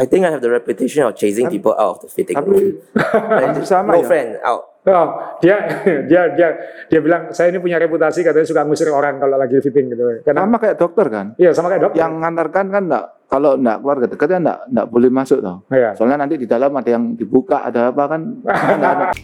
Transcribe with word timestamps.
I 0.00 0.08
think 0.08 0.24
I 0.24 0.32
have 0.32 0.40
the 0.40 0.48
reputation 0.48 1.04
of 1.04 1.12
chasing 1.12 1.52
people 1.52 1.76
out 1.76 2.00
of 2.00 2.08
the 2.08 2.08
fitting 2.08 2.40
room. 2.40 2.80
Like, 2.96 3.52
sama 3.68 3.92
no 3.92 4.00
ya? 4.00 4.08
friend 4.08 4.40
out. 4.40 4.80
Oh, 4.88 5.36
dia 5.44 5.60
dia 6.08 6.32
dia 6.32 6.48
dia 6.88 7.00
bilang 7.04 7.36
saya 7.36 7.52
ini 7.52 7.60
punya 7.60 7.76
reputasi 7.76 8.24
katanya 8.24 8.48
suka 8.48 8.64
ngusir 8.64 8.88
orang 8.88 9.20
kalau 9.20 9.36
lagi 9.36 9.60
fitting 9.60 9.92
gitu. 9.92 10.24
Karena 10.24 10.48
sama 10.48 10.56
kayak 10.56 10.80
dokter 10.80 11.06
kan. 11.12 11.26
iya 11.36 11.52
sama 11.52 11.68
kayak 11.68 11.92
dokter. 11.92 12.00
Yang 12.00 12.12
ngantarkan 12.16 12.66
kan 12.72 12.82
enggak 12.88 13.04
kalau 13.28 13.60
enggak 13.60 13.76
keluarga 13.84 14.06
dekatnya 14.08 14.38
enggak 14.40 14.58
enggak 14.72 14.86
boleh 14.88 15.10
masuk 15.12 15.38
tau. 15.44 15.56
Iya. 15.68 15.90
Soalnya 15.92 16.18
nanti 16.24 16.34
di 16.40 16.46
dalam 16.48 16.72
ada 16.72 16.88
yang 16.88 17.04
dibuka, 17.12 17.60
ada 17.60 17.92
apa 17.92 18.02
kan. 18.08 18.20
Enggak. 18.48 19.12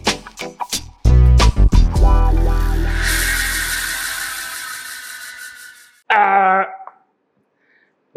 Ah, 6.07 6.76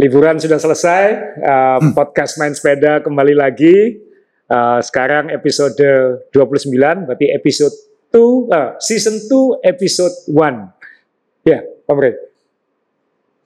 liburan 0.01 0.41
sudah 0.41 0.57
selesai, 0.57 1.05
ah, 1.45 1.79
podcast 1.93 2.41
main 2.41 2.57
sepeda 2.57 3.05
kembali 3.05 3.37
lagi. 3.37 4.01
Ah, 4.49 4.81
sekarang 4.81 5.29
episode 5.31 5.77
29, 6.33 7.07
berarti 7.07 7.29
episode 7.31 7.77
2, 8.09 8.49
ah, 8.51 8.75
season 8.81 9.21
2, 9.29 9.61
episode 9.61 10.17
1. 10.33 10.73
Ya, 11.45 11.61
Pak 11.63 11.95
Bre. 11.95 12.13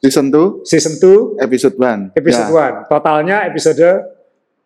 Season 0.01 0.29
2 0.31 0.69
Season 0.69 0.95
2, 1.01 1.41
episode 1.43 1.77
1. 1.81 2.13
episode 2.15 2.49
ya, 2.53 2.87
1. 2.87 2.93
Totalnya 2.93 3.37
episode 3.49 3.89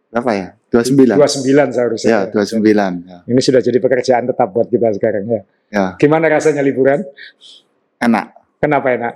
Berapa 0.08 0.30
ya? 0.34 0.48
29. 0.72 1.16
29 1.16 1.72
seharusnya. 1.72 2.10
Ya, 2.10 2.20
29. 2.28 2.64
Ya. 3.08 3.18
Ini 3.24 3.40
sudah 3.40 3.60
jadi 3.64 3.78
pekerjaan 3.80 4.24
tetap 4.28 4.48
buat 4.52 4.68
kita 4.68 4.92
sekarang 4.96 5.24
ya. 5.28 5.40
ya. 5.72 5.86
Gimana 5.96 6.28
rasanya 6.28 6.60
liburan? 6.60 7.04
Enak. 8.00 8.26
Kenapa 8.60 8.88
enak? 8.92 9.14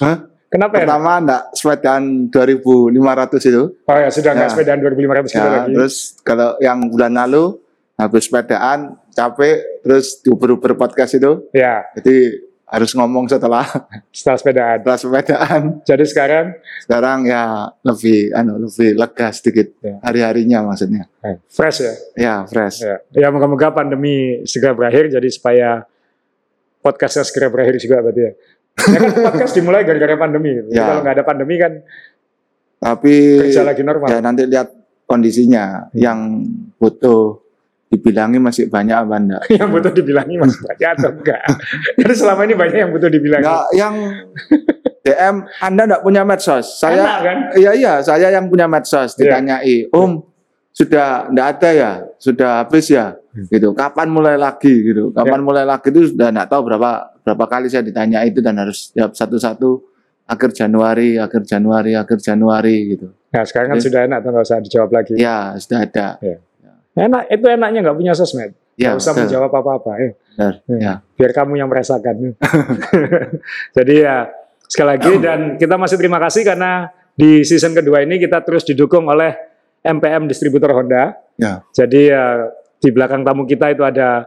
Hah? 0.00 0.33
Kenapa? 0.54 0.78
Pertama 0.78 1.18
enggak 1.18 1.42
sepedaan 1.50 2.02
2500 2.30 3.42
itu. 3.44 3.62
Oh 3.74 3.96
ya, 3.96 4.06
sudah 4.08 4.30
nggak 4.32 4.46
Ya. 4.46 4.52
sepedaan 4.54 4.78
2500 4.78 5.26
kilo 5.28 5.42
Ya, 5.42 5.50
lagi. 5.58 5.72
terus 5.74 5.94
kalau 6.22 6.54
yang 6.58 6.78
bulan 6.86 7.10
lalu 7.12 7.58
habis 7.94 8.22
sepedaan 8.24 8.78
capek 9.10 9.82
terus 9.82 10.18
diuber-uber 10.20 10.74
podcast 10.74 11.12
itu 11.12 11.42
Ya, 11.50 11.82
jadi 11.92 12.38
harus 12.64 12.90
ngomong 12.92 13.26
setelah 13.26 13.62
setelah 14.10 14.34
sepedaan. 14.36 14.76
setelah 14.80 14.98
sepedaan 15.00 15.60
Jadi 15.84 16.04
sekarang 16.04 16.46
sekarang 16.80 17.18
ya 17.24 17.44
lebih 17.80 18.30
anu 18.32 18.58
lebih 18.60 18.94
lega 18.94 19.28
sedikit 19.30 19.74
Ya. 19.80 19.98
hari-harinya 20.00 20.58
maksudnya 20.64 21.06
eh, 21.20 21.38
fresh 21.46 21.78
ya. 21.80 21.94
ya 22.16 22.34
fresh 22.44 22.78
Ya, 22.80 22.96
ya 23.12 23.28
moga-moga 23.28 23.70
pandemi 23.72 24.42
segera 24.44 24.70
berakhir 24.70 25.06
jadi 25.08 25.28
supaya 25.28 25.82
podcastnya 26.80 27.22
segera 27.22 27.46
berakhir 27.48 27.74
juga 27.76 27.98
berarti 28.00 28.22
ya. 28.22 28.32
Ya 28.74 28.98
kan 28.98 29.10
podcast 29.24 29.54
dimulai 29.54 29.82
gara-gara 29.82 30.14
pandemi. 30.14 30.58
Ya. 30.68 30.84
Kalau 30.84 31.00
nggak 31.00 31.14
ada 31.14 31.24
pandemi 31.24 31.54
kan 31.56 31.72
tapi 32.76 33.40
kerja 33.40 33.64
lagi 33.64 33.80
normal. 33.80 34.12
ya 34.12 34.20
nanti 34.20 34.44
lihat 34.44 34.68
kondisinya 35.04 35.88
yang 35.92 36.44
butuh 36.76 37.40
dibilangi 37.88 38.36
masih 38.36 38.66
banyak 38.66 38.92
apa 38.92 39.14
enggak 39.16 39.42
yang 39.56 39.70
butuh 39.70 39.88
dibilangi 39.88 40.34
mas 40.36 40.52
banyak 40.58 40.88
atau 40.92 41.10
enggak? 41.14 41.42
Jadi 42.02 42.12
selama 42.12 42.40
ini 42.44 42.54
banyak 42.54 42.78
yang 42.82 42.90
butuh 42.90 43.08
dibilangi. 43.08 43.44
Enggak, 43.46 43.64
yang 43.72 43.94
DM 45.00 45.36
Anda 45.62 45.82
enggak 45.86 46.02
punya 46.02 46.22
medsos 46.26 46.66
saya 46.76 47.00
Enak 47.06 47.18
kan? 47.22 47.38
Iya 47.54 47.72
iya, 47.72 47.92
saya 48.02 48.28
yang 48.28 48.50
punya 48.50 48.66
medsos 48.66 49.14
Iya. 49.14 49.38
ditanyai, 49.38 49.76
Om 49.88 50.12
sudah 50.74 51.30
enggak 51.30 51.46
ada 51.56 51.70
ya, 51.70 51.90
sudah 52.18 52.66
habis 52.66 52.90
ya, 52.90 53.14
Hmm. 53.32 53.46
gitu. 53.48 53.72
Kapan 53.72 54.10
mulai 54.10 54.34
lagi 54.34 54.74
gitu? 54.82 55.14
Kapan 55.14 55.40
Ya. 55.40 55.46
mulai 55.46 55.64
lagi 55.64 55.88
itu 55.88 56.10
sudah 56.12 56.34
enggak 56.34 56.50
tahu 56.50 56.66
berapa 56.66 57.13
berapa 57.24 57.44
kali 57.48 57.66
saya 57.66 57.80
ditanya 57.80 58.20
itu 58.22 58.38
dan 58.38 58.60
harus 58.60 58.92
jawab 58.92 59.16
satu-satu 59.16 59.80
akhir 60.24 60.52
Januari, 60.52 61.16
akhir 61.16 61.44
Januari, 61.44 61.96
akhir 61.96 62.20
Januari 62.20 62.96
gitu. 62.96 63.08
Nah 63.32 63.42
sekarang 63.42 63.74
kan 63.74 63.78
Ya. 63.80 63.84
sudah 63.84 64.00
enak 64.04 64.18
nggak 64.20 64.44
usah 64.44 64.58
dijawab 64.60 64.90
lagi. 64.92 65.14
Ya 65.16 65.56
sudah 65.56 65.78
ada. 65.82 66.08
Enak 66.94 67.22
itu 67.26 67.46
enaknya 67.48 67.80
nggak 67.82 67.96
punya 67.96 68.12
sosmed. 68.14 68.52
Ya 68.74 68.92
Nggak 68.94 69.00
usah 69.02 69.12
betul. 69.12 69.22
menjawab 69.26 69.50
apa-apa. 69.52 69.92
Ya. 69.96 70.10
Benar. 70.34 70.54
Ya. 70.66 70.76
Ya. 70.78 70.94
biar 71.14 71.32
kamu 71.32 71.52
yang 71.56 71.68
merasakan. 71.68 72.16
Jadi 73.76 73.94
ya 74.00 74.16
sekali 74.64 74.88
lagi 74.96 75.12
dan 75.20 75.40
kita 75.56 75.74
masih 75.76 75.96
terima 75.98 76.18
kasih 76.18 76.42
karena 76.42 76.88
di 77.14 77.46
season 77.46 77.72
kedua 77.72 78.02
ini 78.02 78.18
kita 78.18 78.42
terus 78.42 78.66
didukung 78.66 79.06
oleh 79.06 79.34
MPM 79.84 80.26
distributor 80.26 80.72
Honda. 80.72 81.14
Ya. 81.36 81.62
Jadi 81.70 82.10
ya 82.10 82.48
di 82.80 82.90
belakang 82.90 83.22
tamu 83.22 83.44
kita 83.44 83.70
itu 83.70 83.82
ada 83.84 84.26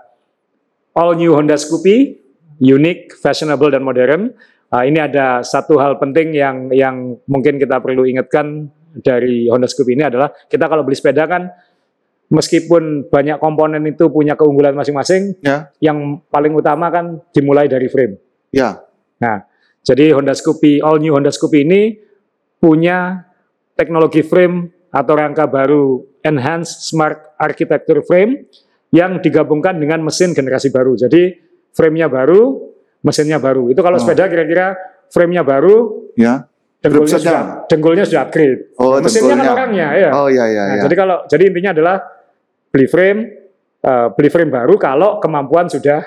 all 0.93 1.13
new 1.13 1.33
Honda 1.33 1.57
Scoopy, 1.57 2.17
unique, 2.59 3.13
fashionable 3.17 3.69
dan 3.73 3.83
modern. 3.85 4.33
Ah, 4.67 4.83
ini 4.83 4.99
ada 4.99 5.41
satu 5.41 5.79
hal 5.79 5.95
penting 5.95 6.35
yang 6.35 6.67
yang 6.75 7.15
mungkin 7.29 7.55
kita 7.55 7.79
perlu 7.79 8.03
ingatkan 8.03 8.67
dari 8.99 9.47
Honda 9.47 9.69
Scoopy 9.69 9.95
ini 9.95 10.03
adalah 10.03 10.33
kita 10.49 10.67
kalau 10.67 10.83
beli 10.83 10.97
sepeda 10.97 11.23
kan 11.29 11.47
meskipun 12.27 13.07
banyak 13.07 13.39
komponen 13.39 13.83
itu 13.87 14.11
punya 14.11 14.35
keunggulan 14.35 14.75
masing-masing, 14.75 15.39
Ya. 15.39 15.71
yang 15.79 16.19
paling 16.27 16.51
utama 16.51 16.91
kan 16.91 17.23
dimulai 17.31 17.71
dari 17.71 17.87
frame. 17.87 18.19
Ya. 18.51 18.83
Nah, 19.23 19.47
jadi 19.87 20.11
Honda 20.11 20.35
Scoopy, 20.35 20.83
all 20.83 20.99
new 20.99 21.15
Honda 21.15 21.31
Scoopy 21.31 21.63
ini 21.63 21.81
punya 22.59 23.23
teknologi 23.79 24.25
frame 24.25 24.67
atau 24.91 25.13
rangka 25.15 25.47
baru 25.47 26.03
Enhanced 26.25 26.83
Smart 26.83 27.37
Architecture 27.39 28.03
Frame 28.03 28.49
yang 28.91 29.19
digabungkan 29.23 29.79
dengan 29.79 30.03
mesin 30.03 30.35
generasi 30.35 30.71
baru. 30.73 30.99
Jadi 30.99 31.46
frame-nya 31.77 32.09
baru, 32.09 32.73
mesinnya 33.05 33.37
baru. 33.37 33.69
Itu 33.69 33.79
kalau 33.79 33.95
Oh. 33.95 34.01
sepeda 34.01 34.25
kira-kira 34.25 34.73
frame-nya 35.07 35.45
baru, 35.45 36.09
Ya. 36.17 36.49
dengkulnya 36.81 37.17
sudah, 37.21 37.41
dengkulnya 37.69 38.03
sudah 38.03 38.21
upgrade. 38.25 38.73
Oh, 38.75 38.97
mesinnya 38.97 39.21
kan 39.29 39.37
dengkulnya. 39.37 39.53
orangnya, 39.53 39.87
ya. 39.93 40.09
Oh 40.11 40.27
ya 40.27 40.45
ya 40.49 40.63
Nah, 40.65 40.75
ya. 40.75 40.83
Jadi 40.89 40.95
kalau 40.97 41.17
jadi 41.29 41.43
intinya 41.45 41.71
adalah 41.71 41.95
beli 42.67 42.87
frame, 42.89 43.19
eh, 43.79 44.07
beli 44.11 44.29
frame 44.29 44.49
baru 44.49 44.73
kalau 44.75 45.21
kemampuan 45.21 45.69
sudah 45.69 46.01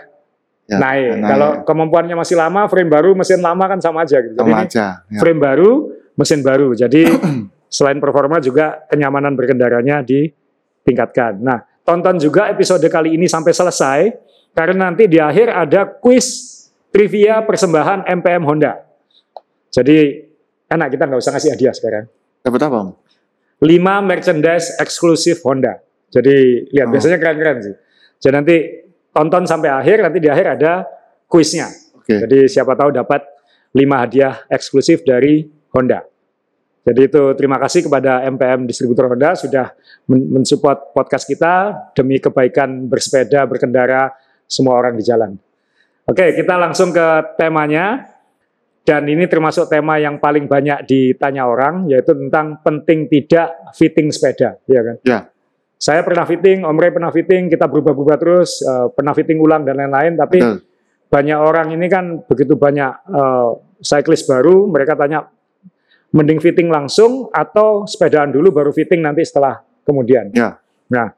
Ya, 0.66 0.78
naik. 0.78 1.18
naik. 1.18 1.30
Kalau 1.30 1.50
kemampuannya 1.64 2.14
masih 2.14 2.34
lama, 2.34 2.66
frame 2.66 2.86
baru, 2.86 3.10
mesin 3.14 3.38
lama 3.38 3.64
kan 3.66 3.78
sama 3.78 4.02
aja. 4.02 4.18
Gitu. 4.18 4.34
Jadi 4.34 4.42
sama 4.42 4.50
ini 4.56 4.66
aja. 4.66 4.86
Ya. 5.06 5.18
frame 5.18 5.40
baru, 5.40 5.70
mesin 6.14 6.40
baru. 6.40 6.68
Jadi 6.74 7.02
selain 7.70 7.98
performa 7.98 8.38
juga 8.38 8.82
kenyamanan 8.86 9.34
berkendaranya 9.34 10.02
ditingkatkan. 10.02 11.38
Nah, 11.38 11.58
tonton 11.82 12.18
juga 12.18 12.46
episode 12.48 12.86
kali 12.86 13.14
ini 13.14 13.26
sampai 13.26 13.50
selesai 13.50 14.00
karena 14.52 14.90
nanti 14.90 15.06
di 15.06 15.18
akhir 15.18 15.48
ada 15.48 15.86
quiz 15.86 16.26
trivia 16.90 17.40
persembahan 17.46 18.06
MPM 18.06 18.42
Honda. 18.44 18.82
Jadi 19.70 20.26
enak 20.66 20.88
kita 20.90 21.06
nggak 21.06 21.20
usah 21.22 21.32
ngasih 21.34 21.50
hadiah 21.54 21.74
sekarang. 21.74 22.04
Dapat 22.42 22.60
apa? 22.66 22.76
Om? 22.82 22.90
5 23.60 24.00
merchandise 24.02 24.66
eksklusif 24.80 25.44
Honda. 25.46 25.78
Jadi 26.10 26.66
lihat 26.74 26.90
Oh. 26.90 26.92
biasanya 26.96 27.18
keren-keren 27.20 27.58
sih. 27.62 27.74
Jadi 28.18 28.32
nanti 28.34 28.56
tonton 29.14 29.46
sampai 29.46 29.70
akhir, 29.70 30.02
nanti 30.02 30.18
di 30.18 30.26
akhir 30.26 30.58
ada 30.58 30.72
kuisnya. 31.30 31.70
Oke. 31.94 32.18
Jadi 32.26 32.50
siapa 32.50 32.74
tahu 32.74 32.90
dapat 32.90 33.22
5 33.70 33.96
hadiah 34.02 34.42
eksklusif 34.50 35.06
dari 35.06 35.46
Honda. 35.70 36.02
Jadi 36.80 37.12
itu 37.12 37.22
terima 37.36 37.60
kasih 37.60 37.86
kepada 37.86 38.24
MPM 38.26 38.64
Distributor 38.66 39.06
Honda 39.06 39.36
sudah 39.36 39.70
men- 40.08 40.40
mensupport 40.40 40.90
podcast 40.96 41.28
kita 41.28 41.76
demi 41.94 42.18
kebaikan 42.18 42.88
bersepeda, 42.88 43.44
berkendara 43.46 44.10
semua 44.50 44.74
orang 44.74 44.98
di 44.98 45.06
jalan. 45.06 45.38
Oke, 46.10 46.34
kita 46.34 46.58
langsung 46.58 46.90
ke 46.90 47.38
temanya. 47.38 48.18
Dan 48.80 49.06
ini 49.06 49.28
termasuk 49.28 49.68
tema 49.68 50.00
yang 50.00 50.18
paling 50.18 50.48
banyak 50.50 50.88
ditanya 50.88 51.46
orang, 51.46 51.86
yaitu 51.86 52.16
tentang 52.16 52.58
penting 52.64 53.06
tidak 53.06 53.52
fitting 53.76 54.08
sepeda, 54.10 54.56
ya 54.66 54.80
kan? 54.82 54.96
Ya. 55.04 55.20
Saya 55.76 56.00
pernah 56.00 56.24
fitting, 56.24 56.64
Om 56.64 56.80
Ray 56.80 56.90
pernah 56.90 57.12
fitting, 57.12 57.52
kita 57.52 57.68
berubah-ubah 57.68 58.16
terus, 58.18 58.64
eh, 58.64 58.88
pernah 58.90 59.12
fitting 59.12 59.36
ulang 59.38 59.68
dan 59.68 59.78
lain-lain, 59.78 60.16
tapi 60.16 60.42
Betul. 60.42 60.64
banyak 61.12 61.38
orang 61.38 61.68
ini 61.76 61.86
kan 61.92 62.24
begitu 62.24 62.56
banyak 62.56 62.92
eh, 63.04 63.50
cyclist 63.84 64.24
baru, 64.26 64.64
mereka 64.66 64.96
tanya, 64.96 65.28
mending 66.10 66.40
fitting 66.42 66.72
langsung 66.72 67.28
atau 67.30 67.84
sepedaan 67.84 68.32
dulu 68.32 68.50
baru 68.50 68.72
fitting 68.74 69.04
nanti 69.04 69.22
setelah 69.28 69.60
kemudian. 69.84 70.32
Ya. 70.34 70.58
Nah, 70.90 71.14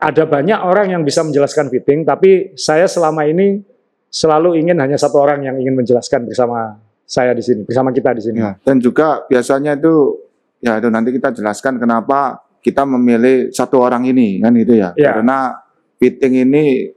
ada 0.00 0.24
banyak 0.24 0.58
orang 0.64 0.96
yang 0.96 1.02
bisa 1.04 1.20
menjelaskan 1.20 1.68
fitting, 1.68 2.08
tapi 2.08 2.56
saya 2.56 2.88
selama 2.88 3.28
ini 3.28 3.60
selalu 4.08 4.56
ingin 4.56 4.80
hanya 4.80 4.96
satu 4.96 5.20
orang 5.20 5.44
yang 5.44 5.60
ingin 5.60 5.76
menjelaskan 5.76 6.24
bersama 6.24 6.80
saya 7.04 7.36
di 7.36 7.44
sini, 7.44 7.68
bersama 7.68 7.92
kita 7.92 8.16
di 8.16 8.22
sini. 8.24 8.38
Ya, 8.40 8.56
dan 8.64 8.80
juga 8.80 9.22
biasanya 9.28 9.76
itu 9.76 10.24
ya 10.64 10.80
itu 10.80 10.88
nanti 10.88 11.12
kita 11.12 11.36
jelaskan 11.36 11.76
kenapa 11.76 12.40
kita 12.64 12.88
memilih 12.88 13.52
satu 13.52 13.80
orang 13.80 14.08
ini 14.08 14.40
kan 14.40 14.56
gitu 14.56 14.80
ya. 14.80 14.96
Ya. 14.96 15.20
Karena 15.20 15.60
fitting 16.00 16.48
ini 16.48 16.88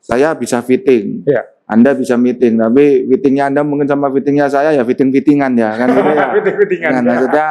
saya 0.00 0.32
bisa 0.32 0.64
fitting. 0.64 1.28
Ya. 1.28 1.44
Anda 1.72 1.96
bisa 1.96 2.20
meeting, 2.20 2.60
tapi 2.60 3.08
fittingnya 3.08 3.48
Anda 3.48 3.64
mungkin 3.64 3.88
sama 3.88 4.12
fittingnya 4.12 4.44
saya 4.50 4.76
ya 4.76 4.84
fitting-fittingan 4.84 5.56
ya 5.56 5.72
kan 5.72 5.88
gitu 5.88 6.10
ya. 6.12 6.26
Fitting-fittingan. 6.36 6.90
Nah, 6.92 7.00
maksudnya 7.00 7.48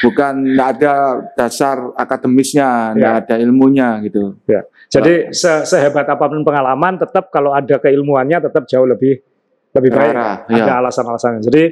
bukan 0.00 0.34
tidak 0.54 0.68
ada 0.78 0.94
dasar 1.34 1.76
akademisnya, 1.94 2.92
tidak 2.94 3.12
Ya. 3.12 3.20
ada 3.24 3.34
ilmunya 3.38 3.88
gitu. 4.04 4.36
Jadi 4.88 5.32
se- 5.32 5.64
sehebat 5.64 6.04
apa 6.04 6.24
pun 6.24 6.40
pengalaman, 6.40 6.96
tetap 6.96 7.28
kalau 7.28 7.52
ada 7.52 7.76
keilmuannya 7.76 8.40
tetap 8.40 8.64
jauh 8.64 8.84
lebih 8.84 9.20
lebih 9.68 9.90
baik. 9.92 10.12
Terarah, 10.16 10.36
Ada 10.48 10.64
ya. 10.64 10.74
alasan-alasannya. 10.80 11.40
Jadi 11.44 11.62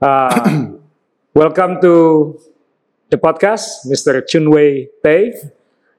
uh, 0.00 0.30
welcome 1.38 1.78
to 1.78 1.94
the 3.08 3.18
podcast, 3.18 3.84
Mr. 3.84 4.24
Chun 4.24 4.48
Wei 4.48 4.88
Tay. 5.00 5.36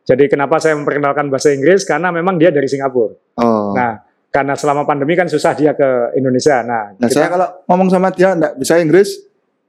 Jadi 0.02 0.32
kenapa 0.32 0.56
saya 0.58 0.74
memperkenalkan 0.74 1.28
bahasa 1.28 1.52
Inggris? 1.52 1.84
Karena 1.84 2.10
memang 2.10 2.40
dia 2.40 2.48
dari 2.50 2.66
Singapura. 2.66 3.12
Oh. 3.38 3.76
Nah, 3.76 4.02
Nah, 4.28 4.44
karena 4.44 4.54
selama 4.56 4.84
pandemi 4.84 5.16
kan 5.16 5.26
susah 5.26 5.52
dia 5.52 5.72
ke 5.74 6.14
Indonesia. 6.14 6.62
Nah, 6.62 6.94
kita- 6.96 7.10
saya 7.12 7.28
kalau 7.28 7.48
ngomong 7.66 7.88
sama 7.90 8.12
dia 8.12 8.34
enggak 8.34 8.54
bisa 8.56 8.78
Inggris. 8.78 9.10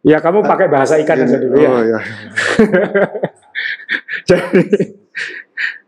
Ya 0.03 0.19
kamu 0.19 0.47
pakai 0.47 0.67
bahasa 0.71 0.95
ikan 1.03 1.19
aja 1.27 1.37
dulu 1.39 1.56
ya. 1.59 1.69
Oh 1.69 1.83
iya. 1.83 1.99
Jadi 4.31 4.62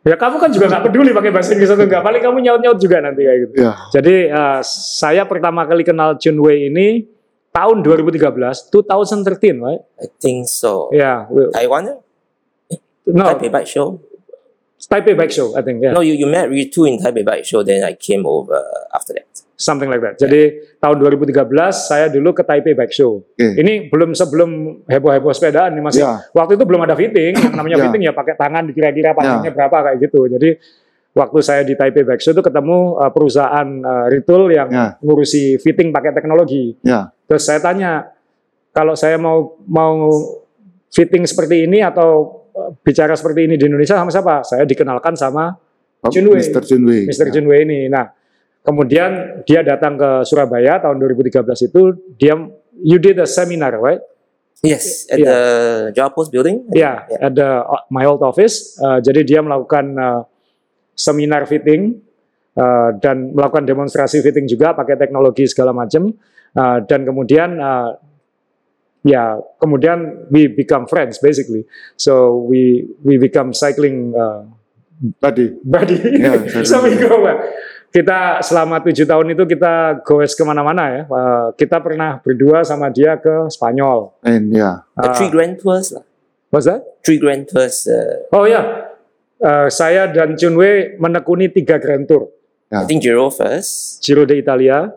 ya 0.01 0.17
kamu 0.17 0.37
kan 0.41 0.51
juga 0.51 0.67
nggak 0.73 0.85
peduli 0.91 1.11
pakai 1.13 1.31
bahasa 1.31 1.53
Inggris 1.55 1.71
atau 1.71 1.85
enggak. 1.85 2.03
Paling 2.03 2.23
kamu 2.25 2.37
nyaut-nyaut 2.41 2.79
juga 2.81 2.97
nanti 3.05 3.23
kayak 3.23 3.39
gitu. 3.47 3.55
Iya. 3.63 3.73
Jadi 3.93 4.15
eh, 4.33 4.61
saya 4.67 5.23
pertama 5.29 5.63
kali 5.69 5.85
kenal 5.85 6.17
Chun 6.17 6.41
Wei 6.41 6.69
ini 6.73 7.07
tahun 7.51 7.83
2013, 7.83 8.71
2013, 8.71 9.59
right? 9.59 9.83
I 9.99 10.07
think 10.23 10.47
so. 10.47 10.89
Yeah, 10.95 11.27
we- 11.29 11.51
Taiwan? 11.51 11.99
no, 13.11 13.25
Taipei 13.27 13.51
Bike 13.51 13.67
Show? 13.67 13.99
Taipei 14.81 15.13
Bike 15.13 15.29
Show, 15.31 15.53
I 15.53 15.61
think, 15.61 15.83
yeah, 15.83 15.93
No, 15.93 16.01
you, 16.01 16.15
you 16.15 16.25
met 16.25 16.49
Ritu 16.49 16.89
in 16.89 16.97
Taipei 16.97 17.21
Bike 17.21 17.45
Show, 17.45 17.61
then 17.61 17.85
I 17.85 17.93
came 17.93 18.25
over 18.25 18.57
after 18.91 19.13
that. 19.13 19.29
something 19.61 19.93
like 19.93 20.01
that. 20.01 20.17
Jadi 20.17 20.57
tahun 20.81 20.97
2013 20.97 21.37
saya 21.77 22.09
dulu 22.09 22.33
ke 22.33 22.41
Taipei 22.41 22.73
Bike 22.73 22.97
Show. 22.97 23.21
Oke. 23.21 23.61
Ini 23.61 23.93
belum 23.93 24.17
sebelum 24.17 24.51
heboh-heboh 24.89 25.37
sepedaan 25.37 25.77
nih 25.77 25.85
masih. 25.85 26.01
Ya. 26.01 26.17
Waktu 26.33 26.57
itu 26.57 26.65
belum 26.65 26.81
ada 26.81 26.97
fitting, 26.97 27.37
yang 27.37 27.53
namanya 27.53 27.77
Ya. 27.81 27.85
fitting 27.85 28.03
ya 28.09 28.17
pakai 28.17 28.41
tangan 28.41 28.65
dikira-kira 28.65 29.13
panjangnya 29.13 29.53
berapa 29.53 29.77
kayak 29.85 30.01
gitu. 30.01 30.33
Jadi 30.33 30.57
waktu 31.13 31.39
saya 31.45 31.61
di 31.61 31.77
Taipei 31.77 32.09
Bike 32.09 32.25
Show 32.25 32.33
itu 32.33 32.41
ketemu 32.41 32.97
uh, 32.97 33.13
perusahaan 33.13 33.69
uh, 33.85 34.09
retail 34.09 34.49
yang 34.49 34.69
Ya. 34.73 34.87
ngurusi 35.05 35.61
fitting 35.61 35.93
pakai 35.93 36.17
teknologi. 36.17 36.81
Ya. 36.81 37.13
Terus 37.29 37.45
saya 37.45 37.61
tanya, 37.61 38.17
kalau 38.73 38.97
saya 38.97 39.21
mau 39.21 39.61
mau 39.69 40.09
fitting 40.89 41.29
seperti 41.29 41.69
ini 41.69 41.85
atau 41.85 42.40
bicara 42.81 43.15
seperti 43.19 43.51
ini 43.51 43.55
di 43.59 43.65
Indonesia 43.67 43.99
sama 43.99 44.11
siapa? 44.11 44.47
Saya 44.47 44.65
dikenalkan 44.65 45.15
sama 45.19 45.55
Oh, 46.01 46.09
Chun 46.09 46.33
Wei. 46.33 46.41
Mr. 46.41 46.65
Chun 46.65 46.83
Wei. 46.89 47.05
Mr. 47.05 47.29
Ya. 47.29 47.33
Jun 47.37 47.45
Wei 47.45 47.61
ini. 47.69 47.85
Nah, 47.93 48.09
kemudian 48.65 49.45
dia 49.45 49.61
datang 49.61 50.01
ke 50.01 50.25
Surabaya 50.25 50.81
tahun 50.81 50.97
2013 50.97 51.45
itu 51.69 51.93
dia 52.17 52.41
you 52.81 52.97
did 52.97 53.21
a 53.21 53.29
seminar, 53.29 53.77
right? 53.77 54.01
Yes, 54.65 55.09
at 55.09 55.21
Yeah. 55.21 55.29
the 55.29 55.41
Jawa 55.97 56.11
Post 56.13 56.33
building. 56.33 56.69
Ya, 56.73 57.05
at 57.09 57.33
the 57.33 57.65
uh, 57.65 57.85
my 57.93 58.05
old 58.05 58.21
office. 58.21 58.77
Uh, 58.77 59.01
jadi 59.01 59.25
dia 59.25 59.41
melakukan 59.41 59.93
uh, 59.97 60.21
seminar 60.93 61.49
fitting 61.49 62.01
uh, 62.57 62.93
dan 63.01 63.33
melakukan 63.33 63.65
demonstrasi 63.65 64.21
fitting 64.21 64.45
juga 64.45 64.73
pakai 64.73 64.97
teknologi 64.97 65.49
segala 65.49 65.73
macam. 65.73 66.13
Uh, 66.57 66.81
dan 66.85 67.05
kemudian 67.05 67.57
uh, 67.57 67.97
ya 69.03 69.39
kemudian 69.59 70.29
we 70.29 70.47
become 70.47 70.85
friends 70.87 71.19
basically. 71.19 71.65
So 71.97 72.37
we 72.45 72.89
we 73.03 73.17
become 73.17 73.53
cycling 73.53 74.13
uh, 74.13 74.45
Tadi. 75.17 75.57
buddy. 75.65 75.97
Ya, 76.25 76.37
so 76.61 76.85
we 76.85 76.93
go 77.01 77.25
back. 77.25 77.41
Kita 77.91 78.39
selama 78.45 78.79
tujuh 78.85 79.09
tahun 79.09 79.33
itu 79.35 79.49
kita 79.49 80.05
goes 80.05 80.37
ke 80.37 80.45
mana-mana 80.45 80.85
ya. 80.93 81.03
Uh, 81.09 81.49
kita 81.57 81.81
pernah 81.81 82.21
berdua 82.21 82.63
sama 82.63 82.93
dia 82.93 83.17
ke 83.17 83.49
Spanyol. 83.49 84.13
And 84.23 84.53
ya. 84.53 84.85
The 84.95 85.09
Uh, 85.11 85.15
three 85.17 85.33
grand 85.33 85.57
tours. 85.57 85.97
lah. 85.97 86.05
what's 86.53 86.69
that? 86.69 86.85
Three 87.03 87.17
grand 87.17 87.49
tours. 87.49 87.89
Uh, 87.89 88.29
Oh 88.31 88.45
ya, 88.45 88.91
Eh, 89.41 89.69
saya 89.73 90.05
dan 90.13 90.37
Chunwei 90.37 91.01
menekuni 91.01 91.49
tiga 91.49 91.81
Grand 91.81 92.05
Tour. 92.05 92.29
I 92.69 92.85
think 92.85 93.01
Giro 93.01 93.33
first, 93.33 94.05
Giro 94.05 94.29
de 94.29 94.37
Italia, 94.37 94.93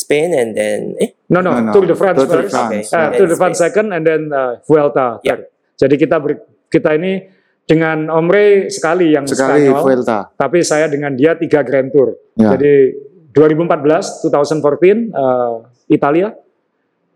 Spain, 0.00 0.32
and 0.32 0.50
then 0.56 0.96
eh, 0.96 1.12
no 1.28 1.40
no, 1.40 1.52
No, 1.52 1.60
no. 1.60 1.72
Tour 1.72 1.84
de 1.84 1.92
France 1.92 2.16
Tour 2.16 2.28
de 2.30 2.36
first, 2.48 2.56
France. 2.56 2.88
Eh, 2.88 2.96
Okay. 2.96 3.18
Tour 3.20 3.28
de 3.28 3.36
France 3.36 3.58
second, 3.60 3.92
and 3.92 4.02
then 4.02 4.32
uh, 4.32 4.56
Vuelta 4.64 5.20
Yeah. 5.20 5.36
third. 5.36 5.52
Jadi 5.76 5.94
kita 5.98 6.16
ber- 6.16 6.40
kita 6.66 6.96
ini 6.96 7.28
dengan 7.62 8.08
Om 8.08 8.26
Ray 8.26 8.66
sekali 8.66 9.12
yang 9.12 9.24
Sekali 9.24 9.68
Spanyol, 9.68 9.84
Vuelta. 9.84 10.18
tapi 10.34 10.60
saya 10.60 10.88
dengan 10.88 11.12
dia 11.12 11.36
tiga 11.36 11.60
Grand 11.60 11.88
Tour. 11.88 12.16
Ya. 12.34 12.56
Jadi 12.56 12.96
2014, 13.30 14.26
2014 14.26 15.12
uh, 15.12 15.62
Italia, 15.86 16.34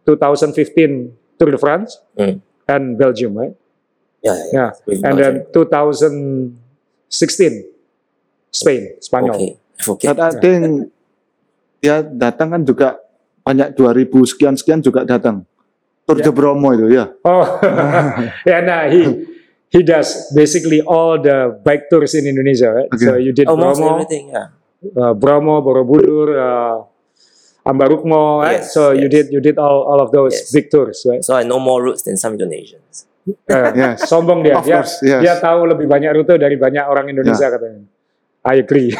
2015 0.07 1.11
Tour 1.35 1.51
de 1.51 1.59
France, 1.59 1.99
Mm. 2.15 2.39
and 2.67 2.85
Belgium, 2.95 3.33
right? 3.35 3.55
yeah, 4.23 4.37
yeah, 4.37 4.49
Yeah. 4.53 4.71
with 4.87 5.01
And 5.03 5.15
then 5.19 5.35
Belgium. 5.51 6.55
2016 7.11 7.67
Spain, 8.51 8.83
Spanyol. 9.01 9.35
okay, 9.35 9.53
forget. 9.77 10.15
But 10.15 10.19
I 10.23 10.31
think 10.39 10.94
dia 11.85 12.01
datang 12.01 12.49
kan 12.49 12.65
juga 12.65 12.97
banyak 13.45 13.77
2000 13.77 14.09
sekian 14.25 14.55
sekian 14.57 14.81
juga 14.81 15.05
datang. 15.05 15.45
Tour 16.05 16.21
Ya. 16.21 16.25
de 16.29 16.33
Bromo 16.33 16.69
itu 16.73 16.89
ya. 16.89 17.13
Oh, 17.25 17.45
yeah, 18.49 18.61
nah, 18.61 18.89
he 18.89 19.25
he 19.69 19.81
does 19.81 20.33
basically 20.33 20.81
all 20.81 21.17
the 21.17 21.53
bike 21.61 21.89
tours 21.89 22.13
in 22.13 22.25
Indonesia, 22.25 22.73
right? 22.73 22.89
Okay. 22.93 23.05
So 23.05 23.17
you 23.17 23.33
did 23.33 23.49
Almost 23.49 23.81
Bromo, 23.81 24.01
everything. 24.01 24.33
Yeah. 24.33 24.49
uh, 24.97 25.13
Bromo, 25.17 25.65
Borobudur, 25.65 26.29
uh, 26.37 26.77
Ambarukmo, 27.65 28.45
right? 28.45 28.61
Yes, 28.61 28.77
so 28.77 28.93
you 28.93 29.09
yes. 29.09 29.13
did 29.13 29.27
you 29.33 29.41
did 29.41 29.57
all, 29.57 29.89
all 29.89 30.01
of 30.01 30.13
those 30.13 30.37
Yes. 30.37 30.53
big 30.53 30.69
tours, 30.69 31.01
right? 31.09 31.25
So 31.25 31.33
I 31.33 31.45
know 31.49 31.57
more 31.57 31.81
routes 31.81 32.05
than 32.05 32.21
some 32.21 32.37
Indonesians. 32.37 33.09
Uh, 33.49 33.73
Yes. 33.81 34.05
Sombong 34.05 34.45
dia, 34.45 34.61
Of 34.61 34.69
dia, 34.69 34.85
course, 34.85 35.01
yes. 35.01 35.25
dia 35.25 35.41
tahu 35.41 35.65
lebih 35.65 35.89
banyak 35.89 36.13
rute 36.13 36.37
dari 36.37 36.61
banyak 36.61 36.85
orang 36.85 37.09
Indonesia 37.09 37.49
katanya. 37.49 37.81
I 38.45 38.61
agree. 38.61 38.93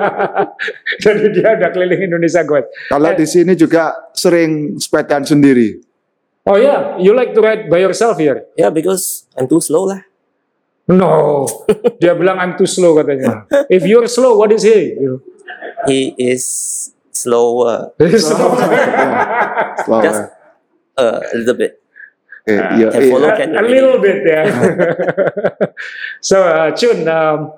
Jadi 1.04 1.24
dia 1.38 1.54
udah 1.54 1.70
keliling 1.70 2.02
Indonesia, 2.10 2.42
gue. 2.42 2.66
Kalau 2.90 3.14
Eh. 3.14 3.16
di 3.16 3.26
sini 3.26 3.54
juga 3.54 3.94
sering 4.10 4.74
sepedaan 4.74 5.22
sendiri. 5.22 5.78
Oh 6.46 6.54
yeah, 6.58 6.94
you 6.98 7.14
like 7.14 7.34
to 7.34 7.42
ride 7.42 7.66
by 7.66 7.78
yourself 7.78 8.18
here? 8.18 8.46
Yeah, 8.54 8.70
because 8.70 9.26
I'm 9.34 9.46
too 9.46 9.58
slow 9.62 9.86
lah. 9.86 10.02
No, 10.86 11.46
dia 12.02 12.14
bilang 12.14 12.38
I'm 12.38 12.54
too 12.54 12.66
slow 12.70 12.94
katanya. 12.94 13.46
If 13.66 13.82
you're 13.82 14.06
slow, 14.06 14.38
what 14.38 14.54
is 14.54 14.62
he? 14.62 14.94
You 14.94 15.18
know. 15.18 15.20
He 15.90 16.14
is 16.14 16.42
slower, 17.10 17.90
slow. 18.18 18.50
Slow, 19.82 19.98
Just- 20.02 20.26
eh. 20.26 21.02
uh, 21.02 21.18
a 21.22 21.34
little 21.38 21.58
bit. 21.58 21.82
Eh, 22.46 22.54
can 22.54 22.78
iya. 22.78 23.10
follow. 23.10 23.26
a, 23.26 23.42
a 23.42 23.62
little 23.66 23.98
bit, 23.98 24.22
yeah. 24.22 24.46
so, 26.22 26.46
uh, 26.46 26.70
Chun, 26.78 27.02
um, 27.10 27.50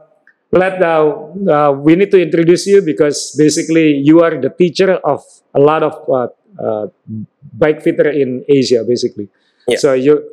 let 0.52 0.80
uh, 0.82 1.28
uh, 1.48 1.72
we 1.76 1.96
need 1.96 2.10
to 2.10 2.20
introduce 2.20 2.66
you 2.66 2.80
because 2.80 3.34
basically 3.36 4.00
you 4.00 4.22
are 4.22 4.40
the 4.40 4.48
teacher 4.50 4.96
of 5.04 5.20
a 5.54 5.60
lot 5.60 5.82
of 5.82 5.94
uh, 6.08 6.28
uh, 6.56 6.86
bike 7.52 7.82
fitter 7.82 8.08
in 8.08 8.44
Asia, 8.48 8.84
basically. 8.84 9.28
Yeah. 9.66 9.78
So 9.78 9.92
you 9.92 10.24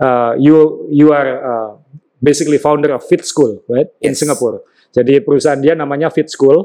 uh, 0.00 0.34
you 0.38 0.88
you 0.90 1.12
are 1.12 1.30
uh, 1.44 1.70
basically 2.22 2.58
founder 2.58 2.94
of 2.96 3.04
Fit 3.04 3.24
School, 3.24 3.62
right, 3.68 3.88
in 4.00 4.16
Yes. 4.16 4.24
Singapore. 4.24 4.64
Jadi 4.88 5.20
perusahaan 5.20 5.60
dia 5.60 5.76
namanya 5.76 6.08
Fit 6.08 6.32
School. 6.32 6.64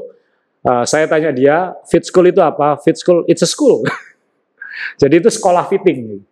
Uh, 0.64 0.80
saya 0.88 1.04
tanya 1.04 1.28
dia, 1.28 1.76
Fit 1.84 2.08
School 2.08 2.32
itu 2.32 2.40
apa? 2.40 2.80
Fit 2.80 2.96
School, 2.96 3.28
it's 3.28 3.44
a 3.44 3.48
school. 3.48 3.84
Jadi 5.00 5.20
itu 5.20 5.28
sekolah 5.28 5.68
fitting. 5.68 6.24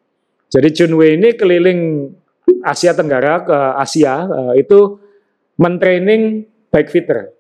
Jadi 0.49 0.69
Chunwei 0.73 1.21
ini 1.21 1.37
keliling 1.37 2.13
Asia 2.65 2.97
Tenggara 2.97 3.45
ke 3.45 3.59
Asia 3.77 4.25
uh, 4.25 4.53
itu 4.57 4.97
mentraining 5.61 6.49
bike 6.73 6.89
fitter. 6.89 7.31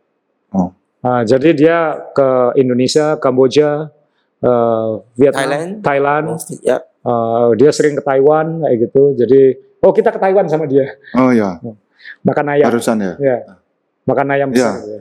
Oh. 0.52 0.70
Uh, 1.00 1.24
jadi 1.24 1.50
dia 1.50 1.78
ke 2.12 2.28
Indonesia, 2.54 3.18
Kamboja, 3.18 3.90
uh, 4.38 4.90
Vietnam, 5.16 5.40
Thailand. 5.42 5.70
Thailand. 5.82 6.24
Mostly, 6.36 6.56
yeah. 6.62 6.84
Uh, 7.02 7.50
dia 7.58 7.74
sering 7.74 7.98
ke 7.98 8.02
Taiwan 8.04 8.62
kayak 8.62 8.78
gitu. 8.86 9.18
Jadi 9.18 9.40
oh 9.82 9.90
kita 9.90 10.14
ke 10.14 10.22
Taiwan 10.22 10.46
sama 10.46 10.70
dia 10.70 10.86
Oh 11.18 11.34
ya, 11.34 11.58
makan 12.28 12.46
ayam. 12.54 12.70
barusan 12.70 13.02
ya. 13.02 13.12
Ya. 13.18 13.36
Makan 14.06 14.26
ayam 14.30 14.48
Ya. 14.50 14.54
besar. 14.54 14.74
ya. 14.86 15.00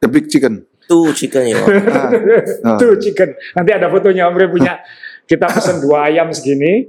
The 0.00 0.08
big 0.08 0.32
chicken. 0.32 0.64
Two 0.88 1.12
chicken, 1.12 1.52
know. 1.52 1.64
Ah. 2.66 2.76
Tuh 2.80 2.96
chicken. 2.98 3.32
Nanti 3.54 3.70
ada 3.72 3.86
fotonya 3.88 4.28
Om 4.28 4.36
Ray 4.36 4.48
punya. 4.48 4.80
Kita 5.24 5.48
pesen 5.48 5.80
dua 5.80 6.10
ayam 6.10 6.28
segini. 6.32 6.88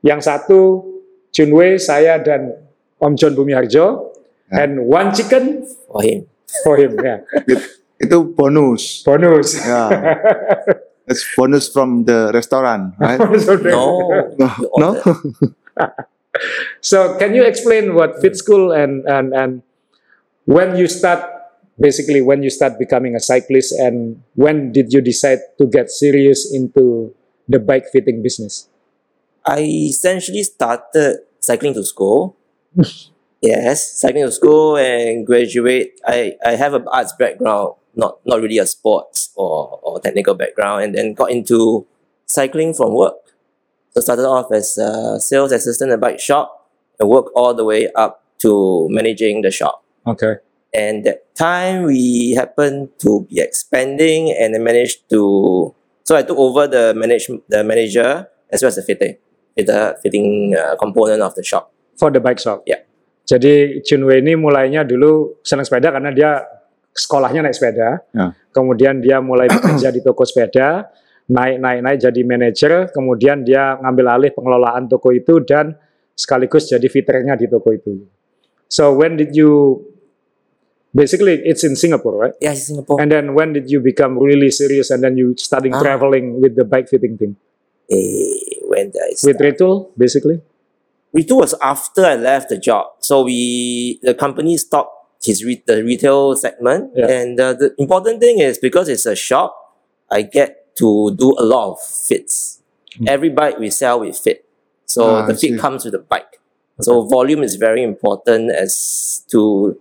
Yang 0.00 0.20
satu 0.28 0.60
Chunwei, 1.30 1.80
saya 1.80 2.20
dan 2.22 2.54
Om 3.00 3.12
John 3.16 3.34
Bumiharjo. 3.34 4.12
Ya. 4.50 4.66
And 4.66 4.86
one 4.86 5.10
chicken 5.10 5.66
for 5.88 6.02
him. 6.02 6.29
For 6.64 6.76
him. 6.76 6.96
Ya. 6.98 7.22
It- 7.46 7.80
itu 8.00 8.16
bonus. 8.32 9.04
Bonus. 9.04 9.60
Yeah. 9.60 10.16
It's 11.04 11.26
bonus 11.36 11.68
from 11.68 12.08
the 12.08 12.32
restaurant, 12.32 12.96
right? 12.96 13.20
So, 13.44 13.60
No, 13.60 14.08
No, 14.40 14.48
no? 14.78 14.88
so 16.80 17.18
can 17.18 17.34
you 17.34 17.44
explain 17.44 17.94
what 17.94 18.20
Fit 18.22 18.36
School 18.36 18.72
and 18.72 19.04
and 19.04 19.34
and 19.34 19.52
when 20.46 20.78
you 20.78 20.86
start 20.86 21.20
basically 21.76 22.22
when 22.24 22.40
you 22.42 22.48
start 22.48 22.78
becoming 22.78 23.16
a 23.16 23.20
cyclist 23.20 23.74
and 23.76 24.22
when 24.38 24.70
did 24.72 24.92
you 24.92 25.00
decide 25.00 25.40
to 25.58 25.66
get 25.66 25.90
serious 25.90 26.46
into 26.48 27.12
the 27.48 27.58
bike 27.58 27.90
fitting 27.92 28.22
business? 28.22 28.68
I 29.44 29.64
essentially 29.90 30.44
started 30.44 31.24
cycling 31.40 31.74
to 31.74 31.84
school. 31.84 32.36
Yes, 33.40 34.00
cycling 34.00 34.24
to 34.24 34.32
school 34.32 34.76
and 34.76 35.26
graduate. 35.26 36.00
I, 36.06 36.34
I 36.44 36.52
have 36.52 36.74
an 36.74 36.86
arts 36.92 37.12
background, 37.18 37.74
not 37.94 38.18
not 38.24 38.40
really 38.40 38.58
a 38.58 38.66
sports 38.66 39.30
or, 39.36 39.80
or 39.82 40.00
technical 40.00 40.34
background, 40.34 40.84
and 40.84 40.94
then 40.94 41.14
got 41.14 41.30
into 41.30 41.86
cycling 42.26 42.74
from 42.74 42.94
work. 42.94 43.14
So 43.90 44.00
started 44.00 44.26
off 44.26 44.52
as 44.52 44.78
a 44.78 45.18
sales 45.20 45.52
assistant 45.52 45.90
at 45.90 45.94
a 45.94 45.98
bike 45.98 46.20
shop, 46.20 46.70
and 46.98 47.08
worked 47.08 47.30
all 47.34 47.54
the 47.54 47.64
way 47.64 47.90
up 47.96 48.22
to 48.40 48.88
managing 48.90 49.42
the 49.42 49.50
shop. 49.50 49.84
Okay. 50.06 50.36
And 50.72 51.04
that 51.04 51.34
time 51.34 51.84
we 51.84 52.32
happened 52.32 52.90
to 53.00 53.26
be 53.28 53.40
expanding 53.40 54.30
and 54.38 54.54
I 54.54 54.58
managed 54.58 55.08
to 55.10 55.74
so 56.04 56.16
I 56.16 56.22
took 56.22 56.38
over 56.38 56.66
the 56.68 56.94
manage 56.94 57.26
the 57.48 57.64
manager 57.64 58.28
as 58.50 58.62
well 58.62 58.68
as 58.68 58.76
the 58.76 58.82
fitting 58.82 59.16
the 59.56 59.98
fitting 60.02 60.56
uh, 60.56 60.76
component 60.76 61.22
of 61.22 61.34
the 61.34 61.42
shop. 61.42 61.72
For 61.98 62.10
the 62.10 62.20
bike 62.20 62.38
shop. 62.38 62.62
Ya. 62.66 62.76
Jadi 63.30 63.78
Junwei 63.86 64.18
ini 64.18 64.34
mulainya 64.34 64.82
dulu 64.82 65.38
senang 65.46 65.62
sepeda 65.62 65.94
karena 65.94 66.10
dia 66.10 66.42
sekolahnya 66.90 67.46
naik 67.46 67.54
sepeda. 67.54 68.02
Ya. 68.10 68.34
Kemudian 68.50 68.98
dia 68.98 69.22
mulai 69.22 69.46
bekerja 69.54 69.94
di 69.94 70.02
toko 70.02 70.26
sepeda, 70.26 70.90
naik 71.30 71.62
naik 71.62 71.78
naik 71.86 71.98
jadi 72.02 72.20
manajer, 72.26 72.72
kemudian 72.90 73.46
dia 73.46 73.78
ngambil 73.78 74.06
alih 74.18 74.30
pengelolaan 74.34 74.90
toko 74.90 75.14
itu 75.14 75.38
dan 75.46 75.78
sekaligus 76.18 76.66
jadi 76.66 76.82
fitternya 76.90 77.38
di 77.38 77.46
toko 77.46 77.70
itu. 77.70 78.02
So 78.66 78.90
when 78.98 79.14
did 79.14 79.30
you 79.38 79.78
basically 80.90 81.38
it's 81.46 81.62
in 81.62 81.78
Singapore, 81.78 82.18
right? 82.18 82.34
Yeah, 82.42 82.58
in 82.58 82.58
Singapore. 82.58 82.98
And 82.98 83.14
then 83.14 83.38
when 83.38 83.54
did 83.54 83.70
you 83.70 83.78
become 83.78 84.18
really 84.18 84.50
serious 84.50 84.90
and 84.90 85.06
then 85.06 85.14
you 85.14 85.38
starting 85.38 85.70
Ah. 85.70 85.78
traveling 85.78 86.42
with 86.42 86.58
the 86.58 86.66
bike 86.66 86.90
fitting 86.90 87.14
thing? 87.14 87.38
Eh, 87.86 88.66
when 88.66 88.90
did 88.90 88.98
I 88.98 89.14
With 89.22 89.38
start? 89.38 89.54
Ritul, 89.54 89.74
basically? 89.94 90.42
Retail 91.12 91.38
was 91.38 91.54
after 91.60 92.04
I 92.04 92.14
left 92.16 92.48
the 92.48 92.58
job. 92.58 92.86
So 93.00 93.22
we 93.22 93.98
the 94.02 94.14
company 94.14 94.56
stopped 94.56 94.94
his 95.22 95.44
re- 95.44 95.62
the 95.66 95.84
retail 95.84 96.36
segment. 96.36 96.92
Yeah. 96.94 97.08
And 97.08 97.40
uh, 97.40 97.54
the 97.54 97.74
important 97.78 98.20
thing 98.20 98.38
is 98.38 98.58
because 98.58 98.88
it's 98.88 99.06
a 99.06 99.16
shop, 99.16 99.54
I 100.10 100.22
get 100.22 100.76
to 100.76 101.14
do 101.16 101.34
a 101.38 101.44
lot 101.44 101.72
of 101.72 101.82
fits. 101.82 102.62
Every 103.06 103.28
bike 103.28 103.58
we 103.58 103.70
sell 103.70 104.00
we 104.00 104.12
fit. 104.12 104.44
So. 104.86 105.16
Ah, 105.16 105.26
the 105.26 105.34
fit 105.34 105.58
comes 105.58 105.84
with 105.84 105.92
the 105.92 106.00
bike. 106.00 106.40
So 106.80 107.02
volume 107.02 107.42
is 107.42 107.56
very 107.56 107.82
important 107.82 108.50
as 108.50 109.24
to 109.30 109.78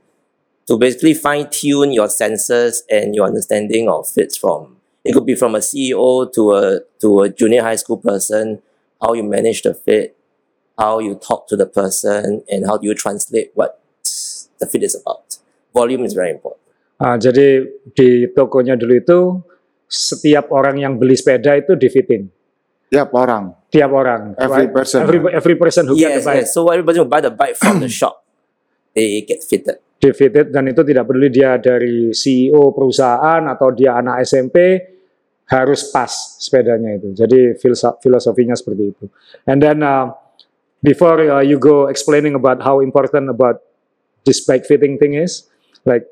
to 0.67 0.77
basically 0.77 1.13
fine 1.13 1.49
tune 1.49 1.91
your 1.93 2.09
senses 2.09 2.83
and 2.89 3.15
your 3.15 3.25
understanding 3.25 3.89
of 3.89 4.07
fits 4.07 4.37
from 4.37 4.79
it 5.03 5.13
could 5.13 5.25
be 5.25 5.35
from 5.35 5.55
a 5.55 5.59
CEO 5.59 6.31
to 6.33 6.53
a 6.53 6.79
to 7.01 7.21
a 7.21 7.29
junior 7.29 7.63
high 7.63 7.77
school 7.77 7.97
person, 7.97 8.61
how 9.01 9.13
you 9.13 9.23
manage 9.23 9.61
the 9.63 9.73
fit, 9.73 10.17
how 10.79 11.03
you 11.03 11.19
talk 11.19 11.51
to 11.51 11.59
the 11.59 11.67
person, 11.67 12.41
and 12.47 12.63
how 12.63 12.79
do 12.79 12.87
you 12.87 12.95
translate 12.95 13.51
what 13.53 13.83
the 14.63 14.65
fit 14.65 14.83
is 14.83 14.95
about. 14.95 15.37
Volume 15.75 16.07
is 16.07 16.15
very 16.15 16.31
important. 16.31 16.63
Ah, 16.99 17.15
jadi 17.19 17.67
di 17.95 18.27
tokonya 18.31 18.75
dulu 18.79 18.93
itu 18.95 19.19
setiap 19.87 20.51
orang 20.51 20.79
yang 20.79 20.93
beli 20.95 21.15
sepeda 21.15 21.55
itu 21.59 21.75
di 21.75 21.87
fitting. 21.91 22.23
Tiap 22.89 23.11
orang. 23.13 23.55
Tiap 23.69 23.91
orang. 23.91 24.21
Every 24.35 24.65
right? 24.67 24.73
person. 24.73 25.05
Every, 25.05 25.19
every 25.29 25.55
person 25.55 25.83
who 25.87 25.95
get 25.95 26.19
Yes, 26.19 26.23
the 26.23 26.27
bike 26.27 26.43
yes. 26.47 26.55
So 26.55 26.67
everybody 26.71 26.97
will 26.99 27.11
buy 27.11 27.21
the 27.21 27.31
bike 27.31 27.55
from 27.59 27.79
the 27.83 27.91
shop. 27.99 28.23
They 28.95 29.21
get 29.27 29.45
fitted. 29.45 29.83
di 29.99 30.15
fitted 30.15 30.55
dan 30.55 30.63
itu 30.71 30.79
tidak 30.87 31.11
peduli 31.11 31.27
dia 31.27 31.59
dari 31.59 32.15
CEO 32.15 32.71
perusahaan 32.71 33.43
atau 33.51 33.75
dia 33.75 33.99
anak 33.99 34.23
SMP 34.23 34.79
harus 35.51 35.91
pas 35.91 36.39
sepedanya 36.39 36.95
itu. 36.95 37.11
Jadi 37.11 37.59
filoso- 37.59 37.99
filosofinya 37.99 38.55
seperti 38.55 38.83
itu. 38.95 39.05
And 39.43 39.59
then 39.59 39.83
uh, 39.83 40.15
before 40.81 41.19
uh, 41.19 41.41
you 41.41 41.59
go 41.59 41.87
explaining 41.87 42.35
about 42.35 42.61
how 42.61 42.79
important 42.79 43.29
about 43.29 43.61
this 44.25 44.43
bike 44.43 44.65
fitting 44.65 44.97
thing 44.97 45.13
is, 45.15 45.47
like 45.85 46.05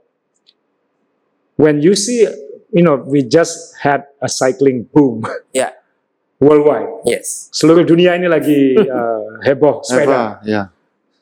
when 1.55 1.81
you 1.81 1.95
see, 1.95 2.27
you 2.71 2.83
know, 2.83 2.95
we 2.95 3.23
just 3.23 3.75
had 3.81 4.05
a 4.21 4.29
cycling 4.29 4.83
boom 4.93 5.23
Yeah. 5.53 5.71
worldwide. 6.39 7.01
Yes. 7.05 7.49
Seluruh 7.49 7.81
dunia 7.87 8.13
ini 8.13 8.29
lagi 8.29 8.77
uh, 8.97 9.41
heboh 9.41 9.81
sepeda. 9.81 10.37
Ya. 10.45 10.69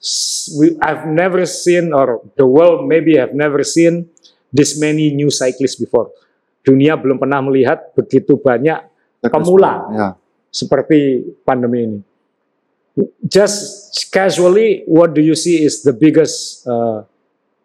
S- 0.02 0.52
we, 0.60 0.76
I've 0.84 1.08
never 1.08 1.48
seen, 1.48 1.96
or 1.96 2.22
the 2.36 2.46
world 2.46 2.86
maybe 2.86 3.16
have 3.18 3.32
never 3.34 3.64
seen 3.64 4.12
this 4.52 4.76
many 4.78 5.16
new 5.16 5.32
cyclists 5.32 5.80
before. 5.80 6.12
Dunia 6.66 6.98
belum 6.98 7.22
pernah 7.22 7.40
melihat 7.46 7.94
begitu 7.96 8.36
banyak 8.42 8.82
Pemula. 9.26 9.74
Ya. 9.90 10.08
seperti 10.54 11.26
pandemi 11.42 11.80
ini. 11.84 12.00
Just 13.28 14.12
casually, 14.12 14.84
what 14.86 15.14
do 15.14 15.22
you 15.22 15.36
see 15.36 15.64
is 15.64 15.84
the 15.84 15.92
biggest 15.92 16.66
uh, 16.68 17.04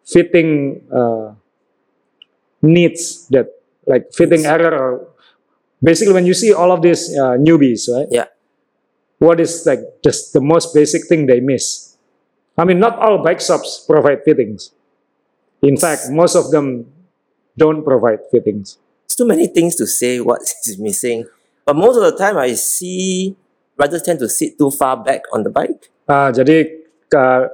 fitting 0.05 0.81
uh, 0.91 1.33
needs 2.61 3.27
that, 3.29 3.47
like 3.85 4.11
fitting 4.13 4.45
error, 4.45 4.75
or 4.75 5.07
basically 5.81 6.13
when 6.13 6.25
you 6.25 6.33
see 6.33 6.51
all 6.53 6.71
of 6.71 6.81
these 6.81 7.15
uh, 7.17 7.37
newbies, 7.39 7.87
right? 7.89 8.07
Yeah. 8.11 8.25
What 9.19 9.39
is 9.39 9.65
like 9.65 9.79
just 10.03 10.33
the 10.33 10.41
most 10.41 10.73
basic 10.73 11.07
thing 11.07 11.27
they 11.27 11.39
miss? 11.39 11.95
I 12.57 12.65
mean, 12.65 12.79
not 12.79 12.99
all 12.99 13.23
bike 13.23 13.39
shops 13.39 13.85
provide 13.87 14.23
fittings. 14.25 14.71
In 15.61 15.77
fact, 15.77 16.09
most 16.09 16.35
of 16.35 16.51
them 16.51 16.91
don't 17.57 17.83
provide 17.83 18.19
fittings. 18.31 18.77
It's 19.05 19.15
too 19.15 19.27
many 19.27 19.47
things 19.47 19.75
to 19.75 19.87
say 19.87 20.19
what 20.19 20.41
is 20.65 20.77
missing. 20.77 21.25
But 21.65 21.75
most 21.75 21.95
of 21.97 22.03
the 22.03 22.17
time 22.17 22.37
I 22.37 22.53
see 22.53 23.35
riders 23.81 24.05
tend 24.05 24.21
to 24.21 24.29
sit 24.29 24.53
too 24.61 24.69
far 24.69 25.01
back 25.01 25.25
on 25.33 25.41
the 25.41 25.49
bike. 25.49 25.89
Ah, 26.05 26.29
jadi 26.29 26.85
ke- 27.09 27.49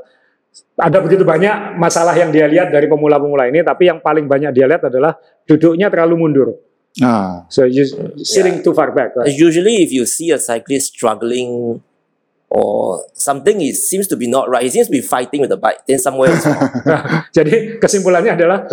ada 0.77 0.97
begitu 1.01 1.23
banyak 1.25 1.79
masalah 1.79 2.13
yang 2.13 2.29
dia 2.29 2.45
lihat 2.45 2.69
dari 2.69 2.85
pemula-pemula 2.85 3.49
ini, 3.49 3.63
tapi 3.65 3.89
yang 3.89 3.97
paling 4.03 4.27
banyak 4.29 4.51
dia 4.53 4.67
lihat 4.69 4.85
adalah 4.85 5.15
duduknya 5.47 5.89
terlalu 5.89 6.15
mundur. 6.19 6.49
Nah, 6.97 7.45
So 7.49 7.65
you 7.65 7.85
sitting 8.25 8.65
too 8.65 8.73
far 8.73 8.89
back. 8.89 9.13
Right? 9.13 9.29
Usually 9.29 9.85
if 9.85 9.93
you 9.93 10.09
see 10.09 10.33
a 10.33 10.41
cyclist 10.41 10.97
struggling 10.97 11.81
or 12.49 13.05
something 13.13 13.61
it 13.61 13.77
seems 13.77 14.09
to 14.09 14.17
be 14.17 14.25
not 14.25 14.49
right, 14.49 14.65
he 14.65 14.73
seems 14.73 14.89
to 14.89 14.95
be 14.97 15.01
fighting 15.05 15.45
with 15.45 15.53
the 15.53 15.61
bike, 15.61 15.81
then 15.85 16.01
somewhere 16.01 16.33
is 16.33 16.41
wrong. 16.41 16.73
Jadi 17.37 17.77
kesimpulannya 17.77 18.33
adalah 18.33 18.65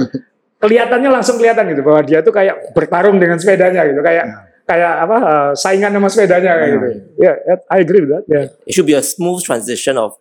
kelihatannya 0.56 1.10
langsung 1.12 1.36
kelihatan 1.36 1.68
gitu 1.72 1.84
bahwa 1.84 2.00
dia 2.00 2.24
tuh 2.24 2.32
kayak 2.32 2.72
bertarung 2.72 3.20
dengan 3.20 3.36
sepedanya 3.36 3.84
gitu, 3.84 4.00
kayak 4.00 4.53
kayak 4.64 4.94
apa 5.04 5.16
uh, 5.20 5.50
saingan 5.52 5.92
sama 5.92 6.08
sepedanya 6.08 6.52
kayak 6.56 6.70
gitu. 6.72 6.86
Ya, 7.20 7.32
yeah, 7.36 7.58
I 7.68 7.80
agree 7.80 8.00
with 8.00 8.12
that. 8.12 8.24
Yeah. 8.26 8.46
it 8.64 8.72
should 8.72 8.88
be 8.88 8.96
a 8.96 9.04
smooth 9.04 9.40
transition 9.40 9.96
of 9.96 10.16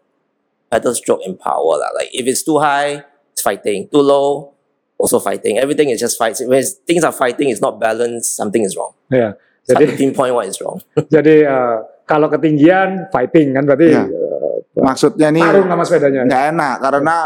pedal 0.68 0.92
stroke 0.92 1.24
and 1.24 1.36
power. 1.36 1.80
lah. 1.80 1.90
Like 1.94 2.12
if 2.12 2.28
it's 2.28 2.44
too 2.44 2.60
high, 2.60 3.08
it's 3.32 3.42
fighting. 3.42 3.88
Too 3.88 4.04
low, 4.04 4.52
also 5.00 5.18
fighting. 5.18 5.58
Everything 5.58 5.90
is 5.90 6.00
just 6.00 6.18
fighting. 6.18 6.50
When 6.50 6.60
things 6.84 7.04
are 7.04 7.16
fighting, 7.16 7.48
it's 7.50 7.62
not 7.62 7.80
balanced, 7.80 8.36
something 8.36 8.64
is 8.64 8.76
wrong. 8.76 8.92
Ya. 9.08 9.38
To 9.64 9.80
Jadi 9.80 9.96
pinpoint 9.96 10.36
what 10.36 10.44
is 10.44 10.60
wrong. 10.60 10.84
jadi 11.16 11.48
uh, 11.48 11.78
kalau 12.04 12.28
ketinggian 12.28 13.08
fighting 13.10 13.56
kan 13.56 13.64
berarti 13.64 13.96
Ya. 13.96 14.04
uh, 14.04 14.60
maksudnya 14.76 15.32
nih 15.32 15.40
tarung 15.40 15.72
sama 15.72 15.84
sepedanya. 15.88 16.22
nggak 16.28 16.44
enak 16.52 16.76
karena 16.84 17.18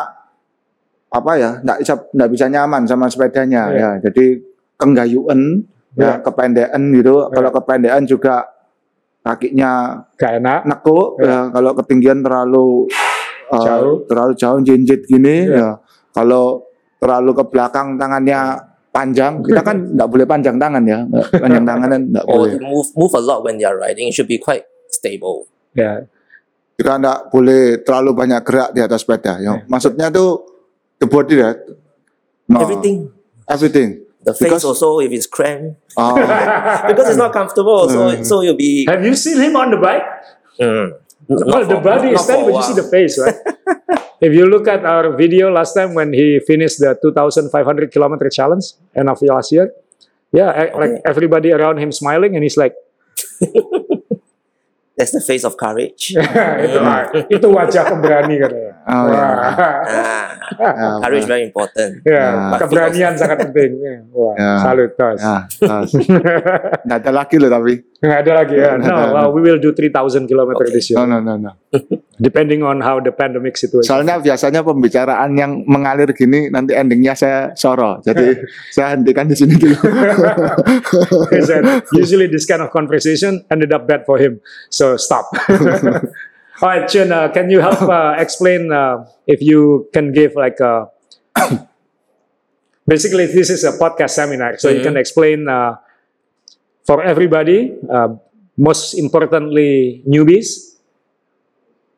apa 1.07 1.31
ya 1.33 1.51
nggak 1.63 1.77
bisa 1.81 1.93
nggak 2.13 2.29
bisa 2.29 2.45
nyaman 2.45 2.83
sama 2.85 3.09
sepedanya 3.09 3.63
Iya. 3.73 3.79
ya 3.79 3.89
jadi 4.05 4.25
kenggayuan 4.77 5.65
Iya. 5.97 6.07
ya 6.07 6.21
kependean 6.21 6.81
gitu 6.93 7.25
kalau 7.27 7.49
kependean 7.51 8.03
juga 8.03 8.45
kakinya 9.21 10.03
Gak 10.15 10.39
enak. 10.39 10.59
nekuk 10.65 11.19
Iya. 11.19 11.27
ya 11.27 11.39
kalau 11.51 11.71
ketinggian 11.75 12.19
terlalu 12.21 12.87
uh, 13.49 13.59
Jauh. 13.59 13.95
terlalu 14.05 14.33
jauh 14.35 14.59
jinjit 14.61 15.01
gini 15.03 15.49
Iya. 15.49 15.57
ya 15.57 15.69
kalau 16.13 16.63
terlalu 16.97 17.31
ke 17.33 17.43
belakang 17.47 17.97
tangannya 17.97 18.39
panjang 18.89 19.41
kita 19.41 19.61
kan 19.61 19.77
nggak 19.93 20.09
boleh 20.09 20.25
panjang 20.25 20.57
tangan 20.57 20.83
ya 20.83 20.99
panjang 21.33 21.65
tangan 21.65 21.87
kan 21.87 22.01
nggak 22.07 22.25
or 22.31 22.45
boleh 22.45 22.57
move 22.61 22.89
move 22.93 23.13
a 23.13 23.21
lot 23.21 23.41
when 23.41 23.57
they 23.57 23.65
are 23.65 23.75
riding. 23.75 24.07
It 24.07 24.13
should 24.13 24.25
be 24.25 24.37
quite 24.37 24.63
stable. 24.87 25.45
Ya. 25.73 26.05
kita 26.73 26.93
nggak 26.95 27.19
boleh 27.29 27.81
terlalu 27.81 28.13
banyak 28.13 28.41
gerak 28.41 28.69
di 28.69 28.81
atas 28.81 29.01
sepeda 29.01 29.41
ya 29.41 29.65
maksudnya 29.65 30.13
tuh 30.13 30.45
the 30.97 31.05
body 31.05 31.37
ya 31.37 31.57
No, 32.47 32.63
Everything. 32.63 33.11
everything 33.43 34.06
The 34.23 34.33
face 34.33 34.43
Because- 34.49 34.65
also, 34.65 34.99
if 34.99 35.11
it's 35.11 35.25
cramped, 35.27 35.77
Oh, 35.97 36.13
because 36.87 37.09
it's 37.09 37.17
not 37.17 37.33
comfortable, 37.33 37.89
so 37.89 38.21
so 38.23 38.41
you'll 38.41 38.55
be. 38.59 38.85
Have 38.89 39.03
you 39.05 39.15
seen 39.15 39.39
him 39.41 39.55
on 39.55 39.71
the 39.71 39.77
bike? 39.77 40.03
Mm, 40.59 40.67
n- 40.67 40.93
Well, 41.29 41.45
not 41.45 41.69
the 41.69 41.79
body 41.81 42.09
is 42.13 42.25
there, 42.27 42.43
but 42.45 42.53
you 42.53 42.63
see 42.63 42.73
the 42.77 42.87
face, 42.89 43.17
right? 43.17 43.37
if 44.21 44.33
you 44.33 44.45
look 44.45 44.67
at 44.67 44.85
our 44.85 45.15
video 45.15 45.49
last 45.49 45.73
time 45.73 45.93
when 45.93 46.13
he 46.13 46.39
finished 46.45 46.79
the 46.79 46.97
2,500 47.01 47.91
kilometer 47.91 48.29
challenge 48.29 48.73
end 48.95 49.09
of 49.09 49.21
last 49.21 49.51
year, 49.51 49.71
yeah, 50.33 50.49
e- 50.69 50.73
like 50.77 51.01
everybody 51.05 51.51
around 51.51 51.77
him 51.77 51.91
smiling, 51.91 52.35
and 52.35 52.43
he's 52.43 52.57
like, 52.57 52.75
That's 54.97 55.13
the 55.13 55.21
face 55.21 55.45
of 55.45 55.53
courage. 55.55 56.17
itu, 56.65 56.79
itu 57.29 57.47
wajah 57.47 57.83
pemberani 57.87 58.35
katanya. 58.41 58.73
Oh, 58.87 59.03
ya. 59.11 59.19
Wah. 59.19 59.51
ah, 59.51 60.31
ya, 60.55 60.71
courage 61.03 61.27
very 61.27 61.43
important. 61.43 61.99
Ya, 62.07 62.23
Ya. 62.31 62.55
keberanian 62.55 63.13
sangat 63.13 63.43
penting. 63.51 63.75
Ya, 63.83 63.99
Wah, 64.15 64.31
Ya. 64.39 64.51
salut, 64.63 64.95
tos. 64.95 65.19
nggak 66.87 66.97
ada 67.03 67.11
lagi 67.11 67.35
loh 67.35 67.51
tapi 67.51 67.83
Nggak 67.99 68.19
ada 68.23 68.31
lagi 68.31 68.55
ya. 68.55 68.71
No, 68.79 68.95
well, 69.11 69.29
we 69.35 69.43
will 69.43 69.59
do 69.59 69.75
3,000 69.75 70.23
kilometer 70.23 70.63
Okay. 70.63 70.71
this 70.71 70.87
year, 70.87 71.01
no 71.01 71.03
no 71.03 71.19
no 71.19 71.35
no 71.35 71.51
depending 72.17 72.63
on 72.63 72.79
how 72.79 72.97
the 72.97 73.11
pandemic 73.11 73.57
situation. 73.59 73.83
soalnya 73.83 74.17
biasanya 74.17 74.63
pembicaraan 74.63 75.35
yang 75.35 75.67
mengalir 75.67 76.07
gini 76.13 76.47
nanti 76.47 76.71
endingnya 76.73 77.11
saya 77.11 77.51
soro 77.53 77.99
jadi 78.01 78.39
saya 78.71 78.95
hentikan 78.95 79.27
di 79.27 79.35
sini 79.35 79.53
dulu 79.59 79.75
He 81.33 81.41
said, 81.43 81.67
usually 81.91 82.31
this 82.31 82.47
kind 82.47 82.63
of 82.63 82.71
conversation 82.71 83.43
ended 83.51 83.75
up 83.75 83.83
bad 83.83 84.07
for 84.07 84.15
him. 84.15 84.39
So 84.71 84.86
stop. 84.95 85.27
All 86.61 86.69
right, 86.69 86.87
Chun, 86.87 87.11
uh, 87.11 87.27
can 87.29 87.49
you 87.49 87.59
help 87.59 87.81
uh, 87.83 88.15
explain 88.17 88.71
uh, 88.71 89.05
if 89.27 89.41
you 89.41 89.87
can 89.93 90.11
give 90.13 90.33
like 90.35 90.59
a 90.59 90.87
basically 92.87 93.25
this 93.27 93.49
is 93.49 93.63
a 93.63 93.73
podcast 93.77 94.11
seminar, 94.15 94.57
so 94.57 94.69
you 94.69 94.79
Mhm. 94.79 94.83
can 94.93 94.97
explain 94.97 95.47
uh, 95.47 95.75
for 96.85 97.03
everybody, 97.03 97.75
uh, 97.89 98.15
most 98.57 98.93
importantly 98.95 100.01
newbies, 100.07 100.77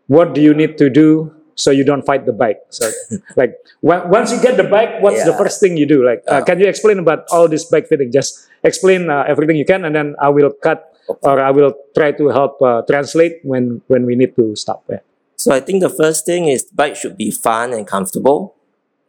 what 0.07 0.33
do 0.33 0.41
you 0.41 0.53
need 0.53 0.77
to 0.77 0.89
do 0.89 1.31
so 1.55 1.71
you 1.71 1.83
don't 1.83 2.03
fight 2.05 2.25
the 2.25 2.33
bike? 2.33 2.59
So 2.69 2.89
like 3.35 3.55
when, 3.81 4.09
once 4.09 4.31
you 4.31 4.41
get 4.41 4.57
the 4.57 4.63
bike, 4.67 5.01
what's 5.01 5.23
the 5.23 5.33
first 5.33 5.59
thing 5.59 5.77
you 5.77 5.85
do? 5.85 6.03
Like, 6.05 6.23
uh, 6.27 6.41
Uh. 6.41 6.43
can 6.43 6.59
you 6.59 6.67
explain 6.67 6.99
about 6.99 7.25
all 7.31 7.47
this 7.47 7.65
bike 7.65 7.87
fitting? 7.87 8.11
Just 8.11 8.47
explain 8.63 9.09
uh, 9.09 9.23
everything 9.27 9.55
you 9.55 9.65
can, 9.65 9.85
and 9.85 9.95
then 9.95 10.15
I 10.19 10.29
will 10.29 10.51
cut 10.51 10.88
or 11.09 11.41
I 11.41 11.51
will 11.51 11.73
try 11.97 12.11
to 12.13 12.25
help 12.29 12.61
uh, 12.61 12.81
translate 12.85 13.41
when 13.43 13.81
when 13.89 14.05
we 14.05 14.13
need 14.15 14.35
to 14.37 14.53
stop. 14.55 14.85
Yeah. 14.89 15.01
So 15.39 15.55
I 15.55 15.63
think 15.63 15.81
the 15.81 15.89
first 15.89 16.27
thing 16.27 16.47
is 16.51 16.67
bike 16.69 16.95
should 16.99 17.17
be 17.17 17.31
fun 17.31 17.73
and 17.73 17.87
comfortable. 17.87 18.55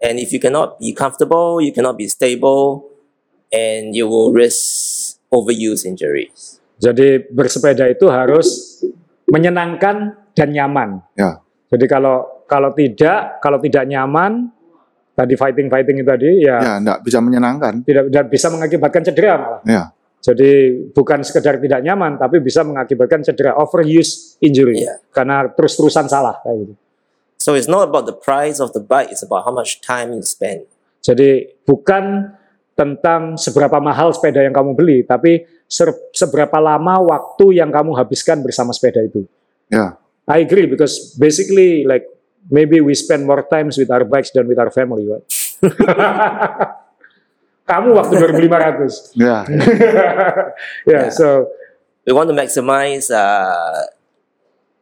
And 0.00 0.16
if 0.16 0.32
you 0.32 0.40
cannot 0.40 0.80
be 0.80 0.96
comfortable, 0.96 1.60
you 1.60 1.76
cannot 1.76 2.00
be 2.00 2.08
stable, 2.08 2.88
and 3.52 3.92
you 3.92 4.08
will 4.08 4.32
risk 4.32 5.20
overuse 5.28 5.84
injuries. 5.84 6.56
Jadi 6.80 7.28
bersepeda 7.28 7.84
itu 7.92 8.08
harus 8.08 8.80
menyenangkan 9.28 10.16
dan 10.32 10.48
nyaman. 10.56 11.04
Ya. 11.12 11.44
Jadi 11.68 11.84
kalau 11.84 12.40
kalau 12.48 12.72
tidak 12.72 13.38
kalau 13.44 13.60
tidak 13.60 13.84
nyaman 13.84 14.48
tadi 15.12 15.36
fighting 15.36 15.68
fighting 15.68 16.00
itu 16.00 16.08
tadi 16.08 16.30
ya, 16.40 16.56
Ya, 16.58 16.74
enggak 16.80 17.04
bisa 17.04 17.20
menyenangkan. 17.20 17.84
tidak 17.84 18.08
dan 18.08 18.24
bisa 18.32 18.46
mengakibatkan 18.48 19.02
cedera 19.04 19.34
malah. 19.36 19.62
Ya. 19.68 19.84
Jadi 20.20 20.76
bukan 20.92 21.24
sekedar 21.24 21.56
tidak 21.56 21.80
nyaman 21.80 22.20
tapi 22.20 22.44
bisa 22.44 22.60
mengakibatkan 22.60 23.24
cedera 23.24 23.56
overuse 23.56 24.36
injury 24.44 24.84
Iya. 24.84 25.00
karena 25.08 25.48
terus-terusan 25.48 26.12
salah 26.12 26.36
kayak 26.44 26.56
gitu. 26.68 26.74
So 27.40 27.56
it's 27.56 27.72
not 27.72 27.88
about 27.88 28.04
the 28.04 28.12
price 28.12 28.60
of 28.60 28.76
the 28.76 28.84
bike, 28.84 29.08
it's 29.08 29.24
about 29.24 29.48
how 29.48 29.52
much 29.56 29.80
time 29.80 30.12
you 30.12 30.20
spend. 30.20 30.68
Jadi 31.00 31.56
bukan 31.64 32.36
tentang 32.76 33.40
seberapa 33.40 33.80
mahal 33.80 34.12
sepeda 34.12 34.44
yang 34.44 34.52
kamu 34.52 34.76
beli, 34.76 34.98
tapi 35.08 35.48
seberapa 36.12 36.60
lama 36.60 37.00
waktu 37.00 37.56
yang 37.56 37.72
kamu 37.72 37.96
habiskan 37.96 38.44
bersama 38.44 38.76
sepeda 38.76 39.00
itu. 39.00 39.24
Ya. 39.72 39.96
I 40.28 40.44
agree 40.44 40.68
because 40.68 41.16
basically 41.16 41.88
like 41.88 42.04
maybe 42.52 42.84
we 42.84 42.92
spend 42.92 43.24
more 43.24 43.40
times 43.40 43.80
with 43.80 43.88
our 43.88 44.04
bikes 44.04 44.36
than 44.36 44.44
with 44.44 44.60
our 44.60 44.68
family, 44.68 45.08
right? 45.08 45.24
kamu 47.70 47.94
waktu 47.94 48.14
2500. 48.34 49.14
Ya. 49.14 49.46
yeah, 50.90 51.06
so 51.06 51.46
We 52.06 52.12
want 52.12 52.28
to 52.30 52.34
maximize 52.34 53.10
uh, 53.14 53.86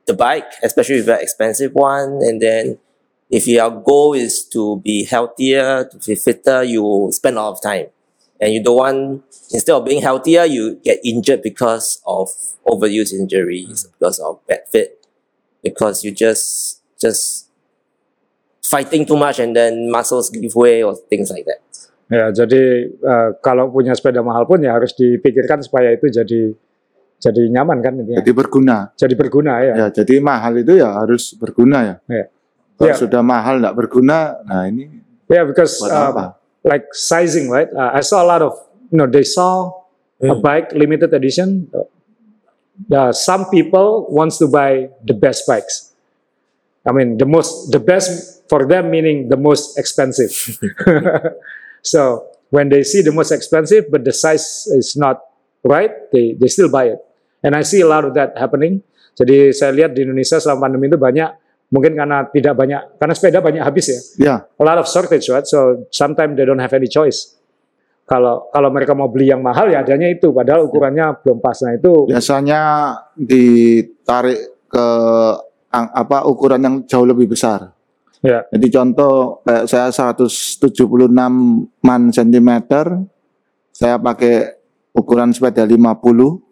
the 0.07 0.15
bike, 0.15 0.49
especially 0.63 0.97
if 0.97 1.09
it's 1.09 1.09
an 1.09 1.21
expensive 1.21 1.75
one. 1.75 2.21
And 2.23 2.41
then 2.41 2.79
if 3.29 3.47
your 3.47 3.71
goal 3.71 4.15
is 4.15 4.45
to 4.53 4.81
be 4.81 5.05
healthier, 5.05 5.85
to 5.85 5.99
be 5.99 6.15
fitter, 6.15 6.63
you 6.63 7.11
spend 7.13 7.37
a 7.37 7.43
lot 7.43 7.53
of 7.53 7.63
time. 7.63 7.87
And 8.41 8.55
you 8.55 8.63
don't 8.63 8.77
want, 8.77 9.25
instead 9.51 9.75
of 9.75 9.85
being 9.85 10.01
healthier, 10.01 10.45
you 10.45 10.81
get 10.85 11.01
injured 11.05 11.43
because 11.43 12.01
of 12.07 12.31
overuse 12.67 13.13
injuries, 13.13 13.87
because 13.99 14.21
of 14.21 14.47
bad 14.47 14.61
fit, 14.71 15.05
because 15.63 16.05
you 16.05 16.13
just, 16.13 16.81
just 17.01 17.51
fighting 18.65 19.05
too 19.05 19.17
much 19.17 19.41
and 19.41 19.57
then 19.57 19.91
muscles 19.91 20.31
give 20.31 20.55
way 20.55 20.85
or 20.85 20.95
things 20.95 21.31
like 21.31 21.45
that. 21.47 21.61
Ya 22.09 22.33
jadi 22.33 22.63
eh, 22.89 23.29
kalau 23.45 23.69
punya 23.69 23.93
sepeda 23.93 24.25
mahal 24.25 24.45
pun 24.45 24.61
ya 24.61 24.73
harus 24.75 24.93
dipikirkan 24.93 25.61
supaya 25.61 25.93
itu 25.93 26.09
jadi 26.09 26.53
jadi 27.19 27.43
nyaman 27.51 27.83
kan 27.83 27.99
intinya. 27.99 28.23
Jadi 28.23 28.31
berguna. 28.31 28.77
Jadi 28.95 29.15
berguna 29.19 29.59
ya. 29.59 29.75
Ya, 29.75 29.87
jadi 29.91 30.23
mahal 30.23 30.63
itu 30.63 30.79
ya 30.79 30.87
harus 30.95 31.35
berguna 31.35 31.79
ya. 31.83 31.95
Ya. 32.07 32.25
Kalau 32.79 32.95
Ya. 32.95 32.95
sudah 32.95 33.21
mahal 33.27 33.59
enggak 33.59 33.75
berguna, 33.75 34.39
nah 34.47 34.71
ini 34.71 35.03
Yeah, 35.27 35.43
because 35.43 35.83
buat 35.83 35.91
apa? 35.91 36.25
like 36.63 36.87
sizing, 36.95 37.51
right? 37.51 37.67
Uh, 37.75 37.91
I 37.91 38.07
saw 38.07 38.23
a 38.23 38.29
lot 38.29 38.39
of, 38.41 38.55
you 38.89 38.97
know, 38.97 39.11
they 39.11 39.27
saw 39.27 39.67
a 40.23 40.31
Mm. 40.31 40.41
bike 40.41 40.69
limited 40.79 41.11
edition. 41.11 41.67
Uh, 41.75 43.11
some 43.11 43.51
people 43.51 44.07
wants 44.09 44.39
to 44.39 44.47
buy 44.47 44.87
the 45.03 45.13
best 45.13 45.43
bikes. 45.45 45.91
I 46.87 46.95
mean, 46.95 47.19
the 47.19 47.27
most, 47.27 47.75
the 47.75 47.83
best 47.83 48.47
for 48.47 48.63
them 48.63 48.95
meaning 48.95 49.27
the 49.27 49.37
most 49.37 49.75
expensive. 49.75 50.31
so 51.83 52.29
when 52.51 52.69
they 52.69 52.85
see 52.85 53.05
the 53.05 53.13
most 53.13 53.33
expensive, 53.33 53.89
but 53.93 54.05
the 54.05 54.13
size 54.13 54.69
is 54.73 54.97
not 54.97 55.21
right, 55.65 55.93
they 56.13 56.37
they 56.37 56.49
still 56.49 56.73
buy 56.73 56.93
it. 56.93 57.01
And 57.45 57.55
I 57.55 57.63
see 57.63 57.81
a 57.85 57.89
lot 57.89 58.03
of 58.05 58.17
that 58.19 58.35
happening. 58.35 58.83
Jadi 59.19 59.51
saya 59.51 59.75
lihat 59.75 59.99
di 59.99 60.07
Indonesia 60.07 60.39
selama 60.39 60.71
pandemi 60.71 60.87
itu 60.87 60.99
banyak, 60.99 61.31
mungkin 61.75 61.99
karena 61.99 62.27
tidak 62.31 62.55
banyak, 62.55 62.81
karena 63.03 63.15
sepeda 63.15 63.39
banyak 63.43 63.63
habis 63.67 63.87
ya 63.91 64.01
Ya, 64.19 64.37
a 64.47 64.63
lot 64.63 64.79
of 64.79 64.87
shortage, 64.87 65.27
right? 65.31 65.47
So 65.47 65.91
sometimes 65.91 66.39
they 66.39 66.47
don't 66.47 66.63
have 66.63 66.75
any 66.75 66.87
choice. 66.87 67.35
Kalau 68.09 68.49
kalau 68.55 68.73
mereka 68.73 68.97
mau 68.97 69.11
beli 69.13 69.29
yang 69.29 69.45
mahal 69.45 69.69
ya 69.69 69.85
adanya 69.85 70.09
itu, 70.09 70.33
padahal 70.33 70.65
ukurannya 70.65 71.21
belum 71.21 71.45
pas. 71.45 71.61
Nah 71.61 71.77
itu 71.77 72.09
biasanya 72.09 72.61
ditarik 73.13 74.65
ke 74.65 74.87
apa 75.69 76.25
ukuran 76.25 76.63
yang 76.65 76.75
jauh 76.89 77.05
lebih 77.05 77.29
besar. 77.29 77.78
Ya 78.23 78.45
Jadi 78.51 78.67
contoh 78.71 79.43
kayak 79.47 79.65
saya 79.71 79.89
176 79.91 80.79
man 81.85 82.03
sentimeter, 82.11 82.87
saya 83.71 83.97
pakai 83.99 84.59
ukuran 84.95 85.31
sepeda 85.31 85.63
50. 85.67 86.43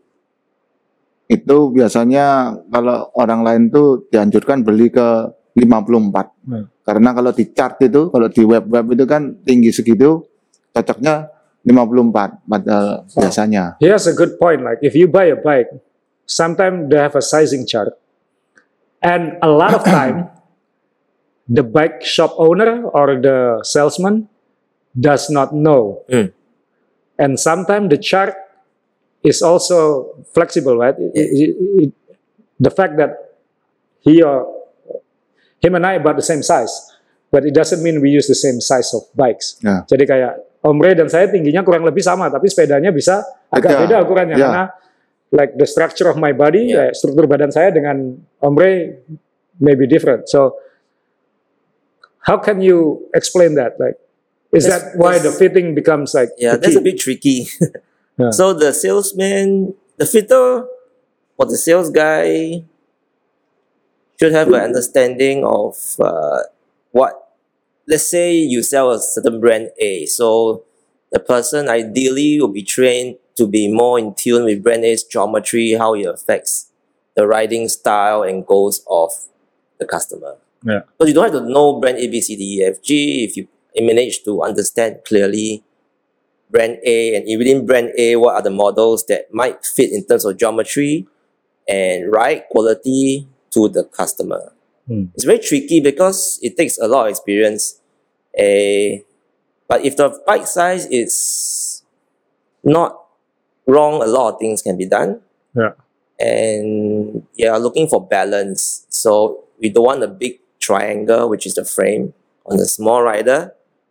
Itu 1.27 1.75
biasanya 1.75 2.55
kalau 2.71 3.11
orang 3.19 3.43
lain 3.43 3.63
tuh 3.75 4.07
dianjurkan 4.11 4.63
beli 4.63 4.95
ke 4.95 5.27
54. 5.59 6.47
Hmm. 6.47 6.71
Karena 6.87 7.11
kalau 7.11 7.35
di 7.35 7.51
chart 7.51 7.83
itu, 7.83 8.15
kalau 8.15 8.31
di 8.31 8.47
web-web 8.47 8.87
itu 8.95 9.05
kan 9.11 9.35
tinggi 9.43 9.75
segitu, 9.75 10.23
cocoknya 10.71 11.35
54 11.67 12.47
padahal 12.47 12.87
biasanya. 13.11 13.75
here's 13.83 14.07
a 14.07 14.15
good 14.15 14.39
point. 14.39 14.63
Like 14.63 14.79
if 14.87 14.95
you 14.95 15.11
buy 15.11 15.27
a 15.27 15.35
bike, 15.35 15.67
sometimes 16.31 16.87
they 16.87 17.01
have 17.03 17.19
a 17.19 17.25
sizing 17.25 17.67
chart, 17.67 17.91
and 19.03 19.35
a 19.43 19.51
lot 19.51 19.75
of 19.75 19.83
time, 19.83 20.31
the 21.47 21.63
bike 21.63 22.03
shop 22.03 22.35
owner 22.37 22.83
or 22.91 23.17
the 23.17 23.63
salesman 23.63 24.27
does 24.93 25.29
not 25.29 25.55
know, 25.55 26.03
Mm. 26.09 26.33
and 27.17 27.33
sometimes 27.39 27.91
the 27.91 28.01
chart 28.01 28.35
is 29.23 29.43
also 29.43 30.11
flexible, 30.31 30.79
right? 30.79 30.95
It- 30.99 31.15
it- 31.15 31.57
it- 31.91 31.97
the 32.57 32.71
fact 32.71 32.97
that 32.97 33.37
he 34.01 34.23
or 34.23 34.47
him 35.61 35.75
and 35.75 35.85
I 35.85 35.99
about 35.99 36.17
the 36.17 36.25
same 36.25 36.41
size, 36.41 36.71
but 37.29 37.43
it 37.43 37.53
doesn't 37.53 37.83
mean 37.83 37.99
we 38.01 38.13
use 38.13 38.31
the 38.31 38.39
same 38.39 38.63
size 38.63 38.93
of 38.95 39.05
bikes. 39.13 39.59
Ya. 39.61 39.83
Jadi 39.85 40.05
kayak 40.07 40.35
Om 40.67 40.83
Ray 40.83 40.99
dan 40.99 41.07
saya 41.07 41.31
tingginya 41.31 41.63
kurang 41.63 41.87
lebih 41.87 42.03
sama, 42.03 42.27
tapi 42.27 42.51
sepedanya 42.51 42.91
bisa 42.91 43.23
agak 43.55 43.71
Beda. 43.71 43.81
beda 43.87 43.97
ukurannya 44.03 44.35
Ya. 44.35 44.43
karena 44.43 44.65
like 45.31 45.53
the 45.55 45.67
structure 45.67 46.07
of 46.11 46.19
my 46.19 46.31
body, 46.35 46.75
kayak 46.75 46.95
struktur 46.95 47.27
badan 47.31 47.51
saya 47.51 47.71
dengan 47.71 48.19
Om 48.43 48.55
Ray 48.55 48.99
may 49.63 49.75
be 49.79 49.87
different. 49.87 50.27
So 50.27 50.59
how 52.27 52.37
can 52.39 52.61
you 52.61 53.09
explain 53.15 53.55
that? 53.55 53.79
Like, 53.79 53.97
is 54.53 54.65
That's- 54.65 54.93
that 54.93 54.99
why 54.99 55.19
the 55.19 55.33
fitting 55.33 55.75
becomes 55.75 56.15
like 56.15 56.31
Yeah, 56.39 56.57
that's 56.57 56.77
a 56.77 56.81
bit 56.81 56.99
tricky. 56.99 57.47
Yeah. 58.19 58.31
So 58.31 58.55
the 58.55 58.73
salesman, 58.73 59.75
the 59.99 60.07
fitter, 60.07 60.65
or 61.37 61.45
the 61.45 61.59
sales 61.59 61.91
guy 61.91 62.65
should 64.19 64.33
have 64.33 64.49
an 64.49 64.61
understanding 64.61 65.45
of 65.45 65.77
uh, 66.01 66.41
what. 66.93 67.23
Let's 67.89 68.09
say 68.09 68.35
you 68.35 68.63
sell 68.65 68.91
a 68.91 68.99
certain 68.99 69.39
brand 69.39 69.71
A, 69.79 70.07
so 70.07 70.65
the 71.13 71.21
person 71.21 71.69
ideally 71.69 72.41
will 72.41 72.49
be 72.49 72.65
trained 72.65 73.19
to 73.37 73.47
be 73.47 73.69
more 73.71 73.99
in 73.99 74.15
tune 74.15 74.45
with 74.45 74.63
brand 74.63 74.85
A's 74.85 75.05
geometry, 75.05 75.73
how 75.75 75.95
it 75.95 76.07
affects 76.07 76.73
the 77.15 77.27
riding 77.29 77.69
style 77.69 78.23
and 78.23 78.45
goals 78.45 78.83
of 78.91 79.13
the 79.79 79.87
customer. 79.87 80.37
Yeah. 80.65 80.81
But 80.99 81.09
you 81.09 81.15
don't 81.15 81.33
have 81.33 81.43
to 81.43 81.49
know 81.49 81.81
brand 81.81 81.99
A, 81.99 82.09
B, 82.09 82.21
C, 82.21 82.37
D, 82.37 82.61
E, 82.61 82.65
F, 82.65 82.83
G 82.83 83.25
if 83.25 83.37
you 83.37 83.49
manage 83.79 84.25
to 84.25 84.43
understand 84.43 85.01
clearly 85.05 85.63
brand 86.51 86.79
A 86.85 87.17
and 87.17 87.39
within 87.39 87.67
brand 87.67 87.93
A, 87.99 88.17
what 88.17 88.35
are 88.35 88.43
the 88.43 88.51
models 88.51 89.05
that 89.07 89.33
might 89.33 89.65
fit 89.65 89.93
in 89.93 90.05
terms 90.05 90.25
of 90.25 90.37
geometry 90.37 91.07
and 91.69 92.11
ride 92.13 92.45
quality 92.51 93.29
to 93.51 93.69
the 93.69 93.85
customer. 93.85 94.53
Hmm. 94.87 95.07
It's 95.15 95.25
very 95.25 95.39
tricky 95.39 95.81
because 95.81 96.39
it 96.43 96.57
takes 96.57 96.79
a 96.79 96.87
lot 96.87 97.07
of 97.07 97.11
experience. 97.11 97.81
A, 98.39 99.05
but 99.69 99.85
if 99.85 99.97
the 99.97 100.21
bike 100.27 100.47
size 100.47 100.87
is 100.87 101.83
not 102.63 103.03
wrong, 103.67 104.03
a 104.03 104.07
lot 104.07 104.35
of 104.35 104.41
things 104.41 104.63
can 104.63 104.77
be 104.77 104.87
done. 104.87 105.21
Yeah. 105.55 105.73
And 106.19 107.27
yeah, 107.35 107.57
looking 107.57 107.89
for 107.89 108.07
balance. 108.07 108.87
So 108.89 109.45
we 109.59 109.71
don't 109.71 109.85
want 109.85 110.03
a 110.03 110.09
big 110.09 110.39
triangle, 110.67 111.25
which 111.31 111.45
is 111.47 111.55
the 111.55 111.65
frame, 111.65 112.05
on 112.51 112.59
a 112.59 112.67
small 112.67 113.01
rider, 113.07 113.41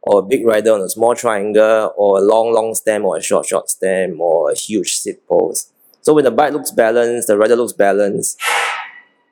or 0.03 0.19
a 0.19 0.25
big 0.31 0.43
rider 0.45 0.71
on 0.77 0.81
a 0.83 0.91
small 0.91 1.15
triangle, 1.15 1.93
or 1.95 2.19
a 2.19 2.23
long, 2.33 2.47
long 2.51 2.75
stem, 2.75 3.01
or 3.07 3.15
a 3.15 3.23
short, 3.23 3.45
short 3.47 3.67
stem, 3.71 4.19
or 4.19 4.51
a 4.51 4.57
huge 4.67 4.91
seat 4.99 5.19
post. 5.25 5.71
So 6.05 6.13
when 6.13 6.25
the 6.27 6.35
bike 6.35 6.53
looks 6.53 6.69
balanced, 6.69 7.25
the 7.31 7.37
rider 7.39 7.55
looks 7.55 7.73
balanced, 7.73 8.37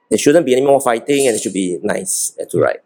there 0.09 0.17
shouldn't 0.17 0.45
be 0.49 0.53
any 0.57 0.65
more 0.65 0.81
fighting 0.81 1.27
and 1.27 1.35
it 1.37 1.41
should 1.43 1.53
be 1.53 1.77
nice 1.85 2.33
to 2.49 2.55
ride. 2.57 2.81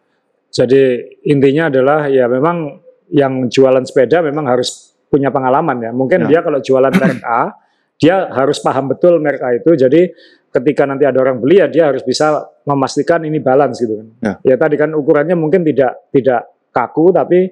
Jadi 0.52 0.84
intinya 1.28 1.68
adalah 1.72 2.08
ya 2.08 2.26
memang 2.28 2.82
yang 3.14 3.48
jualan 3.48 3.84
sepeda 3.88 4.20
memang 4.24 4.48
harus 4.48 4.96
punya 5.08 5.32
pengalaman 5.32 5.80
ya. 5.80 5.92
Mungkin 5.96 6.28
Ya. 6.28 6.28
dia 6.28 6.40
kalau 6.44 6.60
jualan 6.60 6.92
merek 6.92 7.24
A, 7.24 7.52
dia 8.00 8.28
harus 8.32 8.60
paham 8.60 8.92
betul 8.92 9.20
merek 9.24 9.40
A 9.44 9.56
itu. 9.56 9.72
Jadi 9.76 10.12
ketika 10.48 10.88
nanti 10.88 11.04
ada 11.04 11.20
orang 11.20 11.38
beli 11.44 11.60
ya 11.60 11.68
dia 11.68 11.92
harus 11.92 12.02
bisa 12.02 12.48
memastikan 12.64 13.22
ini 13.24 13.38
balance 13.44 13.78
gitu 13.84 14.00
kan. 14.00 14.08
Ya. 14.42 14.56
tadi 14.56 14.76
kan 14.80 14.96
ukurannya 14.96 15.36
mungkin 15.36 15.62
tidak 15.68 16.10
tidak 16.12 16.48
kaku 16.72 17.12
tapi 17.12 17.52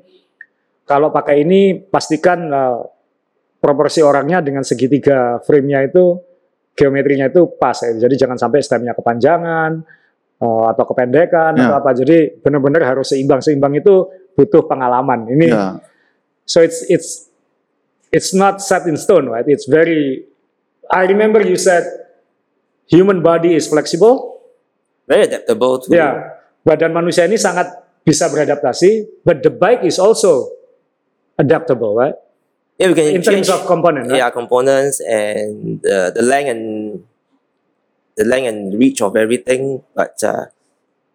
kalau 0.86 1.10
pakai 1.10 1.42
ini 1.44 1.76
pastikan 1.82 2.40
eh, 2.50 2.80
proporsi 3.58 4.06
orangnya 4.06 4.46
dengan 4.46 4.62
segitiga 4.62 5.42
frame-nya 5.42 5.90
itu 5.90 6.22
geometrinya 6.78 7.28
itu 7.34 7.50
pas 7.58 7.74
ya. 7.82 7.98
Jadi 7.98 8.14
jangan 8.16 8.38
sampai 8.38 8.62
stemnya 8.62 8.94
kepanjangan 8.94 9.72
eh, 10.40 10.66
atau 10.72 10.84
kependekan 10.86 11.58
Ya. 11.58 11.74
atau 11.74 11.76
apa. 11.82 11.92
Jadi 11.98 12.38
benar-benar 12.40 12.86
harus 12.86 13.10
seimbang. 13.12 13.42
Seimbang 13.42 13.74
itu 13.76 14.08
butuh 14.38 14.70
pengalaman. 14.70 15.26
Ini 15.32 15.48
Ya. 15.50 15.82
so 16.46 16.62
it's 16.62 16.86
it's 16.88 17.34
it's 18.14 18.32
not 18.38 18.62
set 18.62 18.86
in 18.86 18.96
stone, 18.96 19.26
right? 19.28 19.48
It's 19.50 19.66
very. 19.66 20.30
I 20.86 21.10
remember 21.10 21.42
you 21.42 21.58
said 21.58 21.82
human 22.88 23.22
body 23.22 23.56
is 23.56 23.68
flexible. 23.68 24.42
Very 25.06 25.30
adaptable 25.30 25.80
to 25.86 25.88
Ya, 25.94 26.42
badan 26.66 26.90
manusia 26.90 27.30
ini 27.30 27.38
sangat 27.38 27.70
bisa 28.02 28.26
beradaptasi, 28.30 29.22
but 29.22 29.46
the 29.46 29.54
bike 29.54 29.86
is 29.86 30.02
also 30.02 30.50
adaptable, 31.38 31.94
right? 31.94 32.18
yeah, 32.78 32.88
we 32.90 32.96
can 32.96 33.06
In 33.08 33.22
terms 33.22 33.48
change 33.48 33.50
of 33.50 33.66
component, 33.66 34.10
right? 34.10 34.20
yeah 34.26 34.30
components 34.30 35.00
and 35.00 35.80
the 35.82 36.12
the 36.12 36.24
length 36.26 36.50
and 36.52 36.64
the 38.18 38.26
length 38.26 38.48
and 38.50 38.60
reach 38.76 39.00
of 39.02 39.16
everything. 39.16 39.84
But 39.96 40.20
uh, 40.24 40.52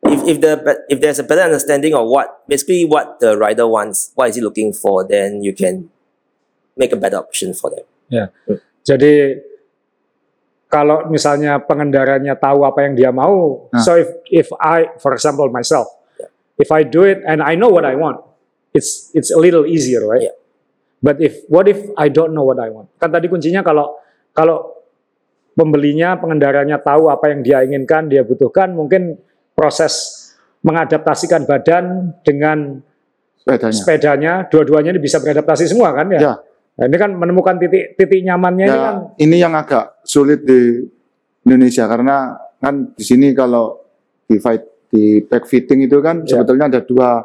if 0.07 0.21
if 0.25 0.37
the 0.41 0.57
if 0.89 1.01
there's 1.01 1.19
a 1.19 1.27
better 1.27 1.43
understanding 1.45 1.93
of 1.95 2.09
what 2.09 2.47
basically 2.49 2.85
what 2.87 3.21
the 3.21 3.37
rider 3.37 3.67
wants, 3.69 4.13
what 4.15 4.31
is 4.31 4.37
he 4.37 4.43
looking 4.43 4.73
for, 4.73 5.05
then 5.07 5.43
you 5.43 5.53
can 5.53 5.91
make 6.77 6.93
a 6.93 7.01
better 7.01 7.19
option 7.19 7.53
for 7.53 7.69
them. 7.71 7.85
Yeah, 8.11 8.33
jadi 8.83 9.39
kalau 10.71 11.11
misalnya 11.11 11.59
pengendaranya 11.59 12.39
tahu 12.39 12.63
apa 12.63 12.87
yang 12.87 12.95
dia 12.95 13.11
mau, 13.11 13.67
Nah. 13.75 13.83
so 13.83 13.99
if 13.99 14.09
if 14.31 14.49
I, 14.57 14.95
for 15.03 15.11
example 15.13 15.51
myself, 15.51 15.91
if 16.57 16.71
I 16.71 16.87
do 16.87 17.03
it 17.03 17.21
and 17.27 17.43
I 17.43 17.59
know 17.59 17.69
what 17.75 17.83
I 17.83 17.99
want, 17.99 18.23
it's 18.71 19.11
it's 19.13 19.35
a 19.35 19.41
little 19.43 19.67
easier, 19.67 20.07
right? 20.07 20.31
Yeah. 20.31 20.37
But 21.03 21.19
if 21.19 21.43
what 21.51 21.67
if 21.67 21.83
I 21.99 22.07
don't 22.07 22.31
know 22.31 22.47
what 22.47 22.63
I 22.63 22.71
want? 22.71 22.95
Kan 23.03 23.11
tadi 23.11 23.27
kuncinya 23.27 23.67
kalau 23.67 23.99
kalau 24.31 24.79
pembelinya, 25.59 26.15
pengendaranya 26.23 26.79
tahu 26.79 27.11
apa 27.11 27.35
yang 27.35 27.43
dia 27.43 27.67
inginkan, 27.67 28.07
dia 28.07 28.23
butuhkan, 28.23 28.71
mungkin 28.71 29.19
proses 29.59 30.17
mengadaptasikan 30.63 31.51
badan 31.51 32.15
dengan 32.23 32.79
sepedanya. 33.43 33.75
sepedanya, 33.75 34.33
dua-duanya 34.47 34.95
ini 34.95 35.01
bisa 35.03 35.19
beradaptasi 35.19 35.67
semua 35.67 35.91
kan 35.97 36.07
ya? 36.15 36.21
Ya. 36.21 36.35
Nah, 36.81 36.89
ini 36.89 36.97
kan 36.97 37.13
menemukan 37.13 37.61
titik 37.61 37.93
titik 38.01 38.25
nyamannya 38.25 38.65
ini 38.65 38.73
kan 38.73 38.95
Ya, 38.97 39.25
ini 39.29 39.37
yang 39.37 39.53
agak 39.53 40.01
sulit 40.01 40.49
di 40.49 40.81
Indonesia 41.45 41.85
karena 41.85 42.33
kan 42.57 42.97
di 42.97 43.05
sini 43.05 43.37
kalau 43.37 43.77
di 44.25 44.41
fight 44.41 44.65
di 44.89 45.21
back 45.21 45.45
fitting 45.45 45.85
itu 45.85 46.01
kan 46.01 46.25
Ya. 46.25 46.41
sebetulnya 46.41 46.73
ada 46.73 46.81
dua 46.81 47.21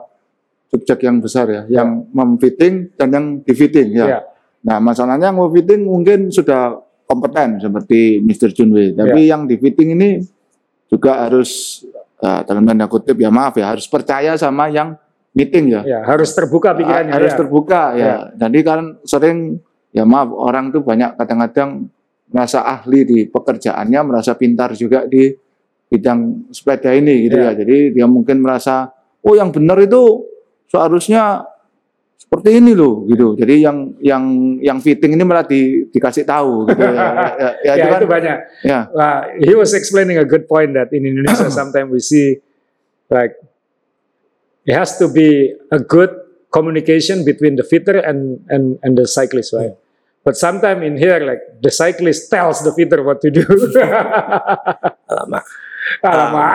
subjek 0.68 1.08
yang 1.08 1.24
besar 1.24 1.48
ya, 1.48 1.62
yang 1.72 2.04
memfitting 2.12 3.00
dan 3.00 3.08
yang 3.16 3.26
di 3.40 3.54
fitting 3.56 3.96
ya. 3.96 4.06
Ya. 4.06 4.20
Nah, 4.68 4.84
masalahnya 4.84 5.32
yang 5.32 5.40
memfitting 5.40 5.88
mungkin 5.88 6.28
sudah 6.36 6.76
kompeten 7.08 7.62
seperti 7.62 8.20
Mr. 8.20 8.52
Junwei, 8.52 8.92
tapi 8.92 9.24
Ya. 9.24 9.38
yang 9.38 9.48
di 9.48 9.56
fitting 9.56 9.96
ini 9.96 10.20
juga 10.92 11.24
harus 11.24 11.80
eh, 12.20 12.42
dalam 12.44 12.68
tanda 12.68 12.92
kutip 12.92 13.16
ya 13.16 13.32
maaf 13.32 13.56
ya 13.56 13.72
harus 13.72 13.88
percaya 13.88 14.36
sama 14.36 14.68
yang 14.68 15.00
meeting 15.36 15.66
ya. 15.76 15.82
Ya, 15.84 16.00
harus 16.08 16.32
terbuka 16.32 16.72
pikirannya. 16.74 17.12
harus 17.12 17.32
ya. 17.36 17.38
terbuka 17.38 17.82
ya. 17.94 18.14
Jadi 18.40 18.60
kan 18.64 18.80
sering 19.04 19.60
ya 19.92 20.08
maaf 20.08 20.32
orang 20.32 20.72
tuh 20.72 20.82
banyak 20.82 21.20
kadang-kadang 21.20 21.92
merasa 22.32 22.64
ahli 22.64 23.04
di 23.06 23.20
pekerjaannya, 23.28 24.00
merasa 24.02 24.34
pintar 24.34 24.72
juga 24.74 25.04
di 25.06 25.30
bidang 25.86 26.50
sepeda 26.50 26.90
ini 26.96 27.28
gitu 27.30 27.38
Ya. 27.38 27.52
ya. 27.54 27.62
Jadi 27.62 27.94
dia 27.94 28.08
mungkin 28.10 28.42
merasa 28.42 28.90
oh 29.22 29.36
yang 29.36 29.52
benar 29.54 29.78
itu 29.84 30.24
seharusnya 30.66 31.46
seperti 32.16 32.58
ini 32.58 32.74
loh 32.74 33.06
gitu. 33.06 33.38
Jadi 33.38 33.62
yang 33.62 33.94
yang 34.02 34.24
yang 34.64 34.78
fitting 34.82 35.14
ini 35.14 35.22
malah 35.22 35.46
di, 35.46 35.86
dikasih 35.94 36.26
tahu 36.26 36.66
gitu 36.74 36.82
ya. 36.82 36.92
ya, 36.96 37.30
ya, 37.38 37.50
Ya, 37.62 37.74
itu 37.78 37.88
kan, 37.92 38.00
itu 38.02 38.08
banyak. 38.10 38.38
ya. 38.66 38.80
Uh, 38.90 39.20
he 39.46 39.54
was 39.54 39.76
explaining 39.78 40.18
a 40.18 40.26
good 40.26 40.50
point 40.50 40.74
that 40.74 40.90
in 40.90 41.06
Indonesia 41.06 41.52
sometimes 41.60 41.92
we 41.94 42.02
see 42.02 42.42
like 43.14 43.38
it 44.66 44.74
has 44.74 44.98
to 44.98 45.08
be 45.08 45.54
a 45.72 45.80
good 45.80 46.12
communication 46.52 47.24
between 47.24 47.56
the 47.56 47.64
fitter 47.64 47.98
and 48.02 48.42
and 48.50 48.78
and 48.84 48.98
the 48.98 49.06
cyclist, 49.08 49.54
right? 49.54 49.74
But 50.26 50.36
sometimes 50.36 50.82
in 50.82 50.98
here, 50.98 51.22
like 51.22 51.62
the 51.62 51.70
cyclist 51.70 52.34
tells 52.34 52.66
the 52.66 52.74
fitter 52.74 53.06
what 53.06 53.22
to 53.22 53.30
do. 53.30 53.46
Alamak. 55.10 55.46
Lama, 56.02 56.46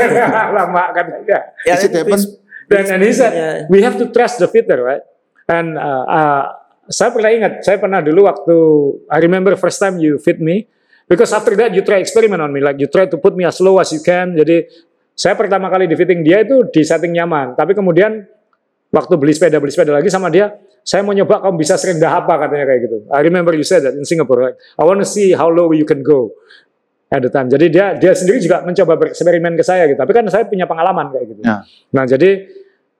lama 0.56 0.82
katanya. 0.96 1.52
Yeah, 1.68 1.76
Is 1.76 1.84
it 1.84 1.92
then 1.92 2.08
happen? 2.08 2.16
please- 2.16 2.36
Dan 2.70 2.86
and 2.86 3.02
he 3.02 3.10
said, 3.10 3.32
Yeah. 3.34 3.66
we 3.66 3.82
have 3.82 3.98
to 3.98 4.06
trust 4.14 4.38
the 4.38 4.46
fitter, 4.46 4.78
right? 4.78 5.02
And 5.50 5.74
uh, 5.74 6.04
uh, 6.06 6.44
saya 6.86 7.10
pernah 7.10 7.30
ingat, 7.34 7.52
saya 7.66 7.82
pernah 7.82 7.98
dulu 7.98 8.30
waktu, 8.30 8.56
I 9.10 9.18
remember 9.18 9.58
first 9.58 9.82
time 9.82 9.98
you 9.98 10.22
fit 10.22 10.38
me, 10.38 10.70
because 11.10 11.34
after 11.34 11.58
that 11.58 11.74
you 11.74 11.82
try 11.82 11.98
experiment 11.98 12.38
on 12.38 12.54
me, 12.54 12.62
like 12.62 12.78
you 12.78 12.86
try 12.86 13.10
to 13.10 13.18
put 13.18 13.34
me 13.34 13.42
as 13.42 13.58
low 13.58 13.82
as 13.82 13.90
you 13.90 13.98
can. 13.98 14.38
Jadi 14.38 14.70
saya 15.20 15.36
pertama 15.36 15.68
kali 15.68 15.84
di 15.84 15.92
fitting 16.00 16.24
dia 16.24 16.40
itu 16.40 16.64
di 16.72 16.80
setting 16.80 17.12
nyaman, 17.12 17.52
tapi 17.52 17.76
kemudian 17.76 18.24
waktu 18.88 19.14
beli 19.20 19.36
sepeda 19.36 19.60
beli 19.60 19.68
sepeda 19.68 19.92
lagi 19.92 20.08
sama 20.08 20.32
dia, 20.32 20.56
saya 20.80 21.04
mau 21.04 21.12
nyoba 21.12 21.44
kamu 21.44 21.60
bisa 21.60 21.76
serendah 21.76 22.24
apa 22.24 22.40
katanya 22.40 22.64
kayak 22.64 22.80
gitu. 22.88 22.96
I 23.12 23.20
remember 23.20 23.52
you 23.52 23.60
said 23.60 23.84
that 23.84 23.92
in 23.92 24.08
Singapore, 24.08 24.40
right? 24.40 24.56
I 24.80 24.88
want 24.88 25.04
to 25.04 25.08
see 25.08 25.36
how 25.36 25.52
low 25.52 25.76
you 25.76 25.84
can 25.84 26.00
go 26.00 26.32
at 27.12 27.20
the 27.20 27.28
time. 27.28 27.52
Jadi 27.52 27.68
dia 27.68 27.92
dia 28.00 28.16
sendiri 28.16 28.40
juga 28.40 28.64
mencoba 28.64 28.96
bereksperimen 28.96 29.60
ke 29.60 29.64
saya 29.66 29.84
gitu. 29.92 30.00
Tapi 30.00 30.12
kan 30.16 30.24
saya 30.32 30.48
punya 30.48 30.64
pengalaman 30.64 31.12
kayak 31.12 31.26
gitu. 31.36 31.40
Ya. 31.44 31.68
Nah 31.92 32.04
jadi 32.08 32.48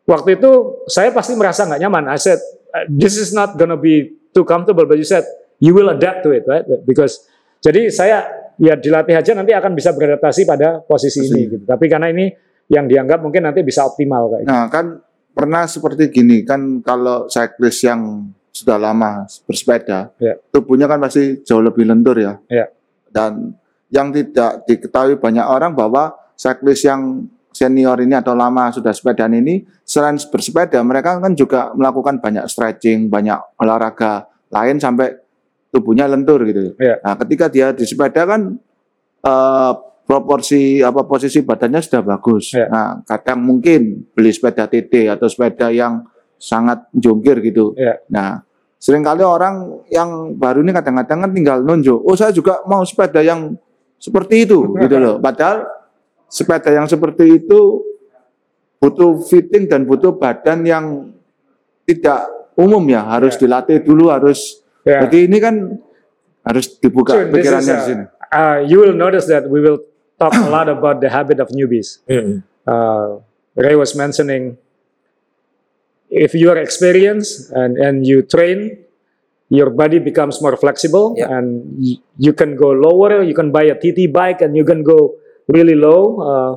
waktu 0.04 0.36
itu 0.36 0.50
saya 0.92 1.16
pasti 1.16 1.32
merasa 1.40 1.64
nggak 1.64 1.80
nyaman. 1.88 2.04
I 2.12 2.20
said 2.20 2.36
this 2.84 3.16
is 3.16 3.32
not 3.32 3.56
gonna 3.56 3.80
be 3.80 4.12
too 4.36 4.44
comfortable, 4.44 4.84
but 4.84 5.00
you 5.00 5.08
said 5.08 5.24
you 5.56 5.72
will 5.72 5.88
adapt 5.88 6.20
to 6.28 6.36
it, 6.36 6.44
right? 6.44 6.68
Because 6.84 7.24
jadi 7.64 7.88
saya 7.88 8.28
ya 8.60 8.76
dilatih 8.76 9.16
aja 9.16 9.32
nanti 9.32 9.56
akan 9.56 9.72
bisa 9.72 9.96
beradaptasi 9.96 10.44
pada 10.44 10.84
posisi 10.84 11.24
ini 11.24 11.48
gitu. 11.48 11.64
Tapi 11.64 11.88
karena 11.88 12.12
ini 12.12 12.28
yang 12.68 12.84
dianggap 12.86 13.24
mungkin 13.24 13.48
nanti 13.48 13.64
bisa 13.64 13.88
optimal 13.88 14.28
kayak 14.30 14.42
gitu. 14.44 14.52
Nah, 14.52 14.64
kan 14.68 14.86
pernah 15.32 15.64
seperti 15.64 16.12
gini 16.12 16.44
kan 16.44 16.84
kalau 16.84 17.26
cyclist 17.26 17.82
yang 17.82 18.30
sudah 18.50 18.76
lama 18.76 19.24
bersepeda, 19.46 20.10
Ya. 20.20 20.34
tubuhnya 20.52 20.90
kan 20.90 21.00
pasti 21.00 21.40
jauh 21.46 21.62
lebih 21.64 21.86
lentur 21.88 22.18
ya. 22.20 22.36
Ya. 22.50 22.68
Dan 23.10 23.56
yang 23.90 24.14
tidak 24.14 24.68
diketahui 24.68 25.18
banyak 25.18 25.42
orang 25.42 25.74
bahwa 25.74 26.14
cyclist 26.38 26.86
yang 26.86 27.26
senior 27.50 27.98
ini 27.98 28.14
atau 28.14 28.34
lama 28.38 28.70
sudah 28.70 28.94
sepedaan 28.94 29.34
ini 29.34 29.66
selain 29.82 30.14
bersepeda 30.30 30.78
mereka 30.86 31.18
kan 31.18 31.34
juga 31.34 31.74
melakukan 31.74 32.22
banyak 32.22 32.46
stretching, 32.46 33.10
banyak 33.10 33.38
olahraga 33.58 34.30
lain 34.50 34.78
sampai 34.78 35.14
tubuhnya 35.70 36.10
lentur 36.10 36.42
gitu. 36.46 36.74
Ya. 36.76 36.98
Nah, 37.02 37.14
ketika 37.24 37.46
dia 37.46 37.70
di 37.70 37.86
sepeda 37.86 38.26
kan 38.26 38.58
eh, 39.22 39.72
proporsi 40.04 40.82
apa 40.82 41.06
posisi 41.06 41.46
badannya 41.46 41.80
sudah 41.80 42.02
bagus. 42.02 42.50
Ya. 42.54 42.66
Nah, 42.66 42.88
kadang 43.06 43.46
mungkin 43.46 44.10
beli 44.10 44.34
sepeda 44.34 44.66
TT 44.66 45.06
atau 45.06 45.30
sepeda 45.30 45.70
yang 45.70 46.02
sangat 46.34 46.90
jongkir 46.90 47.38
gitu. 47.46 47.78
Ya. 47.78 48.02
Nah, 48.10 48.42
sering 48.80 49.06
kali 49.06 49.22
orang 49.22 49.86
yang 49.92 50.34
baru 50.34 50.66
ini 50.66 50.74
kadang-kadang 50.74 51.28
kan 51.28 51.30
tinggal 51.30 51.58
nunjuk, 51.62 52.00
oh 52.00 52.16
saya 52.18 52.34
juga 52.34 52.64
mau 52.66 52.82
sepeda 52.82 53.22
yang 53.22 53.54
seperti 54.00 54.48
itu 54.48 54.74
gitu 54.80 54.96
loh. 54.98 55.16
Padahal 55.20 55.68
sepeda 56.26 56.72
yang 56.74 56.88
seperti 56.88 57.44
itu 57.44 57.84
butuh 58.80 59.20
fitting 59.28 59.68
dan 59.68 59.84
butuh 59.84 60.16
badan 60.16 60.64
yang 60.64 60.84
tidak 61.84 62.24
umum 62.56 62.80
ya, 62.88 63.04
harus 63.04 63.36
Ya. 63.36 63.44
dilatih 63.44 63.84
dulu, 63.84 64.08
harus 64.08 64.64
Ya. 64.90 65.06
jadi 65.06 65.30
ini 65.30 65.38
kan 65.38 65.54
harus 66.42 66.66
dibuka 66.82 67.14
is, 67.14 67.30
pikirannya 67.30 67.74
di 67.78 67.84
sini. 67.86 68.04
uh, 68.34 68.58
you 68.66 68.82
will 68.82 68.96
notice 68.96 69.30
that 69.30 69.46
we 69.46 69.62
will 69.62 69.78
talk 70.18 70.34
a 70.34 70.50
lot 70.50 70.66
about 70.66 70.98
the 70.98 71.06
habit 71.06 71.38
of 71.38 71.48
newbies. 71.54 72.02
Mm. 72.10 72.42
uh, 72.66 73.22
Ray 73.54 73.74
was 73.74 73.94
mentioning 73.94 74.56
if 76.10 76.34
you 76.34 76.50
are 76.50 76.58
experienced 76.58 77.50
and, 77.54 77.78
and 77.78 78.06
you 78.06 78.22
train, 78.22 78.78
your 79.48 79.70
body 79.70 79.98
becomes 79.98 80.40
more 80.42 80.56
flexible 80.56 81.14
Yeah. 81.18 81.30
and 81.30 81.66
you 82.18 82.32
can 82.32 82.56
go 82.56 82.70
lower. 82.70 83.22
You 83.22 83.34
can 83.34 83.50
buy 83.50 83.64
a 83.70 83.74
TT 83.74 84.10
bike 84.12 84.40
and 84.42 84.56
you 84.56 84.64
can 84.64 84.82
go 84.82 85.14
really 85.48 85.74
low. 85.74 86.00
Uh, 86.22 86.52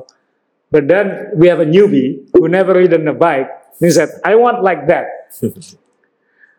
but 0.70 0.86
then 0.88 1.30
we 1.34 1.46
have 1.48 1.60
a 1.60 1.66
newbie 1.66 2.26
who 2.32 2.48
never 2.48 2.74
ridden 2.74 3.06
a 3.08 3.14
bike. 3.14 3.50
He 3.80 3.90
said, 3.90 4.10
I 4.24 4.34
want 4.36 4.62
like 4.62 4.86
that. 4.86 5.06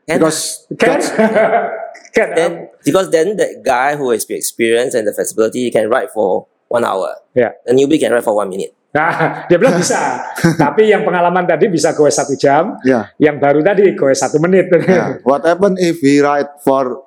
And 0.06 0.22
Because 0.22 0.68
Can? 0.78 1.02
Can? 2.16 2.30
then 2.38 2.52
um, 2.52 2.68
because 2.86 3.10
then 3.12 3.36
that 3.42 3.60
guy 3.66 3.96
who 3.98 4.12
has 4.14 4.24
the 4.26 4.36
experience 4.38 4.94
and 4.94 5.04
the 5.08 5.12
flexibility 5.12 5.68
can 5.74 5.90
ride 5.90 6.12
for 6.14 6.48
one 6.70 6.86
hour. 6.86 7.16
Yeah. 7.34 7.58
A 7.68 7.74
newbie 7.74 8.00
can 8.00 8.14
ride 8.14 8.24
for 8.24 8.36
one 8.38 8.50
minute. 8.50 8.72
Nah, 8.96 9.44
dia 9.52 9.60
bilang 9.60 9.76
bisa. 9.76 10.24
Tapi 10.64 10.88
yang 10.94 11.04
pengalaman 11.04 11.44
tadi 11.44 11.68
bisa 11.68 11.92
goes 11.92 12.16
satu 12.16 12.38
jam, 12.40 12.80
Yeah. 12.88 13.12
yang 13.20 13.42
baru 13.44 13.60
tadi 13.60 13.92
goes 13.98 14.22
satu 14.22 14.40
menit. 14.40 14.72
yeah. 14.88 15.20
What 15.28 15.44
happen 15.44 15.76
if 15.76 16.00
he 16.00 16.24
ride 16.24 16.48
for 16.64 17.04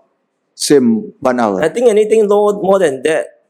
same 0.52 1.16
one 1.24 1.40
hour? 1.40 1.64
I 1.64 1.72
think 1.72 1.88
anything 1.88 2.28
low, 2.28 2.52
more 2.60 2.76
than 2.76 3.00
that, 3.08 3.40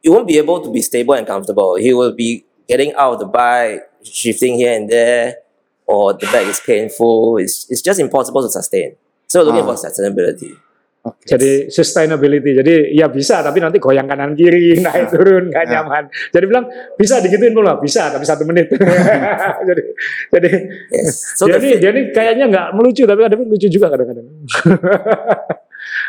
you 0.00 0.08
won't 0.14 0.24
be 0.30 0.38
able 0.40 0.64
to 0.64 0.70
be 0.72 0.80
stable 0.80 1.12
and 1.12 1.26
comfortable. 1.28 1.76
He 1.76 1.92
will 1.92 2.16
be 2.16 2.48
getting 2.64 2.94
out 2.96 3.20
of 3.20 3.20
the 3.20 3.28
bike, 3.28 3.84
shifting 4.00 4.56
here 4.56 4.72
and 4.72 4.88
there, 4.88 5.44
or 5.92 6.16
the 6.16 6.24
back 6.32 6.48
is 6.48 6.56
painful. 6.64 7.36
It's, 7.36 7.68
it's 7.68 7.84
just 7.84 8.00
impossible 8.00 8.40
to 8.40 8.48
sustain. 8.48 8.96
So 9.28 9.44
looking 9.44 9.60
Ah. 9.68 9.68
for 9.68 9.76
sustainability. 9.76 10.56
Okay. 11.02 11.34
Jadi 11.34 11.50
sustainability. 11.66 12.54
Jadi 12.54 12.94
ya 12.94 13.10
bisa, 13.10 13.42
tapi 13.42 13.58
nanti 13.58 13.82
goyang 13.82 14.06
kanan 14.06 14.38
kiri, 14.38 14.78
naik 14.86 15.10
turun, 15.10 15.50
nggak 15.50 15.64
Ya. 15.66 15.82
nyaman. 15.82 16.06
Jadi 16.30 16.44
bilang 16.46 16.64
bisa 16.94 17.18
digituin 17.18 17.50
pula, 17.50 17.74
bisa, 17.76 18.06
tapi 18.06 18.22
satu 18.22 18.46
menit. 18.46 18.70
jadi, 19.68 19.82
jadi 20.30 20.50
Yes. 20.94 21.34
So 21.34 21.50
dia 21.50 21.90
nih 21.90 22.14
kayaknya 22.14 22.46
nggak 22.46 22.66
melucu, 22.78 23.02
tapi 23.02 23.18
ada 23.26 23.34
lucu 23.34 23.66
juga 23.66 23.90
kadang-kadang. 23.90 24.26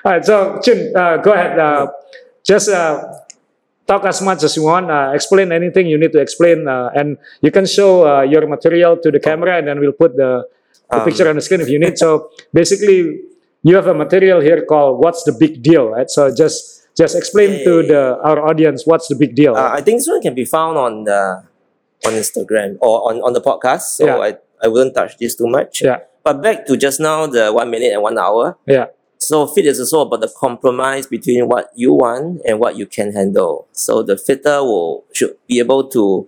Alright, 0.06 0.24
so 0.24 0.62
Chun, 0.62 0.94
uh, 0.94 1.18
go 1.26 1.34
ahead. 1.34 1.58
Uh, 1.58 1.90
just 2.46 2.70
uh, 2.70 3.02
talk 3.88 4.06
as 4.06 4.22
much 4.22 4.44
as 4.44 4.56
you 4.58 4.64
want. 4.64 4.90
Uh, 4.90 5.12
explain 5.14 5.52
anything 5.52 5.88
you 5.88 5.98
need 5.98 6.12
to 6.14 6.20
explain, 6.20 6.68
uh, 6.68 6.90
and 6.96 7.18
you 7.42 7.52
can 7.52 7.66
show 7.66 8.06
uh, 8.08 8.22
your 8.22 8.48
material 8.48 8.98
to 8.98 9.12
the 9.12 9.20
camera, 9.20 9.58
and 9.58 9.68
then 9.68 9.80
we'll 9.80 9.94
put 10.06 10.16
the, 10.16 10.48
the 10.90 10.98
Um, 11.00 11.06
picture 11.08 11.28
on 11.30 11.36
the 11.36 11.42
screen 11.42 11.62
if 11.62 11.70
you 11.70 11.80
need. 11.80 11.98
So 11.98 12.30
basically, 12.54 13.20
you 13.64 13.74
have 13.76 13.88
a 13.88 13.94
material 13.94 14.40
here 14.42 14.62
called 14.66 15.00
"What's 15.04 15.24
the 15.24 15.34
Big 15.34 15.62
Deal?" 15.64 15.90
Right? 15.96 16.10
So 16.10 16.30
just 16.34 16.86
just 16.96 17.16
explain 17.18 17.64
to 17.66 17.74
the 17.92 18.02
our 18.22 18.38
audience 18.50 18.86
what's 18.86 19.08
the 19.10 19.18
big 19.18 19.34
deal. 19.34 19.56
Uh, 19.58 19.72
I 19.74 19.82
think 19.82 19.98
this 20.00 20.08
one 20.08 20.22
can 20.22 20.36
be 20.36 20.46
found 20.46 20.78
on 20.78 21.04
the 21.10 21.42
on 22.06 22.12
Instagram 22.14 22.78
or 22.86 23.10
on, 23.10 23.16
on 23.26 23.32
the 23.34 23.42
podcast. 23.42 23.98
So 23.98 24.06
Yeah. 24.06 24.18
I, 24.28 24.30
I 24.62 24.68
wouldn't 24.68 24.94
touch 24.94 25.18
this 25.18 25.34
too 25.40 25.48
much. 25.48 25.82
yeah, 25.82 26.00
But 26.24 26.44
back 26.46 26.68
to 26.68 26.78
just 26.78 27.00
now, 27.00 27.26
the 27.26 27.50
one 27.52 27.72
minute 27.72 27.92
and 27.96 28.02
one 28.04 28.20
hour. 28.20 28.58
yeah. 28.68 28.88
So 29.24 29.48
fit 29.48 29.64
is 29.64 29.80
also 29.80 30.04
about 30.04 30.20
the 30.20 30.28
compromise 30.28 31.08
between 31.08 31.48
what 31.48 31.72
you 31.80 31.96
want 31.96 32.44
and 32.44 32.60
what 32.60 32.76
you 32.76 32.84
can 32.84 33.16
handle. 33.16 33.72
So 33.72 34.04
the 34.04 34.20
fitter 34.20 34.60
will 34.60 35.08
should 35.16 35.40
be 35.48 35.64
able 35.64 35.88
to 35.96 36.28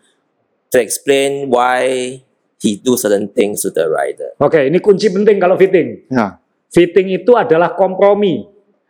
to 0.71 0.77
explain 0.79 1.51
why 1.51 2.23
he 2.63 2.79
do 2.79 2.95
certain 2.95 3.27
things 3.35 3.67
to 3.67 3.69
the 3.75 3.91
rider. 3.91 4.31
Oke, 4.39 4.63
ini 4.71 4.79
kunci 4.79 5.11
penting 5.11 5.37
kalau 5.43 5.59
fitting. 5.59 6.07
Ya, 6.07 6.39
Fitting 6.71 7.11
itu 7.11 7.35
adalah 7.35 7.75
kompromi 7.75 8.47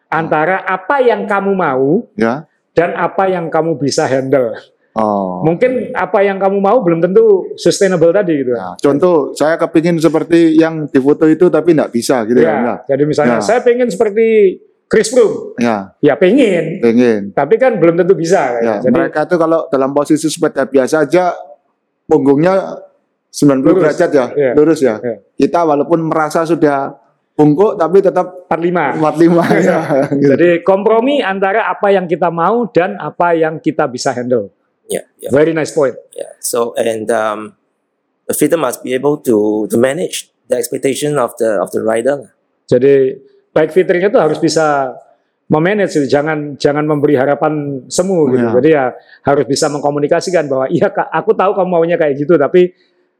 antara 0.09 0.61
apa 0.65 1.01
yang 1.01 1.25
kamu 1.25 1.51
mau 1.53 2.05
ya. 2.17 2.45
dan 2.77 2.93
apa 2.93 3.29
yang 3.29 3.49
kamu 3.49 3.77
bisa 3.77 4.05
handle. 4.05 4.53
Oh. 4.95 5.43
Mungkin 5.43 5.91
apa 5.91 6.23
yang 6.23 6.39
kamu 6.39 6.55
mau 6.57 6.79
belum 6.79 7.03
tentu 7.03 7.51
sustainable 7.53 8.09
tadi 8.09 8.39
gitu. 8.39 8.55
Ya, 8.55 8.79
contoh 8.79 9.35
saya 9.35 9.59
kepingin 9.59 9.99
seperti 9.99 10.55
yang 10.55 10.87
di 10.87 10.97
foto 10.97 11.27
itu 11.27 11.51
tapi 11.51 11.75
nggak 11.75 11.91
bisa 11.91 12.23
gitu 12.23 12.39
ya. 12.39 12.47
Ya, 12.47 12.55
enggak? 12.57 12.79
jadi 12.87 13.03
misalnya 13.03 13.37
Ya. 13.37 13.43
saya 13.43 13.59
pengen 13.59 13.91
seperti 13.91 14.55
Chris 14.87 15.09
Froome, 15.09 15.57
Ya, 15.57 15.91
ya 15.99 16.13
pengen, 16.15 16.79
pengen. 16.79 17.21
tapi 17.33 17.57
kan 17.57 17.75
belum 17.75 17.97
tentu 17.97 18.15
bisa. 18.15 18.55
Ya, 18.57 18.79
Jadi 18.79 18.93
mereka 18.93 19.25
itu 19.25 19.35
kalau 19.35 19.67
dalam 19.67 19.91
posisi 19.91 20.29
sepeda 20.29 20.63
biasa 20.63 21.03
aja 21.03 21.35
punggungnya 22.03 22.79
90 23.29 23.65
Lurus. 23.65 23.81
derajat 23.83 24.09
ya, 24.09 24.25
Iya. 24.31 24.51
lurus 24.55 24.79
ya. 24.79 24.95
Iya. 24.97 25.15
Kita 25.35 25.65
walaupun 25.65 26.07
merasa 26.07 26.47
sudah 26.47 26.95
bungkuk 27.35 27.75
tapi 27.75 27.99
tetap 27.99 28.47
45. 28.47 28.95
45 28.95 29.43
ya. 29.59 29.79
gitu. 30.07 30.29
Jadi 30.31 30.49
kompromi 30.63 31.19
antara 31.19 31.67
apa 31.67 31.91
yang 31.91 32.07
kita 32.07 32.31
mau 32.31 32.63
dan 32.69 32.95
apa 32.95 33.35
yang 33.35 33.59
kita 33.59 33.91
bisa 33.91 34.15
handle. 34.15 34.54
Yeah, 34.85 35.05
yeah, 35.17 35.33
Very 35.33 35.53
nice 35.53 35.73
point. 35.73 35.97
yeah. 36.13 36.37
So 36.39 36.77
and 36.77 37.09
um, 37.09 37.57
the 38.29 38.33
fitter 38.37 38.57
must 38.57 38.85
be 38.85 38.93
able 38.93 39.17
to 39.25 39.65
to 39.69 39.77
manage 39.77 40.29
the 40.45 40.57
expectation 40.61 41.17
of 41.17 41.33
the 41.41 41.57
of 41.57 41.73
the 41.73 41.81
rider. 41.81 42.33
Jadi 42.69 43.17
bike 43.53 43.73
fitternya 43.73 44.13
itu 44.13 44.19
harus 44.21 44.37
bisa 44.37 44.93
memanage, 45.49 45.97
jangan 46.09 46.57
jangan 46.57 46.85
memberi 46.85 47.17
harapan 47.17 47.85
semu 47.89 48.33
gitu. 48.33 48.45
Ya. 48.45 48.53
Jadi 48.57 48.69
ya 48.73 48.85
harus 49.25 49.45
bisa 49.45 49.69
mengkomunikasikan 49.69 50.49
bahwa 50.49 50.65
iya 50.73 50.89
kak, 50.89 51.09
aku 51.13 51.37
tahu 51.37 51.53
kamu 51.53 51.69
maunya 51.69 51.97
kayak 51.97 52.17
gitu, 52.17 52.33
tapi 52.37 52.73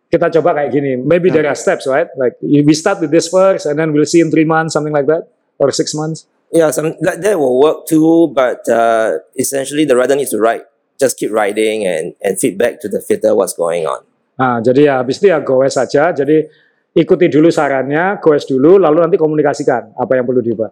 kita 0.09 0.29
coba 0.37 0.57
kayak 0.61 0.69
gini. 0.73 0.97
Maybe 0.97 1.29
there 1.33 1.45
are 1.45 1.57
steps, 1.57 1.85
right? 1.89 2.09
Like 2.17 2.37
we 2.41 2.73
start 2.73 3.01
with 3.01 3.09
this 3.13 3.29
first, 3.29 3.65
and 3.69 3.77
then 3.77 3.93
we'll 3.93 4.09
see 4.09 4.21
in 4.21 4.29
three 4.33 4.45
months, 4.45 4.73
something 4.73 4.93
like 4.93 5.05
that, 5.09 5.29
or 5.61 5.69
six 5.69 5.93
months. 5.93 6.25
Yeah, 6.53 6.69
some 6.69 6.93
that, 7.01 7.21
that 7.25 7.37
will 7.37 7.57
work 7.61 7.89
too, 7.89 8.29
but 8.33 8.65
uh, 8.69 9.21
essentially 9.37 9.85
the 9.85 9.97
rider 9.97 10.17
needs 10.17 10.29
to 10.33 10.41
ride. 10.41 10.65
Just 10.95 11.19
keep 11.19 11.31
riding 11.31 11.83
and 11.83 12.15
and 12.23 12.39
feedback 12.39 12.79
to 12.79 12.87
the 12.87 13.03
fitter 13.03 13.35
what's 13.35 13.51
going 13.51 13.83
on. 13.83 14.07
Nah, 14.39 14.63
jadi 14.63 14.91
ya 14.91 14.93
habis 15.03 15.19
itu 15.19 15.27
ya 15.27 15.43
goes 15.43 15.75
saja. 15.75 16.15
Jadi 16.15 16.47
ikuti 16.95 17.27
dulu 17.27 17.51
sarannya, 17.51 18.19
goes 18.23 18.47
dulu, 18.47 18.79
lalu 18.79 19.03
nanti 19.03 19.19
komunikasikan 19.19 19.91
apa 19.95 20.11
yang 20.15 20.23
perlu 20.23 20.39
diubah. 20.39 20.71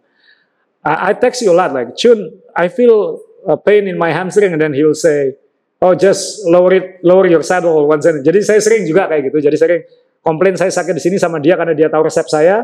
I, 0.83 1.11
I 1.11 1.19
text 1.19 1.43
you 1.43 1.51
a 1.51 1.55
lot, 1.55 1.75
like 1.75 1.95
Chun, 1.99 2.31
I 2.55 2.71
feel 2.71 3.19
a 3.43 3.59
pain 3.59 3.87
in 3.87 3.99
my 3.99 4.15
hamstring, 4.15 4.55
and 4.55 4.59
then 4.63 4.71
he'll 4.71 4.95
say, 4.95 5.35
oh 5.83 5.91
just 5.91 6.43
lower 6.47 6.71
it, 6.71 7.03
lower 7.03 7.27
your 7.27 7.43
saddle 7.43 7.83
one 7.83 7.99
cent. 7.99 8.23
Jadi 8.23 8.39
saya 8.43 8.63
sering 8.63 8.87
juga 8.87 9.11
kayak 9.11 9.27
gitu. 9.27 9.43
Jadi 9.43 9.55
sering 9.59 9.81
komplain 10.23 10.55
saya 10.55 10.71
sakit 10.71 10.95
di 10.95 11.03
sini 11.03 11.19
sama 11.19 11.43
dia 11.43 11.59
karena 11.59 11.75
dia 11.75 11.91
tahu 11.91 12.07
resep 12.07 12.27
saya, 12.31 12.63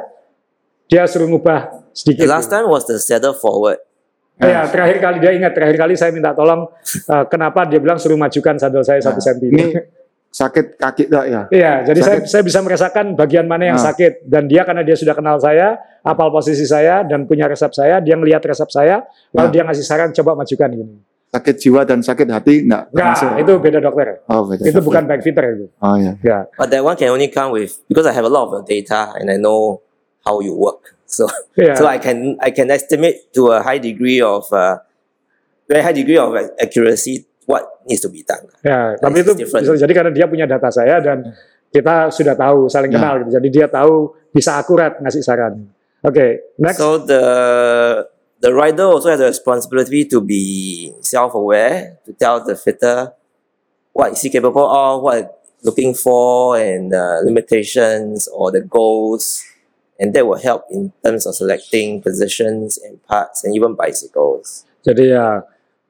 dia 0.87 1.03
suruh 1.03 1.27
ngubah 1.27 1.91
sedikit. 1.91 2.23
The 2.23 2.31
last 2.31 2.47
time 2.47 2.71
was 2.71 2.87
the 2.87 2.95
saddle 2.95 3.35
forward. 3.35 3.83
Ya, 4.39 4.63
terakhir 4.65 4.97
kali 4.99 5.17
dia 5.19 5.31
ingat, 5.35 5.51
terakhir 5.51 5.75
kali 5.75 5.93
saya 5.93 6.15
minta 6.15 6.31
tolong, 6.31 6.71
uh, 7.05 7.25
kenapa 7.31 7.67
dia 7.67 7.77
bilang 7.77 7.99
suruh 7.99 8.15
majukan 8.15 8.55
saddle 8.55 8.81
saya 8.81 9.03
satu 9.03 9.19
Nah, 9.19 9.25
senti. 9.25 9.47
Ini 9.51 9.65
sakit 10.29 10.79
kaki 10.79 11.03
tak 11.09 11.25
ya? 11.27 11.41
Iya, 11.51 11.73
jadi 11.83 11.99
saya, 11.99 12.17
Sakit. 12.21 12.31
saya 12.31 12.43
bisa 12.45 12.59
merasakan 12.61 13.05
bagian 13.13 13.49
mana 13.49 13.67
yang 13.67 13.79
Ah. 13.81 13.91
sakit 13.91 14.23
dan 14.23 14.47
dia 14.47 14.63
karena 14.63 14.85
dia 14.85 14.95
sudah 14.95 15.11
kenal 15.11 15.35
saya, 15.37 15.75
apal 15.99 16.31
posisi 16.31 16.63
saya 16.63 17.03
dan 17.03 17.25
punya 17.25 17.51
resep 17.51 17.73
saya, 17.73 17.99
dia 17.99 18.15
ngelihat 18.15 18.39
resep 18.39 18.69
saya, 18.69 19.03
lalu 19.33 19.47
Ah. 19.47 19.51
dia 19.51 19.61
ngasih 19.65 19.83
saran 19.83 20.13
coba 20.13 20.37
majukan 20.37 20.71
gini. 20.71 20.95
Sakit 21.29 21.55
jiwa 21.59 21.83
dan 21.83 21.99
sakit 21.99 22.25
hati 22.25 22.63
enggak? 22.63 22.89
Enggak, 22.89 23.37
itu 23.37 23.53
beda 23.59 23.77
dokter. 23.77 24.23
Oh, 24.25 24.47
beda. 24.47 24.65
Itu 24.65 24.79
bukan 24.81 25.03
back 25.05 25.21
fitter 25.21 25.45
itu. 25.51 25.65
Oh 25.77 25.93
ya. 25.93 26.17
Ya. 26.21 26.49
But 26.55 26.71
that 26.71 26.81
one 26.81 26.95
can 26.95 27.11
only 27.11 27.27
come 27.27 27.51
with 27.51 27.75
because 27.85 28.05
I 28.05 28.15
have 28.15 28.25
a 28.25 28.31
lot 28.31 28.49
of 28.49 28.65
data 28.65 29.13
and 29.13 29.29
I 29.29 29.37
know 29.37 29.83
how 30.23 30.41
you 30.41 30.57
work. 30.57 30.97
So 31.09 31.25
Iya. 31.57 31.73
so 31.73 31.89
I 31.89 31.97
can 31.97 32.37
I 32.37 32.53
can 32.53 32.69
estimate 32.69 33.33
to 33.33 33.49
a 33.49 33.65
high 33.65 33.81
degree 33.81 34.21
of 34.21 34.45
uh, 34.53 34.77
very 35.65 35.81
high 35.81 35.93
degree 35.97 36.21
of 36.21 36.31
accuracy 36.61 37.25
what 37.49 37.65
needs 37.89 38.05
to 38.05 38.09
be 38.13 38.21
done. 38.21 38.45
Ya, 38.61 38.93
tapi 39.01 39.25
itu 39.25 39.33
It's 39.33 39.49
different. 39.49 39.65
jadi 39.81 39.89
karena 39.89 40.11
dia 40.13 40.29
punya 40.29 40.45
data 40.45 40.69
saya 40.69 41.01
dan 41.01 41.33
kita 41.73 42.13
sudah 42.13 42.37
tahu 42.37 42.69
saling 42.69 42.93
kenal 42.93 43.25
gitu. 43.25 43.41
Jadi 43.41 43.47
dia 43.49 43.65
tahu 43.65 44.13
bisa 44.29 44.61
akurat 44.61 45.01
ngasih 45.01 45.21
saran. 45.25 45.65
Oke, 46.05 46.53
next. 46.61 46.77
So 46.77 47.01
the 47.01 47.23
the 48.39 48.53
rider 48.53 48.85
also 48.85 49.09
has 49.09 49.19
a 49.19 49.27
responsibility 49.27 50.05
to 50.07 50.21
be 50.21 50.93
self-aware 51.01 51.97
to 52.05 52.13
tell 52.15 52.39
the 52.39 52.53
fitter 52.53 53.11
what 53.91 54.13
is 54.13 54.21
he 54.21 54.29
capable 54.29 54.63
of, 54.63 55.01
what 55.01 55.41
looking 55.65 55.91
for, 55.93 56.55
and 56.55 56.93
uh, 56.93 57.19
limitations 57.25 58.29
or 58.31 58.47
the 58.49 58.61
goals, 58.63 59.43
and 59.99 60.15
that 60.15 60.23
will 60.25 60.39
help 60.39 60.63
in 60.71 60.95
terms 61.03 61.27
of 61.27 61.35
selecting 61.35 62.01
positions 62.01 62.79
and 62.79 63.03
parts 63.05 63.43
and 63.43 63.51
even 63.53 63.75
bicycles. 63.75 64.63
Jadi 64.87 65.11
ya 65.11 65.43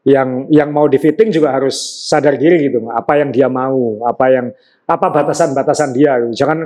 yang 0.04 0.50
yang 0.50 0.70
mau 0.74 0.90
di 0.90 0.98
fitting 0.98 1.30
juga 1.30 1.54
harus 1.54 1.78
sadar 2.10 2.36
diri 2.36 2.66
gitu, 2.66 2.82
apa 2.90 3.22
yang 3.22 3.30
dia 3.30 3.46
mau, 3.46 4.02
apa 4.04 4.26
yang 4.34 4.48
apa 4.90 5.08
batasan-batasan 5.14 5.94
dia. 5.94 6.18
Gitu. 6.26 6.42
Jangan 6.42 6.66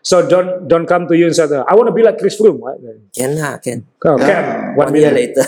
so 0.00 0.24
don't 0.24 0.64
don't 0.64 0.88
come 0.88 1.04
to 1.04 1.12
you 1.12 1.28
and 1.28 1.36
say, 1.36 1.44
I 1.44 1.76
want 1.76 1.92
to 1.92 1.94
be 1.94 2.00
like 2.00 2.16
Chris 2.16 2.40
Froome. 2.40 2.64
Can 3.12 3.36
lah, 3.36 3.60
can. 3.60 3.84
Oh, 4.08 4.16
can. 4.16 4.72
One 4.72 4.88
One 4.88 4.96
year 4.96 5.12
minute. 5.12 5.36
later. 5.36 5.44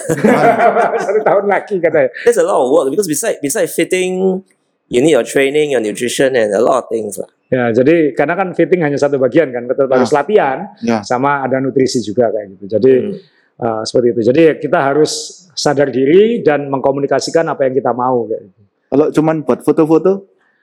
Satu 1.09 1.21
tahun 1.25 1.45
lagi 1.49 1.81
katanya. 1.81 2.13
There's 2.29 2.37
a 2.37 2.45
lot 2.45 2.61
of 2.61 2.69
work 2.69 2.93
because 2.93 3.09
beside 3.09 3.41
beside 3.41 3.73
fitting, 3.73 4.45
you 4.93 5.01
need 5.01 5.17
your 5.17 5.25
training, 5.25 5.73
your 5.73 5.81
nutrition, 5.81 6.37
and 6.37 6.53
a 6.53 6.61
lot 6.61 6.85
of 6.85 6.87
things 6.93 7.17
lah. 7.17 7.33
Ya, 7.51 7.75
jadi 7.75 8.15
karena 8.15 8.39
kan 8.39 8.55
fitting 8.55 8.79
hanya 8.81 8.95
satu 8.95 9.19
bagian 9.19 9.51
kan, 9.51 9.67
tetap 9.67 9.91
Ya. 9.91 9.95
harus 9.99 10.11
latihan, 10.15 10.59
Ya. 10.81 11.03
sama 11.03 11.43
ada 11.43 11.59
nutrisi 11.59 11.99
juga 11.99 12.31
kayak 12.31 12.47
gitu. 12.55 12.65
Jadi 12.71 12.93
Hmm. 13.03 13.15
uh, 13.59 13.83
seperti 13.83 14.07
itu. 14.15 14.21
Jadi 14.31 14.43
kita 14.63 14.79
harus 14.79 15.11
sadar 15.53 15.91
diri 15.91 16.41
dan 16.41 16.71
mengkomunikasikan 16.71 17.43
apa 17.45 17.67
yang 17.67 17.75
kita 17.75 17.91
mau. 17.91 18.25
Kayak 18.25 18.43
gitu. 18.47 18.61
Kalau 18.89 19.07
cuman 19.11 19.37
buat 19.43 19.61
foto-foto, 19.61 20.13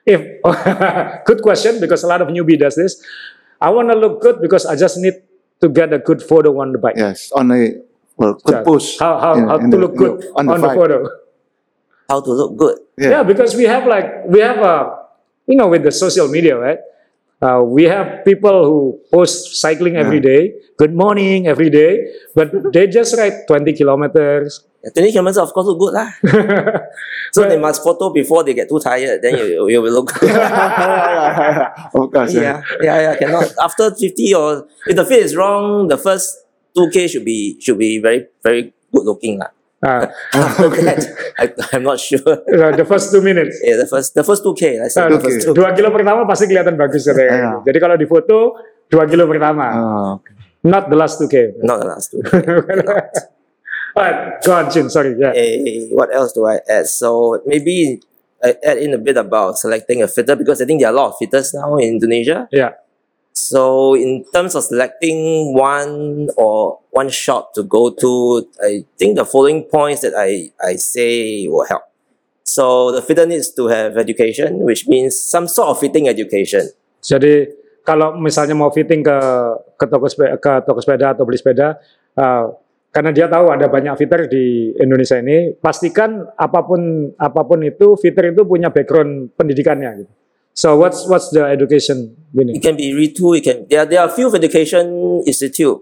If 0.08 0.40
good 1.28 1.44
question 1.44 1.76
because 1.78 2.00
a 2.00 2.08
lot 2.08 2.24
of 2.24 2.32
newbie 2.32 2.56
does 2.56 2.72
this. 2.72 2.96
I 3.60 3.68
want 3.68 3.92
to 3.92 3.96
look 3.98 4.24
good 4.24 4.40
because 4.40 4.64
I 4.64 4.72
just 4.72 4.96
need 4.96 5.20
to 5.60 5.68
get 5.68 5.92
a 5.92 6.00
good 6.00 6.24
photo 6.24 6.56
on 6.56 6.72
the 6.72 6.80
bike. 6.80 6.96
yes, 6.96 7.28
on 7.36 7.52
a 7.52 7.76
well, 8.16 8.40
good 8.40 8.56
Yeah. 8.56 8.64
post. 8.64 8.96
How 8.96 9.20
how, 9.20 9.32
in- 9.36 9.44
how 9.44 9.60
in 9.60 9.68
to 9.68 9.76
the- 9.76 9.82
look 9.84 9.92
good 9.94 10.24
on 10.32 10.48
on 10.48 10.56
the 10.56 10.56
the, 10.56 10.64
bike. 10.64 10.78
photo? 10.80 10.98
How 12.08 12.24
to 12.24 12.30
look 12.32 12.52
good? 12.56 12.76
Yeah. 12.96 13.20
because 13.20 13.52
we 13.52 13.68
have 13.68 13.84
like 13.84 14.24
we 14.24 14.40
have 14.40 14.56
a 14.58 14.97
you 15.48 15.56
know 15.56 15.68
with 15.68 15.82
the 15.82 15.92
social 15.92 16.28
media, 16.28 16.56
right? 16.58 16.78
Uh, 17.40 17.62
we 17.62 17.84
have 17.84 18.24
people 18.24 18.64
who 18.66 18.98
post 19.14 19.60
cycling 19.62 19.94
every 19.96 20.18
day, 20.18 20.54
good 20.76 20.92
morning 20.92 21.46
every 21.46 21.70
day, 21.70 22.02
but 22.34 22.50
they 22.74 22.86
just 22.88 23.16
ride 23.16 23.46
20 23.46 23.72
kilometers, 23.74 24.66
20 24.82 25.12
kilometers 25.12 25.38
of 25.38 25.52
course 25.54 25.66
look 25.66 25.78
good 25.78 25.94
lah. 25.94 26.10
so 27.32 27.46
they 27.48 27.58
must 27.58 27.82
photo 27.82 28.10
before 28.10 28.42
they 28.42 28.54
get 28.54 28.68
too 28.68 28.80
tired. 28.82 29.22
Then 29.22 29.38
you 29.38 29.68
you 29.70 29.78
will 29.82 30.02
look. 30.02 30.10
good. 30.18 30.34
of 30.34 32.10
course. 32.10 32.34
yeah, 32.34 32.42
Yeah. 32.42 32.62
yeah, 32.82 32.98
yeah. 33.06 33.14
Cannot 33.18 33.54
after 33.62 33.94
50 33.94 34.34
or 34.34 34.66
if 34.86 34.96
the 34.98 35.06
fit 35.06 35.22
is 35.22 35.36
wrong, 35.38 35.86
the 35.86 35.98
first 35.98 36.42
2k 36.74 37.06
should 37.10 37.24
be 37.24 37.54
should 37.62 37.78
be 37.78 37.98
very 38.02 38.26
very 38.42 38.74
good 38.90 39.06
looking 39.06 39.38
lah. 39.38 39.50
Ah, 39.78 40.10
that, 40.34 41.06
I, 41.38 41.54
I'm 41.70 41.86
not 41.86 42.02
sure. 42.02 42.18
the 42.18 42.82
first 42.82 43.14
two 43.14 43.22
minutes. 43.22 43.62
Yeah, 43.62 43.78
the 43.78 43.86
first 43.86 44.10
the 44.10 44.26
first 44.26 44.42
2k. 44.42 44.82
Let's 44.82 44.98
say 44.98 45.06
Ah, 45.06 45.08
the 45.08 45.22
first 45.22 45.46
two. 45.46 45.54
Dua 45.54 45.70
kilo 45.70 45.94
pertama 45.94 46.26
pasti 46.26 46.50
kelihatan 46.50 46.74
bagus. 46.74 47.06
Iya. 47.06 47.62
Jadi 47.62 47.78
kalau 47.78 47.94
di 47.94 48.02
foto 48.10 48.58
dua 48.90 49.06
kilo 49.06 49.30
pertama, 49.30 49.64
Oh, 49.78 50.10
okay. 50.18 50.34
not 50.66 50.90
the 50.90 50.98
last 50.98 51.22
two 51.22 51.30
k. 51.30 51.54
Not 51.62 51.78
the 51.78 51.88
last 51.94 52.10
two. 52.10 52.18
Alright, 53.94 54.18
go 54.46 54.50
on, 54.58 54.66
Chin. 54.70 54.90
Sorry. 54.90 55.14
Yeah. 55.14 55.30
What 55.94 56.10
else 56.10 56.34
do 56.34 56.46
I 56.46 56.58
add? 56.66 56.90
So 56.90 57.38
maybe 57.46 58.02
I 58.42 58.54
add 58.66 58.78
in 58.82 58.94
a 58.94 58.98
bit 58.98 59.14
about 59.16 59.58
selecting 59.62 60.02
a 60.02 60.08
fitter 60.10 60.34
because 60.34 60.58
I 60.62 60.66
think 60.66 60.82
there 60.82 60.90
are 60.90 60.94
a 60.94 60.98
lot 60.98 61.14
of 61.14 61.22
fitters 61.22 61.54
now 61.54 61.78
in 61.78 61.98
Indonesia. 62.02 62.50
Yeah. 62.50 62.74
So 63.38 63.94
in 63.94 64.26
terms 64.34 64.58
of 64.58 64.66
selecting 64.66 65.54
one 65.54 66.26
or 66.34 66.82
one 66.90 67.06
shop 67.06 67.54
to 67.54 67.62
go 67.62 67.94
to, 67.94 68.42
I 68.58 68.82
think 68.98 69.14
the 69.14 69.22
following 69.22 69.62
points 69.70 70.02
that 70.02 70.18
I, 70.18 70.50
I 70.58 70.74
say 70.74 71.46
will 71.46 71.62
help. 71.62 71.86
So 72.42 72.90
the 72.90 72.98
fitter 72.98 73.30
needs 73.30 73.54
to 73.54 73.70
have 73.70 73.94
education, 73.94 74.66
which 74.66 74.90
means 74.90 75.14
some 75.14 75.46
sort 75.46 75.70
of 75.70 75.78
fitting 75.78 76.10
education. 76.10 76.66
Jadi 76.98 77.46
kalau 77.86 78.18
misalnya 78.18 78.58
mau 78.58 78.74
fitting 78.74 79.06
ke 79.06 79.18
ke 79.78 79.86
toko 79.86 80.10
sepeda, 80.10 80.34
ke 80.42 80.52
toko 80.66 80.82
sepeda 80.82 81.14
atau 81.14 81.22
beli 81.22 81.38
sepeda, 81.38 81.78
uh, 82.18 82.50
karena 82.90 83.14
dia 83.14 83.30
tahu 83.30 83.54
ada 83.54 83.70
banyak 83.70 83.94
fitter 83.94 84.26
di 84.26 84.74
Indonesia 84.82 85.14
ini, 85.14 85.54
pastikan 85.54 86.26
apa 86.34 86.66
pun 86.66 87.14
apa 87.14 87.46
pun 87.46 87.62
itu 87.62 87.94
fitter 87.94 88.34
itu 88.34 88.42
punya 88.42 88.74
background 88.74 89.30
pendidikannya. 89.38 90.02
Gitu. 90.02 90.12
So 90.58 90.74
what's 90.74 91.06
what's 91.06 91.30
the 91.30 91.46
education 91.46 92.18
It 92.34 92.58
can 92.66 92.74
be 92.74 92.90
retool. 92.90 93.38
It 93.38 93.46
can 93.46 93.70
there 93.70 93.86
there 93.86 94.02
are 94.02 94.10
a 94.10 94.14
few 94.18 94.26
education 94.34 95.22
institute, 95.22 95.78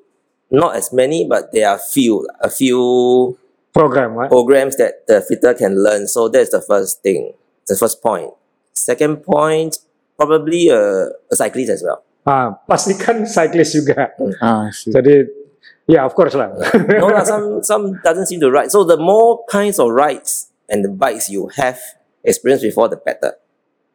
not 0.53 0.77
as 0.77 0.93
many, 0.93 1.25
but 1.25 1.49
there 1.57 1.73
are 1.73 1.81
few 1.81 2.29
a 2.45 2.53
few 2.53 3.41
program, 3.73 4.13
right? 4.13 4.29
programs 4.29 4.77
that 4.77 5.09
the 5.09 5.25
fitter 5.25 5.57
can 5.57 5.81
learn. 5.81 6.05
So 6.05 6.29
that's 6.29 6.53
the 6.53 6.61
first 6.61 7.01
thing, 7.01 7.33
the 7.65 7.73
first 7.73 8.05
point. 8.05 8.37
Second 8.77 9.25
point, 9.25 9.81
probably 10.21 10.69
a, 10.69 11.09
a 11.33 11.35
cyclist 11.41 11.73
as 11.73 11.81
well. 11.81 12.05
Ah, 12.29 12.61
pastikan 12.69 13.25
cyclist 13.33 13.81
juga. 13.81 14.13
Ah, 14.45 14.69
I 14.69 14.77
see. 14.77 14.93
Jadi 14.93 15.25
ya 15.89 16.05
of 16.05 16.13
course 16.13 16.37
lah. 16.37 16.53
no, 17.01 17.09
lah, 17.09 17.25
some 17.25 17.65
some 17.65 17.97
doesn't 18.05 18.29
seem 18.29 18.45
to 18.45 18.53
ride. 18.53 18.69
So 18.69 18.85
the 18.85 19.01
more 19.01 19.41
kinds 19.49 19.81
of 19.81 19.89
rides 19.89 20.53
and 20.69 20.85
the 20.85 20.93
bikes 20.93 21.33
you 21.33 21.49
have 21.57 21.81
experience 22.21 22.61
before, 22.61 22.93
the 22.93 23.01
better. 23.01 23.41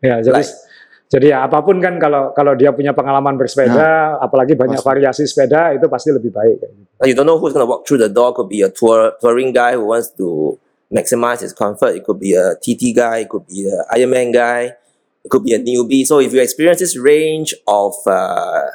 ya 0.01 0.17
jadi 0.25 0.41
Like- 0.41 0.70
jadi 1.11 1.35
ya 1.35 1.37
apa 1.43 1.59
pun 1.59 1.83
kan 1.83 1.99
kalau 1.99 2.31
kalau 2.31 2.55
dia 2.55 2.71
punya 2.71 2.95
pengalaman 2.95 3.35
bersepeda, 3.35 4.15
apalagi 4.23 4.55
banyak 4.55 4.79
Pasti. 4.79 4.87
variasi 4.87 5.23
sepeda 5.27 5.75
itu 5.75 5.91
pasti 5.91 6.07
lebih 6.15 6.31
baik. 6.31 6.55
kayak 6.63 6.71
gitu. 6.71 6.87
Like, 7.03 7.09
you 7.11 7.15
don't 7.19 7.27
know 7.27 7.35
who's 7.35 7.51
gonna 7.51 7.67
walk 7.67 7.83
through 7.83 7.99
the 7.99 8.07
door. 8.07 8.31
Could 8.31 8.47
be 8.47 8.63
a 8.63 8.71
tour 8.71 9.19
touring 9.19 9.51
guy 9.51 9.75
who 9.75 9.91
wants 9.91 10.15
to 10.15 10.55
maximize 10.87 11.43
his 11.43 11.51
comfort. 11.51 11.99
It 11.99 12.07
could 12.07 12.15
be 12.15 12.31
a 12.31 12.55
TT 12.55 12.95
guy. 12.95 13.27
It 13.27 13.29
could 13.29 13.43
be 13.43 13.67
a 13.67 13.83
Ironman 13.91 14.31
guy. 14.31 14.79
It 15.27 15.27
could 15.27 15.43
be 15.43 15.51
a 15.51 15.59
newbie. 15.59 16.07
So 16.07 16.23
if 16.23 16.31
you 16.31 16.39
experience 16.39 16.79
this 16.79 16.95
range 16.95 17.51
of 17.67 17.91
uh, 18.07 18.71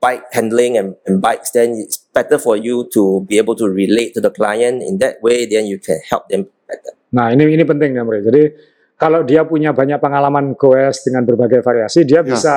bike 0.00 0.24
handling 0.32 0.80
and, 0.80 0.96
and 1.04 1.20
bikes, 1.20 1.52
then 1.52 1.76
it's 1.76 2.00
better 2.16 2.40
for 2.40 2.56
you 2.56 2.88
to 2.96 3.20
be 3.28 3.36
able 3.36 3.52
to 3.60 3.68
relate 3.68 4.16
to 4.16 4.24
the 4.24 4.32
client 4.32 4.80
in 4.80 4.96
that 5.04 5.20
way. 5.20 5.44
Then 5.44 5.68
you 5.68 5.76
can 5.76 6.00
help 6.08 6.32
them 6.32 6.48
better. 6.64 6.96
Nah 7.12 7.36
ini 7.36 7.52
ini 7.52 7.68
penting 7.68 8.00
ya. 8.00 8.02
Jadi 8.02 8.42
kalau 8.94 9.26
dia 9.26 9.42
punya 9.42 9.74
banyak 9.74 9.98
pengalaman 9.98 10.54
goes 10.54 11.02
dengan 11.02 11.26
berbagai 11.26 11.60
variasi, 11.60 12.06
dia 12.06 12.22
Ya. 12.22 12.26
bisa 12.26 12.56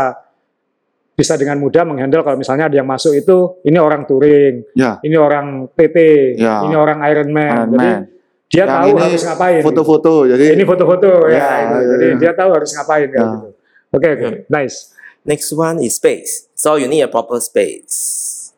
bisa 1.17 1.33
dengan 1.33 1.57
mudah 1.57 1.81
menghandle 1.81 2.21
kalau 2.21 2.37
misalnya 2.37 2.69
ada 2.69 2.77
yang 2.77 2.85
masuk 2.85 3.17
itu 3.17 3.57
ini 3.65 3.81
orang 3.81 4.05
touring, 4.05 4.61
Ya. 4.77 5.01
ini 5.01 5.17
orang 5.17 5.65
PT, 5.73 5.97
Ya. 6.37 6.61
ini 6.61 6.77
orang 6.77 7.01
Ironman. 7.01 7.49
Iron 7.49 7.69
Jadi 7.73 7.89
Man. 7.89 8.01
dia 8.47 8.63
Yang 8.63 8.69
tahu 8.69 8.87
ini 8.87 9.01
harus 9.01 9.23
ngapain. 9.25 9.61
Foto-foto. 9.65 10.13
Jadi 10.29 10.45
Ini 10.53 10.63
foto-foto 10.63 11.09
ya. 11.27 11.37
Ya, 11.41 11.49
ya, 11.73 11.77
Jadi 11.97 12.05
ya. 12.05 12.15
dia 12.21 12.31
tahu 12.37 12.49
harus 12.53 12.69
ngapain 12.77 13.09
ya. 13.09 13.17
Ya. 13.17 13.25
gitu. 13.33 13.49
Oke 13.97 14.07
oke, 14.13 14.27
nice. 14.53 14.93
Next 15.25 15.49
one 15.51 15.81
is 15.81 15.97
space. 15.97 16.47
So 16.53 16.77
you 16.77 16.85
need 16.87 17.01
a 17.01 17.09
proper 17.09 17.41
space. 17.41 17.91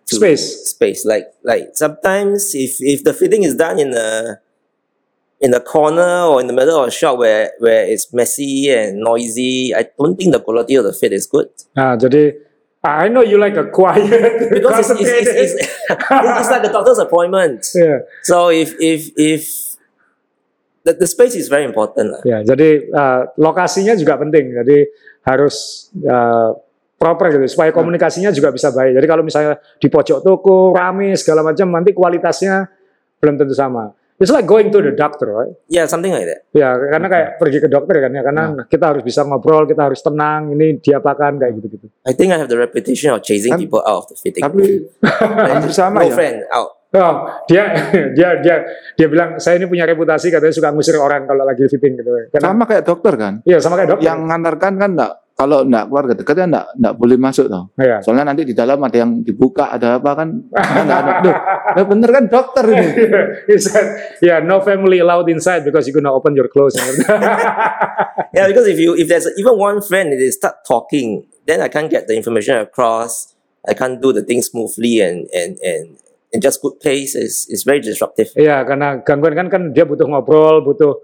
Space. 0.03 0.75
Space. 0.75 1.05
Like 1.07 1.31
like 1.47 1.71
sometimes 1.77 2.53
if 2.53 2.81
if 2.83 3.07
the 3.07 3.13
fitting 3.15 3.45
is 3.47 3.55
done 3.55 3.79
in 3.79 3.93
a 3.95 4.37
in 5.41 5.53
a 5.53 5.59
corner 5.59 6.27
or 6.27 6.41
in 6.41 6.47
the 6.47 6.53
middle 6.53 6.79
of 6.79 6.87
a 6.87 6.91
shop 6.91 7.17
where 7.17 7.51
where 7.59 7.87
it's 7.87 8.13
messy 8.13 8.69
and 8.69 8.99
noisy, 8.99 9.73
I 9.75 9.87
don't 9.97 10.15
think 10.15 10.33
the 10.33 10.39
quality 10.39 10.75
of 10.75 10.83
the 10.83 10.93
fit 10.93 11.13
is 11.13 11.25
good. 11.27 11.49
Nah 11.75 11.95
jadi 11.95 12.35
I 12.79 13.11
know 13.11 13.19
you 13.21 13.35
like 13.35 13.59
a 13.59 13.67
quiet, 13.67 14.07
Because 14.55 14.89
it's, 14.91 15.01
it's, 15.01 15.27
it's, 15.27 15.53
it's, 15.59 15.67
it's 15.91 16.49
like 16.49 16.63
a 16.63 16.71
doctor's 16.71 16.99
appointment. 16.99 17.67
Yeah. 17.75 18.07
So 18.23 18.47
if 18.47 18.71
if 18.79 19.11
if 19.19 19.69
the, 20.83 20.93
the 20.95 21.07
space 21.07 21.35
is 21.35 21.51
very 21.51 21.67
important. 21.67 22.15
lah. 22.15 22.21
Ya, 22.23 22.39
jadi 22.39 22.87
uh, 22.87 23.21
lokasinya 23.35 23.99
juga 23.99 24.15
penting. 24.15 24.55
Jadi 24.55 24.87
harus 25.27 25.87
uh, 26.07 26.55
proper 26.95 27.35
gitu 27.35 27.45
supaya 27.51 27.75
komunikasinya 27.75 28.31
juga 28.31 28.51
bisa 28.55 28.71
baik. 28.71 28.95
Jadi 28.95 29.07
kalau 29.07 29.23
misalnya 29.23 29.59
di 29.79 29.87
pojok 29.91 30.19
toko 30.23 30.71
rame 30.71 31.15
segala 31.19 31.43
macam 31.43 31.67
nanti 31.71 31.91
kualitasnya 31.91 32.67
belum 33.19 33.35
tentu 33.35 33.55
sama. 33.55 33.91
It's 34.19 34.27
like 34.29 34.43
going 34.43 34.67
to 34.69 34.83
the 34.83 34.91
doctor, 34.91 35.31
right? 35.31 35.55
Yeah, 35.71 35.87
something 35.87 36.11
like 36.11 36.27
that. 36.27 36.43
Ya, 36.51 36.75
karena 36.75 37.07
kayak 37.07 37.27
pergi 37.39 37.63
ke 37.63 37.71
dokter 37.71 38.03
kan 38.03 38.11
ya, 38.11 38.19
karena 38.19 38.43
kita 38.67 38.91
harus 38.91 38.99
bisa 38.99 39.23
ngobrol, 39.23 39.63
kita 39.63 39.87
harus 39.87 40.03
tenang, 40.03 40.51
ini 40.51 40.75
diapakan 40.77 41.39
kayak 41.39 41.55
gitu-gitu. 41.55 41.87
I 42.03 42.11
think 42.11 42.35
I 42.35 42.37
have 42.37 42.51
the 42.51 42.59
reputation 42.59 43.15
of 43.15 43.23
chasing 43.23 43.55
Kan- 43.55 43.63
people 43.63 43.79
out 43.79 44.03
of 44.03 44.11
the 44.11 44.19
fitting. 44.19 44.43
tapi 44.43 44.91
hampir 44.99 45.71
sama 45.79 46.03
no 46.03 46.11
ya. 46.11 46.15
friend 46.15 46.37
out. 46.51 46.75
Oh, 46.89 47.15
dia 47.45 47.69
dia 48.17 48.29
dia 48.41 48.55
dia 48.97 49.07
bilang 49.07 49.37
saya 49.37 49.55
ini 49.55 49.69
punya 49.69 49.85
reputasi 49.85 50.33
katanya 50.33 50.51
suka 50.51 50.73
ngusir 50.73 50.97
orang 50.97 51.23
kalau 51.23 51.45
lagi 51.45 51.63
fitting 51.69 51.95
gitu. 51.95 52.09
Karena 52.33 52.49
Sama 52.49 52.65
kayak 52.65 52.83
dokter 52.83 53.13
kan. 53.13 53.33
iya 53.45 53.61
sama 53.61 53.77
kayak 53.77 53.93
dokter. 53.93 54.09
Yang 54.09 54.19
ngantarkan 54.25 54.73
kan 54.75 54.89
enggak 54.97 55.13
kalau 55.39 55.63
enggak 55.63 55.87
keluarga 55.87 56.13
dekatnya 56.19 56.45
enggak 56.51 56.65
enggak 56.75 56.93
boleh 56.99 57.15
masuk 57.15 57.47
tau. 57.47 57.71
Iya. 57.79 58.03
Soalnya 58.03 58.27
nanti 58.27 58.43
di 58.43 58.51
dalam 58.51 58.75
ada 58.83 58.97
yang 58.99 59.23
dibuka, 59.23 59.71
ada 59.71 59.95
apa 59.95 60.11
kan? 60.19 60.29
Enggak 60.51 60.99
ada. 60.99 61.11
Duh, 61.79 61.85
bener 61.87 62.09
kan 62.11 62.23
dokter 62.27 62.63
ini. 62.67 62.87
He 63.47 63.55
said, 63.55 64.19
yeah, 64.19 64.43
no 64.43 64.59
family 64.59 64.99
allowed 64.99 65.31
inside 65.31 65.63
because 65.63 65.87
you're 65.87 65.95
gonna 65.95 66.11
open 66.11 66.35
your 66.35 66.51
clothes. 66.51 66.75
Yeah, 68.29 68.45
because 68.45 68.69
if 68.69 68.77
you 68.77 68.93
if 68.93 69.09
there's 69.09 69.25
even 69.41 69.57
one 69.57 69.81
friend 69.81 70.13
and 70.13 70.21
they 70.21 70.29
start 70.29 70.61
talking, 70.61 71.25
then 71.49 71.65
I 71.65 71.67
can't 71.67 71.89
get 71.89 72.05
the 72.05 72.13
information 72.13 72.61
across. 72.61 73.33
I 73.65 73.73
can't 73.73 73.97
do 73.97 74.13
the 74.13 74.21
thing 74.21 74.45
smoothly 74.45 75.01
and 75.01 75.25
and 75.33 75.57
and 75.65 75.97
in 76.29 76.37
just 76.37 76.61
good 76.61 76.77
pace 76.77 77.17
is 77.17 77.49
is 77.49 77.65
very 77.65 77.81
disruptive. 77.81 78.29
Iya, 78.37 78.69
karena 78.69 79.01
gangguan 79.01 79.33
kan 79.33 79.47
kan 79.49 79.61
dia 79.73 79.89
butuh 79.89 80.05
ngobrol, 80.05 80.61
butuh 80.61 81.01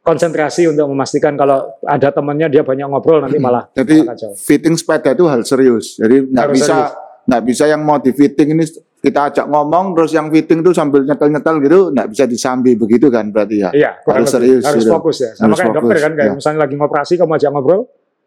konsentrasi 0.00 0.64
untuk 0.64 0.88
memastikan 0.88 1.36
kalau 1.36 1.76
ada 1.82 2.08
temannya 2.08 2.48
dia 2.48 2.62
banyak 2.62 2.88
ngobrol 2.88 3.20
nanti 3.20 3.36
malah 3.36 3.68
Jadi 3.70 4.00
malah 4.00 4.16
kacau. 4.16 4.32
fitting 4.32 4.74
sepeda 4.74 5.12
itu 5.12 5.24
hal 5.24 5.44
serius. 5.44 5.96
Jadi 5.96 6.24
nggak 6.26 6.48
bisa 6.50 6.76
nggak 7.24 7.42
bisa 7.44 7.64
yang 7.66 7.84
mau 7.84 7.96
di 7.96 8.10
fitting 8.10 8.56
ini 8.56 8.64
kita 9.00 9.32
ajak 9.32 9.46
ngomong 9.46 9.92
terus 9.94 10.12
yang 10.12 10.28
fitting 10.28 10.60
tuh 10.60 10.72
sambil 10.72 11.04
nyetel-nyetel 11.04 11.56
gitu 11.62 11.78
nggak 11.92 12.08
bisa 12.10 12.24
disambi 12.24 12.72
begitu 12.74 13.08
kan 13.08 13.28
berarti 13.28 13.56
ya. 13.60 13.70
Iya, 13.72 13.90
harus 14.04 14.28
lebih. 14.28 14.34
serius, 14.34 14.62
harus 14.64 14.84
gitu. 14.84 14.92
fokus 14.92 15.16
ya. 15.18 15.30
Sama 15.32 15.44
Harus 15.46 15.58
kayak 15.58 15.72
dokter 15.72 15.88
fokus, 15.88 16.04
kan, 16.04 16.12
kayak 16.12 16.28
ya. 16.28 16.34
misalnya 16.36 16.60
lagi 16.60 16.74
ngoperasi 16.76 17.12
kamu 17.16 17.32
ajak 17.34 17.50
ngobrol, 17.50 17.80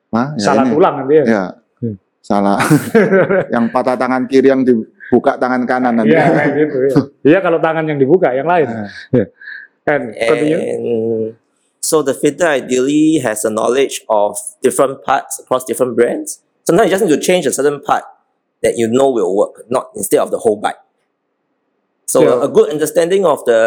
Hah? 0.09 0.27
Ya 0.33 0.41
salah 0.41 0.63
ini. 0.65 0.71
tulang 0.73 0.93
nanti 0.97 1.13
ya. 1.13 1.25
Ya. 1.25 1.43
Hmm. 1.77 1.95
Salah. 2.19 2.57
yang 3.53 3.65
patah 3.69 3.95
tangan 3.95 4.23
kiri 4.25 4.47
yang 4.49 4.62
dibuka 4.62 5.38
tangan 5.38 5.62
kanan 5.65 5.93
nanti. 5.95 6.13
Iya, 6.13 6.25
kayak 6.31 6.51
gitu. 6.55 6.77
Iya, 6.79 6.95
Iya, 7.33 7.39
kalau 7.41 7.59
tangan 7.59 7.83
yang 7.86 7.97
dibuka, 7.97 8.29
yang 8.31 8.45
lain. 8.45 8.67
Ah. 8.69 8.89
Iya. 9.09 9.25
And 9.83 10.03
continue. 10.15 10.62
And 11.84 11.89
so 11.91 12.01
the 12.01 12.13
fitter 12.13 12.47
ideally 12.47 13.19
has 13.19 13.43
a 13.43 13.49
knowledge 13.51 14.01
of 14.07 14.38
different 14.63 15.03
parts 15.03 15.39
across 15.39 15.65
different 15.65 15.95
brands. 15.99 16.39
Sometimes 16.63 16.88
you 16.88 16.95
just 16.95 17.03
need 17.03 17.11
to 17.11 17.19
change 17.21 17.45
a 17.45 17.51
certain 17.51 17.81
part 17.84 18.03
that 18.63 18.77
you 18.77 18.88
know 18.88 19.11
will 19.11 19.36
work, 19.36 19.65
not 19.69 19.91
instead 19.95 20.19
of 20.19 20.31
the 20.31 20.39
whole 20.39 20.55
bike. 20.55 20.79
So 22.07 22.23
Yeah. 22.23 22.43
a 22.43 22.47
good 22.47 22.69
understanding 22.71 23.25
of 23.27 23.43
the 23.43 23.59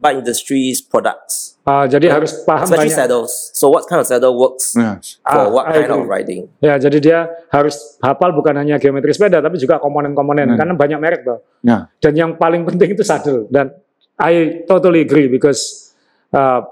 bike 0.00 0.20
industry's 0.20 0.80
products, 0.84 1.56
Ah, 1.64 1.84
jadi 1.88 2.08
harus 2.12 2.44
paham 2.44 2.64
especially 2.68 2.92
banyak. 2.92 3.00
saddles. 3.00 3.32
So 3.56 3.68
what 3.72 3.84
kind 3.88 4.00
of 4.00 4.06
saddle 4.08 4.36
works 4.36 4.72
Nah, 4.76 5.00
for 5.24 5.44
Ah, 5.44 5.48
what 5.52 5.64
I 5.68 5.84
kind 5.84 5.92
of 5.92 6.04
riding? 6.08 6.48
Ya, 6.60 6.76
jadi 6.80 6.96
dia 7.00 7.18
harus 7.52 7.96
hafal 8.00 8.32
bukan 8.36 8.56
hanya 8.56 8.76
geometri 8.80 9.12
sepeda, 9.12 9.40
tapi 9.40 9.56
juga 9.60 9.80
komponen-komponen. 9.80 10.52
Hmm. 10.52 10.58
Karena 10.60 10.74
banyak 10.76 10.98
merek 11.00 11.20
tuh. 11.24 11.40
nah, 11.64 11.88
Dan 12.00 12.12
yang 12.16 12.30
paling 12.36 12.64
penting 12.68 12.92
itu 12.92 13.04
saddle. 13.04 13.48
Dan 13.52 13.72
I 14.20 14.64
totally 14.68 15.04
agree 15.04 15.28
because 15.28 15.92
uh, 16.32 16.64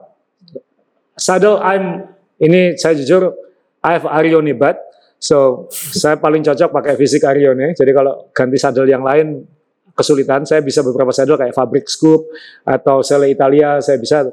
saddle 1.16 1.58
I'm 1.64 2.04
ini 2.38 2.76
saya 2.76 2.94
jujur 2.94 3.32
I 3.80 3.96
have 3.96 4.06
Arione 4.06 4.52
bud. 4.52 4.76
So 5.16 5.66
saya 5.72 6.20
paling 6.20 6.44
cocok 6.44 6.70
pakai 6.70 6.94
fisik 6.94 7.24
Arione. 7.24 7.72
Jadi 7.72 7.90
kalau 7.96 8.28
ganti 8.36 8.60
saddle 8.60 8.86
yang 8.86 9.00
lain 9.02 9.48
kesulitan. 9.96 10.44
Saya 10.44 10.60
bisa 10.60 10.84
beberapa 10.84 11.08
saddle 11.10 11.40
kayak 11.40 11.56
Fabric 11.56 11.88
Scoop 11.88 12.28
atau 12.62 13.00
Selle 13.00 13.32
Italia, 13.32 13.80
saya 13.80 13.96
bisa. 13.96 14.28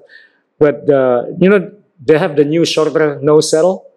But 0.60 0.84
the, 0.86 1.34
you 1.40 1.48
know, 1.48 1.64
they 2.04 2.20
have 2.20 2.36
the 2.36 2.44
new 2.44 2.68
shorter 2.68 3.18
nose 3.24 3.48
saddle. 3.50 3.88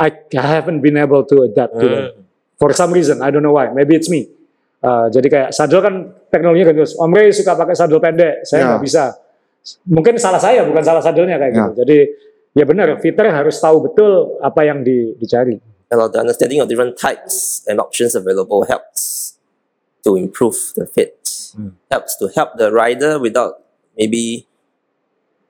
I, 0.00 0.14
I 0.32 0.46
haven't 0.48 0.80
been 0.80 0.96
able 0.96 1.26
to 1.28 1.44
adapt 1.44 1.76
to 1.76 1.86
them. 1.86 2.04
Mm. 2.14 2.22
For 2.58 2.72
some 2.72 2.90
reason, 2.90 3.20
I 3.20 3.30
don't 3.30 3.44
know 3.44 3.54
why. 3.54 3.70
Maybe 3.70 3.94
it's 3.94 4.08
me. 4.08 4.30
Uh, 4.78 5.10
jadi 5.10 5.26
kayak 5.26 5.50
saddle 5.52 5.82
kan 5.82 5.94
teknologinya 6.32 6.72
kan 6.72 6.74
terus. 6.82 6.94
Om 6.96 7.10
Ray 7.12 7.34
suka 7.34 7.58
pakai 7.58 7.74
saddle 7.76 8.00
pendek, 8.00 8.46
saya 8.46 8.64
Ya. 8.64 8.66
nggak 8.74 8.82
bisa. 8.82 9.04
Mungkin 9.84 10.16
salah 10.16 10.40
saya, 10.40 10.64
bukan 10.64 10.80
salah 10.80 11.02
saddlenya 11.04 11.36
kayak 11.36 11.52
Ya. 11.52 11.56
gitu. 11.60 11.70
Jadi 11.84 11.98
ya 12.56 12.64
benar, 12.64 12.88
fitter 12.98 13.28
harus 13.28 13.60
tahu 13.60 13.90
betul 13.90 14.40
apa 14.40 14.64
yang 14.64 14.80
di, 14.80 15.12
dicari. 15.20 15.60
Well, 15.88 16.12
the 16.12 16.20
understanding 16.20 16.60
of 16.60 16.68
different 16.68 17.00
types 17.00 17.64
and 17.64 17.80
options 17.80 18.12
available 18.12 18.64
helps 18.68 19.36
to 20.04 20.16
improve 20.20 20.56
the 20.76 20.84
fit. 20.84 21.16
Helps 21.88 22.14
to 22.20 22.28
help 22.36 22.60
the 22.60 22.68
rider 22.68 23.16
without 23.16 23.64
maybe 23.96 24.44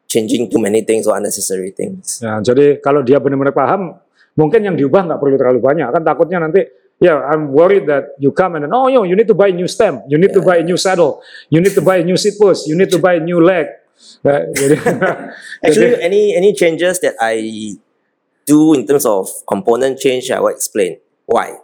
changing 0.09 0.49
too 0.49 0.63
many 0.63 0.81
things 0.87 1.05
or 1.11 1.19
unnecessary 1.19 1.75
things. 1.75 2.23
Ya, 2.23 2.39
jadi 2.41 2.81
kalau 2.81 3.03
dia 3.05 3.19
benar-benar 3.21 3.53
paham, 3.53 3.99
mungkin 4.39 4.65
yang 4.65 4.79
diubah 4.79 5.05
nggak 5.05 5.19
perlu 5.21 5.37
terlalu 5.37 5.61
banyak. 5.61 5.91
Kan 5.91 6.03
takutnya 6.07 6.39
nanti, 6.41 6.65
ya 6.97 7.19
I'm 7.29 7.53
worried 7.53 7.85
that 7.91 8.17
you 8.17 8.33
come 8.33 8.57
and 8.57 8.65
then, 8.65 8.73
oh 8.73 8.89
yo, 8.89 9.05
you 9.05 9.19
need 9.19 9.29
to 9.29 9.37
buy 9.37 9.51
a 9.51 9.57
new 9.57 9.69
stem, 9.69 10.01
you 10.09 10.17
need 10.17 10.33
to 10.33 10.41
buy 10.41 10.63
a 10.63 10.65
new 10.65 10.79
saddle, 10.81 11.21
you 11.53 11.61
need 11.61 11.75
to 11.77 11.83
buy 11.85 12.01
a 12.01 12.05
new 12.07 12.17
seat 12.17 12.39
post, 12.41 12.65
you 12.71 12.79
need 12.79 12.89
to 12.89 13.03
buy 13.03 13.19
a 13.19 13.23
new 13.23 13.43
leg. 13.43 13.69
Jadi, 14.59 14.77
Actually, 15.65 15.95
any 16.01 16.35
any 16.35 16.51
changes 16.55 16.99
that 17.03 17.19
I 17.19 17.75
do 18.45 18.75
in 18.75 18.87
terms 18.87 19.05
of 19.05 19.29
component 19.45 19.99
change, 19.99 20.31
I 20.31 20.41
will 20.41 20.55
explain 20.55 20.99
why, 21.27 21.59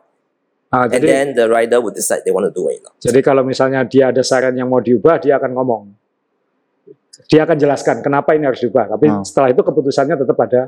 ah, 0.68 0.84
and 0.84 1.00
jadi, 1.00 1.06
then 1.06 1.26
the 1.32 1.46
rider 1.48 1.80
would 1.80 1.94
decide 1.94 2.22
they 2.26 2.34
want 2.34 2.44
to 2.44 2.52
do 2.52 2.68
it 2.68 2.84
or 2.84 2.92
not. 2.92 2.94
jadi 3.00 3.20
kalau 3.24 3.40
misalnya 3.40 3.86
dia 3.88 4.12
ada 4.12 4.20
saran 4.20 4.52
yang 4.52 4.68
mau 4.68 4.84
diubah, 4.84 5.16
dia 5.22 5.40
akan 5.40 5.50
ngomong. 5.56 5.82
Dia 7.24 7.48
akan 7.48 7.56
jelaskan 7.56 8.04
kenapa 8.04 8.36
ini 8.36 8.44
harus 8.44 8.60
diubah. 8.60 8.92
Tapi 8.98 9.06
Hmm. 9.08 9.24
setelah 9.24 9.48
itu 9.48 9.62
keputusannya 9.64 10.16
tetap 10.18 10.36
ada 10.44 10.62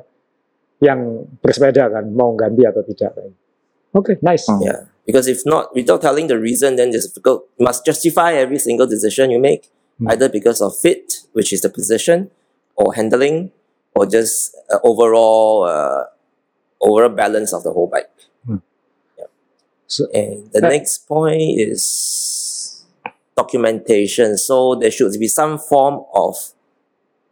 yang 0.80 1.28
bersepeda 1.44 1.90
kan, 1.92 2.04
mau 2.08 2.32
ganti 2.32 2.64
atau 2.64 2.80
tidak. 2.80 3.12
Oke, 3.92 4.16
nice. 4.24 4.48
Hmm. 4.48 4.64
Yeah, 4.64 4.80
because 5.04 5.28
if 5.28 5.44
not, 5.44 5.72
without 5.76 6.00
telling 6.00 6.28
the 6.32 6.40
reason, 6.40 6.76
then 6.80 6.92
it's 6.96 7.08
difficult. 7.08 7.48
You 7.60 7.68
must 7.68 7.84
justify 7.84 8.36
every 8.40 8.56
single 8.60 8.88
decision 8.88 9.28
you 9.28 9.40
make, 9.40 9.68
either 10.04 10.28
because 10.28 10.60
of 10.60 10.76
fit, 10.76 11.24
which 11.32 11.52
is 11.52 11.62
the 11.64 11.70
position, 11.72 12.30
or 12.76 12.92
handling, 12.92 13.50
or 13.96 14.04
just 14.04 14.52
uh, 14.68 14.76
overall 14.84 15.64
uh, 15.64 16.04
overall 16.84 17.08
balance 17.08 17.52
of 17.56 17.64
the 17.64 17.72
whole 17.72 17.88
bike. 17.88 18.10
Yeah. 19.16 19.30
So- 19.88 20.08
And 20.12 20.52
the 20.52 20.60
next 20.68 21.08
point 21.08 21.56
is 21.56 22.84
documentation. 23.36 24.36
So 24.36 24.74
there 24.76 24.90
should 24.90 25.12
be 25.18 25.28
some 25.28 25.58
form 25.58 26.04
of 26.14 26.36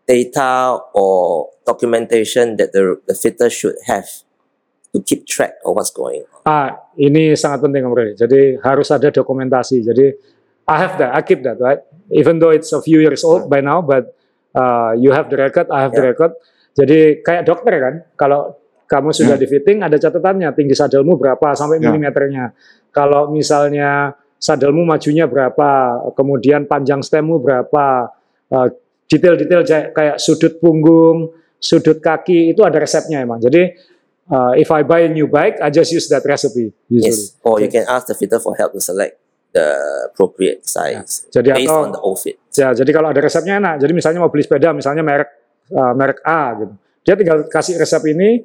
data 0.06 0.78
or 0.94 1.48
documentation 1.66 2.56
that 2.56 2.72
the, 2.72 3.00
the 3.08 3.14
fitter 3.14 3.48
should 3.48 3.76
have 3.86 4.04
to 4.94 5.00
keep 5.02 5.26
track 5.26 5.54
of 5.64 5.74
what's 5.76 5.90
going 5.90 6.22
on. 6.22 6.40
Ah, 6.44 6.70
ini 7.00 7.32
sangat 7.34 7.64
penting 7.64 7.88
Om. 7.88 7.96
Jadi 8.14 8.60
harus 8.60 8.92
ada 8.92 9.08
dokumentasi. 9.08 9.80
Jadi 9.80 10.12
I 10.68 10.76
have 10.80 10.96
that, 11.00 11.12
I 11.16 11.20
keep 11.24 11.40
that, 11.44 11.56
right? 11.60 11.80
Even 12.12 12.36
though 12.36 12.52
it's 12.52 12.72
a 12.72 12.80
few 12.84 13.00
years 13.00 13.24
old 13.24 13.48
by 13.48 13.64
now, 13.64 13.80
but 13.80 14.12
uh, 14.52 14.92
you 14.96 15.12
have 15.12 15.32
the 15.32 15.38
record, 15.40 15.72
I 15.72 15.88
have 15.88 15.96
the 15.96 16.04
Yeah. 16.04 16.12
record. 16.12 16.32
Jadi 16.74 17.22
kayak 17.22 17.46
dokter 17.46 17.74
kan, 17.80 17.94
kalau 18.18 18.58
kamu 18.84 19.14
sudah 19.14 19.40
di 19.40 19.46
fitting 19.48 19.80
ada 19.80 19.96
catatannya 19.96 20.52
tinggi 20.52 20.76
sadelmu 20.76 21.16
berapa 21.16 21.56
sampai 21.56 21.80
Ya. 21.80 21.88
milimeternya. 21.88 22.52
Kalau 22.92 23.32
misalnya 23.32 24.12
sadelmu 24.36 24.84
majunya 24.84 25.24
berapa, 25.24 26.02
kemudian 26.12 26.68
panjang 26.68 27.00
stemmu 27.00 27.40
berapa, 27.40 28.12
uh, 28.52 28.68
detail-detail 29.08 29.62
kayak- 29.64 29.90
kayak 29.96 30.16
sudut 30.20 30.60
punggung, 30.60 31.32
sudut 31.56 32.04
kaki 32.04 32.52
itu 32.52 32.60
ada 32.60 32.76
resepnya 32.76 33.24
emang. 33.24 33.40
Jadi 33.40 33.72
uh, 34.28 34.52
if 34.52 34.68
I 34.68 34.84
buy 34.84 35.08
a 35.08 35.10
new 35.10 35.24
bike, 35.24 35.64
I 35.64 35.72
just 35.72 35.88
use 35.88 36.12
that 36.12 36.28
recipe 36.28 36.76
usually. 36.92 37.16
Yes. 37.16 37.40
Or 37.40 37.56
you 37.64 37.72
can 37.72 37.88
ask 37.88 38.04
the 38.04 38.16
fitter 38.16 38.36
for 38.36 38.52
help 38.60 38.76
to 38.76 38.82
select 38.84 39.23
the 39.54 39.66
appropriate 40.10 40.66
size 40.66 41.30
Jadi 41.30 41.54
based 41.54 41.70
atau 41.70 41.78
on 41.86 41.90
the 41.94 42.02
old 42.02 42.18
fit. 42.18 42.34
ya 42.50 42.74
jadi 42.74 42.90
kalau 42.90 43.14
ada 43.14 43.22
resepnya 43.22 43.62
enak. 43.62 43.78
Jadi 43.78 43.92
misalnya 43.94 44.18
mau 44.18 44.30
beli 44.30 44.42
sepeda 44.42 44.74
misalnya 44.74 45.06
merek 45.06 45.30
uh, 45.70 45.94
merek 45.94 46.18
A 46.26 46.58
gitu. 46.58 46.74
Dia 47.04 47.14
tinggal 47.14 47.38
kasih 47.46 47.78
resep 47.78 48.02
ini, 48.10 48.42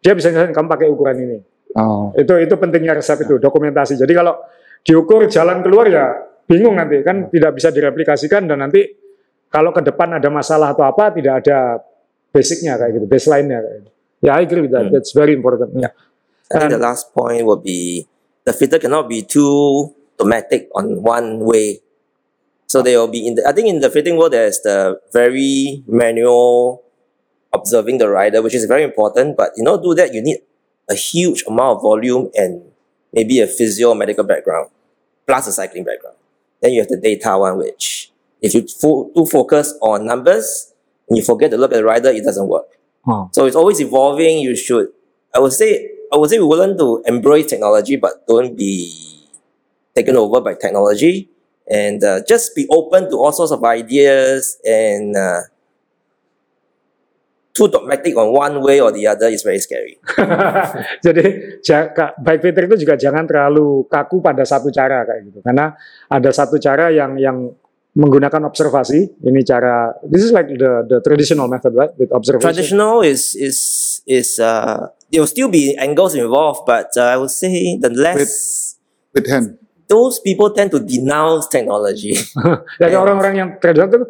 dia 0.00 0.16
bisa 0.16 0.30
nyalain 0.30 0.54
kamu 0.54 0.66
pakai 0.66 0.86
ukuran 0.88 1.16
ini. 1.18 1.38
Oh, 1.76 2.14
Itu 2.16 2.32
itu 2.40 2.54
pentingnya 2.56 2.96
resep 2.96 3.28
itu, 3.28 3.36
dokumentasi. 3.36 4.00
Jadi 4.00 4.12
kalau 4.16 4.40
diukur 4.80 5.28
jalan 5.28 5.60
keluar 5.60 5.84
ya 5.90 6.06
bingung 6.48 6.78
nanti 6.78 7.04
kan 7.04 7.28
tidak 7.28 7.52
bisa 7.60 7.68
direplikasikan 7.68 8.48
dan 8.48 8.64
nanti 8.64 8.88
kalau 9.52 9.68
ke 9.68 9.84
depan 9.84 10.16
ada 10.16 10.32
masalah 10.32 10.72
atau 10.72 10.86
apa 10.86 11.12
tidak 11.12 11.44
ada 11.44 11.82
basicnya 12.30 12.78
kayak 12.80 12.92
gitu, 12.96 13.06
baseline-nya 13.10 13.58
kayak 13.60 13.76
gitu. 13.84 13.90
Ya, 14.18 14.30
I 14.38 14.46
agree 14.48 14.62
with 14.64 14.72
that. 14.72 14.88
Hmm. 14.88 14.94
That's 14.96 15.12
very 15.12 15.34
important. 15.34 15.76
Ya. 15.76 15.90
I 16.48 16.64
think 16.64 16.72
the 16.72 16.80
And- 16.80 16.86
last 16.88 17.12
point 17.12 17.44
will 17.44 17.60
be 17.60 18.08
the 18.46 18.54
fitter 18.56 18.80
cannot 18.80 19.04
be 19.04 19.20
too 19.20 19.92
dogmatic 20.18 20.68
on 20.74 21.02
one 21.02 21.40
way. 21.40 21.80
So 22.66 22.82
they 22.82 22.96
will 22.96 23.08
be 23.08 23.26
in 23.26 23.36
the, 23.36 23.46
I 23.48 23.52
think 23.52 23.68
in 23.68 23.80
the 23.80 23.90
fitting 23.90 24.16
world 24.16 24.32
there's 24.32 24.60
the 24.60 25.00
very 25.12 25.82
manual 25.86 26.82
observing 27.52 27.98
the 27.98 28.08
rider, 28.08 28.42
which 28.42 28.54
is 28.54 28.66
very 28.66 28.82
important. 28.82 29.36
But 29.36 29.52
in 29.56 29.66
order 29.66 29.82
to 29.82 29.88
do 29.90 29.94
that, 29.94 30.12
you 30.12 30.20
need 30.20 30.38
a 30.90 30.94
huge 30.94 31.44
amount 31.46 31.76
of 31.76 31.82
volume 31.82 32.30
and 32.34 32.62
maybe 33.12 33.40
a 33.40 33.46
physio 33.46 33.94
medical 33.94 34.24
background 34.24 34.70
plus 35.26 35.46
a 35.46 35.52
cycling 35.52 35.84
background. 35.84 36.16
Then 36.60 36.72
you 36.72 36.80
have 36.80 36.88
the 36.88 36.96
data 36.96 37.38
one, 37.38 37.58
which 37.58 38.10
if 38.42 38.54
you 38.54 38.66
fo- 38.66 39.10
too 39.14 39.26
focus 39.26 39.74
on 39.80 40.06
numbers 40.06 40.72
and 41.08 41.16
you 41.16 41.24
forget 41.24 41.50
to 41.52 41.56
look 41.56 41.72
at 41.72 41.76
the 41.76 41.84
rider, 41.84 42.10
it 42.10 42.24
doesn't 42.24 42.48
work. 42.48 42.66
Oh. 43.06 43.30
So 43.32 43.46
it's 43.46 43.56
always 43.56 43.80
evolving. 43.80 44.40
You 44.40 44.56
should, 44.56 44.88
I 45.34 45.38
would 45.38 45.52
say, 45.52 45.90
I 46.12 46.16
would 46.16 46.30
say 46.30 46.38
we're 46.38 46.46
willing 46.46 46.76
to 46.78 47.02
embrace 47.06 47.46
technology, 47.46 47.96
but 47.96 48.26
don't 48.26 48.56
be 48.56 49.07
taken 49.98 50.14
over 50.14 50.38
by 50.38 50.54
technology, 50.54 51.26
and 51.66 51.98
uh, 52.06 52.22
just 52.22 52.54
be 52.54 52.70
open 52.70 53.10
to 53.10 53.18
all 53.18 53.34
sorts 53.34 53.50
of 53.50 53.66
ideas. 53.66 54.54
And 54.62 55.18
uh, 55.18 55.50
too 57.58 57.66
dogmatic 57.66 58.14
on 58.14 58.30
one 58.30 58.62
way 58.62 58.78
or 58.78 58.94
the 58.94 59.02
other 59.10 59.26
is 59.26 59.42
very 59.42 59.58
scary. 59.58 59.98
Jadi 61.04 61.58
bike 62.22 62.42
fitter 62.46 62.70
itu 62.70 62.86
juga 62.86 62.94
jangan 62.94 63.26
terlalu 63.26 63.82
kaku 63.90 64.22
pada 64.22 64.46
satu 64.46 64.70
cara 64.70 65.02
kayak 65.02 65.26
gitu. 65.26 65.42
Karena 65.42 65.74
ada 66.06 66.30
satu 66.30 66.62
cara 66.62 66.94
yang 66.94 67.18
yang 67.18 67.50
menggunakan 67.98 68.46
observasi. 68.46 69.18
Ini 69.26 69.42
cara 69.42 69.90
this 70.06 70.22
is 70.22 70.30
like 70.30 70.46
the 70.46 70.86
the 70.86 71.02
traditional 71.02 71.50
method 71.50 71.74
right 71.74 71.90
with 71.98 72.14
observation. 72.14 72.46
Traditional 72.46 73.02
is 73.02 73.34
is 73.34 73.58
is 74.06 74.38
uh, 74.38 74.94
there 75.10 75.18
will 75.18 75.30
still 75.30 75.50
be 75.50 75.74
angles 75.74 76.14
involved, 76.14 76.62
but 76.62 76.94
uh, 76.94 77.10
I 77.10 77.18
would 77.18 77.34
say 77.34 77.74
the 77.74 77.90
less 77.90 78.78
with 79.10 79.26
hand. 79.26 79.58
Those 79.88 80.20
people 80.20 80.52
tend 80.52 80.68
to 80.70 80.78
denounce 80.78 81.48
technology. 81.48 82.12
Jadi 82.80 82.94
orang-orang 82.94 83.34
yang 83.34 83.48
tradisional 83.56 83.88
itu 83.88 84.00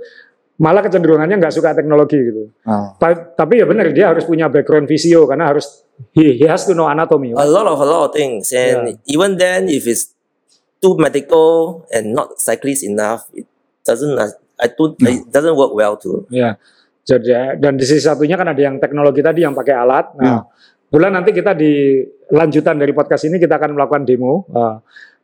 malah 0.58 0.82
kecenderungannya 0.82 1.38
nggak 1.38 1.54
suka 1.54 1.70
teknologi 1.70 2.18
gitu. 2.18 2.50
Oh, 2.66 2.90
Ta- 2.98 3.30
Tapi 3.38 3.62
ya 3.62 3.66
benar 3.66 3.94
dia 3.94 4.10
harus 4.10 4.26
punya 4.26 4.50
background 4.50 4.90
visio 4.90 5.22
karena 5.24 5.54
harus 5.54 5.86
he, 6.12 6.34
he 6.34 6.44
has 6.44 6.66
to 6.66 6.74
know 6.74 6.90
anatomy. 6.90 7.30
a 7.30 7.46
lot 7.46 7.64
of 7.64 7.78
a 7.78 7.86
lot 7.86 8.02
of 8.06 8.12
things 8.12 8.50
and 8.50 8.98
even 9.06 9.38
then 9.38 9.70
if 9.70 9.86
it's 9.86 10.14
too 10.78 10.98
medical 10.98 11.82
and 11.94 12.10
not 12.10 12.34
cyclist 12.38 12.82
enough 12.82 13.30
it 13.34 13.46
doesn't 13.82 14.14
uh, 14.14 14.30
I 14.58 14.66
don't 14.74 14.98
it 14.98 15.30
doesn't 15.30 15.54
work 15.54 15.70
well 15.74 15.94
too 15.94 16.26
Ya. 16.26 16.58
Jadi 17.02 17.30
dan 17.56 17.78
di 17.78 17.86
sisi 17.86 18.02
satunya 18.02 18.34
kan 18.34 18.50
ada 18.50 18.58
yang 18.58 18.76
teknologi 18.76 19.24
tadi 19.24 19.40
yang 19.40 19.56
pakai 19.56 19.72
alat. 19.72 20.12
Nah, 20.20 20.44
bulan 20.92 21.16
nanti 21.16 21.32
kita 21.32 21.56
di 21.56 22.04
lanjutan 22.28 22.76
dari 22.76 22.92
podcast 22.92 23.24
ini 23.24 23.40
kita 23.40 23.56
akan 23.56 23.72
melakukan 23.72 24.04
demo 24.04 24.44
uh, 24.52 24.76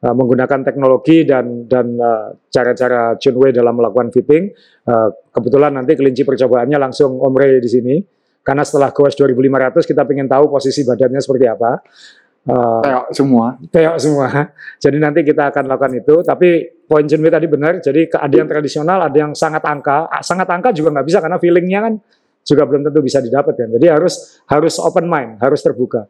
uh, 0.04 0.14
menggunakan 0.14 0.60
teknologi 0.60 1.24
dan 1.24 1.64
dan 1.64 1.96
uh, 1.96 2.36
cara-cara 2.52 3.16
Junway 3.16 3.56
dalam 3.56 3.80
melakukan 3.80 4.12
fitting. 4.12 4.52
Uh, 4.84 5.08
kebetulan 5.32 5.72
nanti 5.72 5.96
kelinci 5.96 6.28
percobaannya 6.28 6.76
langsung 6.76 7.16
Om 7.16 7.34
Ray 7.34 7.58
di 7.64 7.70
sini. 7.72 7.96
Karena 8.44 8.60
setelah 8.60 8.92
Goes 8.92 9.16
2500 9.16 9.88
kita 9.88 10.04
ingin 10.04 10.28
tahu 10.28 10.52
posisi 10.52 10.84
badannya 10.84 11.16
seperti 11.16 11.46
apa. 11.48 11.80
Uh, 12.44 12.84
kayak 12.84 13.04
semua. 13.16 13.46
Kayak 13.72 13.94
semua. 13.96 14.26
Jadi 14.84 14.96
nanti 15.00 15.20
kita 15.24 15.48
akan 15.48 15.64
lakukan 15.64 15.92
itu. 15.96 16.20
Tapi 16.20 16.48
poin 16.84 17.08
Junwei 17.08 17.32
tadi 17.32 17.48
benar. 17.48 17.80
Jadi 17.80 18.12
ada 18.12 18.34
yang 18.36 18.48
tradisional, 18.48 19.08
ada 19.08 19.16
yang 19.16 19.32
sangat 19.32 19.64
angka. 19.64 20.12
Ah, 20.12 20.20
Sangat 20.20 20.44
angka 20.52 20.76
juga 20.76 20.92
nggak 20.92 21.06
bisa 21.08 21.18
karena 21.24 21.40
feelingnya 21.40 21.80
kan 21.88 21.94
juga 22.44 22.62
belum 22.68 22.84
tentu 22.84 23.00
bisa 23.00 23.24
didapat 23.24 23.56
kan. 23.56 23.68
Jadi 23.80 23.86
harus 23.88 24.44
harus 24.44 24.76
open 24.76 25.08
mind, 25.08 25.40
harus 25.40 25.64
terbuka. 25.64 26.04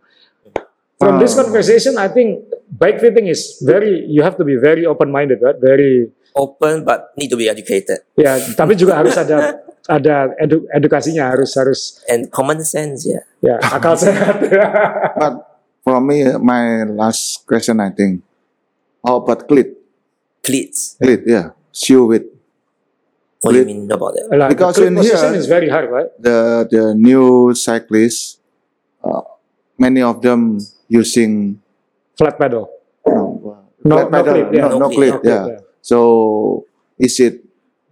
From 0.99 1.19
this 1.19 1.35
Ah. 1.35 1.43
conversation, 1.43 1.99
I 1.99 2.07
think 2.09 2.47
bike 2.71 3.03
fitting 3.03 3.27
is 3.27 3.59
very. 3.61 4.07
You 4.07 4.23
have 4.23 4.39
to 4.39 4.45
be 4.47 4.55
very 4.57 4.87
open 4.87 5.11
minded, 5.11 5.43
right? 5.43 5.59
Very. 5.59 6.13
open 6.35 6.83
but 6.83 7.15
need 7.15 7.31
to 7.31 7.39
be 7.39 7.47
educated 7.47 8.03
Ya, 8.19 8.35
tapi 8.59 8.75
juga 8.75 8.99
harus 8.99 9.15
ada 9.15 9.63
ada 9.87 10.35
edu- 10.43 10.67
edukasinya 10.67 11.31
harus 11.31 11.55
harus 11.55 12.03
and 12.11 12.27
common 12.27 12.59
sense 12.59 13.07
yeah 13.07 13.23
ya 13.39 13.55
akal 13.63 13.95
sehat. 13.95 14.43
But 15.23 15.47
for 15.87 16.03
me, 16.03 16.27
my 16.43 16.91
last 16.91 17.47
question, 17.47 17.79
I 17.79 17.95
think, 17.95 18.27
how 19.07 19.23
about 19.23 19.47
clit? 19.47 19.79
cleats. 20.43 20.99
Cleat, 20.99 21.23
yeah. 21.23 21.55
Shoe 21.71 22.03
with 22.11 22.27
What 23.39 23.55
do 23.55 23.63
you 23.63 23.71
Cleat. 23.71 23.87
mean 23.87 23.87
about 23.87 24.19
that? 24.19 24.27
Like, 24.35 24.51
Because 24.59 24.75
the 24.75 24.91
in 24.91 24.99
here- 24.99 25.39
is 25.39 25.47
very 25.47 25.71
hard, 25.71 25.87
right? 25.87 26.11
the 26.19 26.67
the 26.67 26.99
new 26.99 27.55
cyclists, 27.55 28.43
uh, 29.07 29.23
many 29.79 30.03
of 30.03 30.19
them 30.19 30.59
using 30.95 31.59
Flat 32.15 32.39
pedal. 32.39 32.71
no, 33.03 33.59
No, 33.83 33.95
flat 33.99 34.07
no 34.07 34.15
pedal, 34.15 34.33
clip, 34.33 34.49
yeah. 34.49 34.63
no, 34.63 34.69
No 34.71 34.79
no 34.79 34.89
clip, 34.89 34.97
clip, 34.97 35.13
no 35.13 35.19
clip, 35.21 35.27
yeah. 35.27 35.45
yeah. 35.51 35.61
So 35.83 35.99
is 36.97 37.19
it 37.19 37.43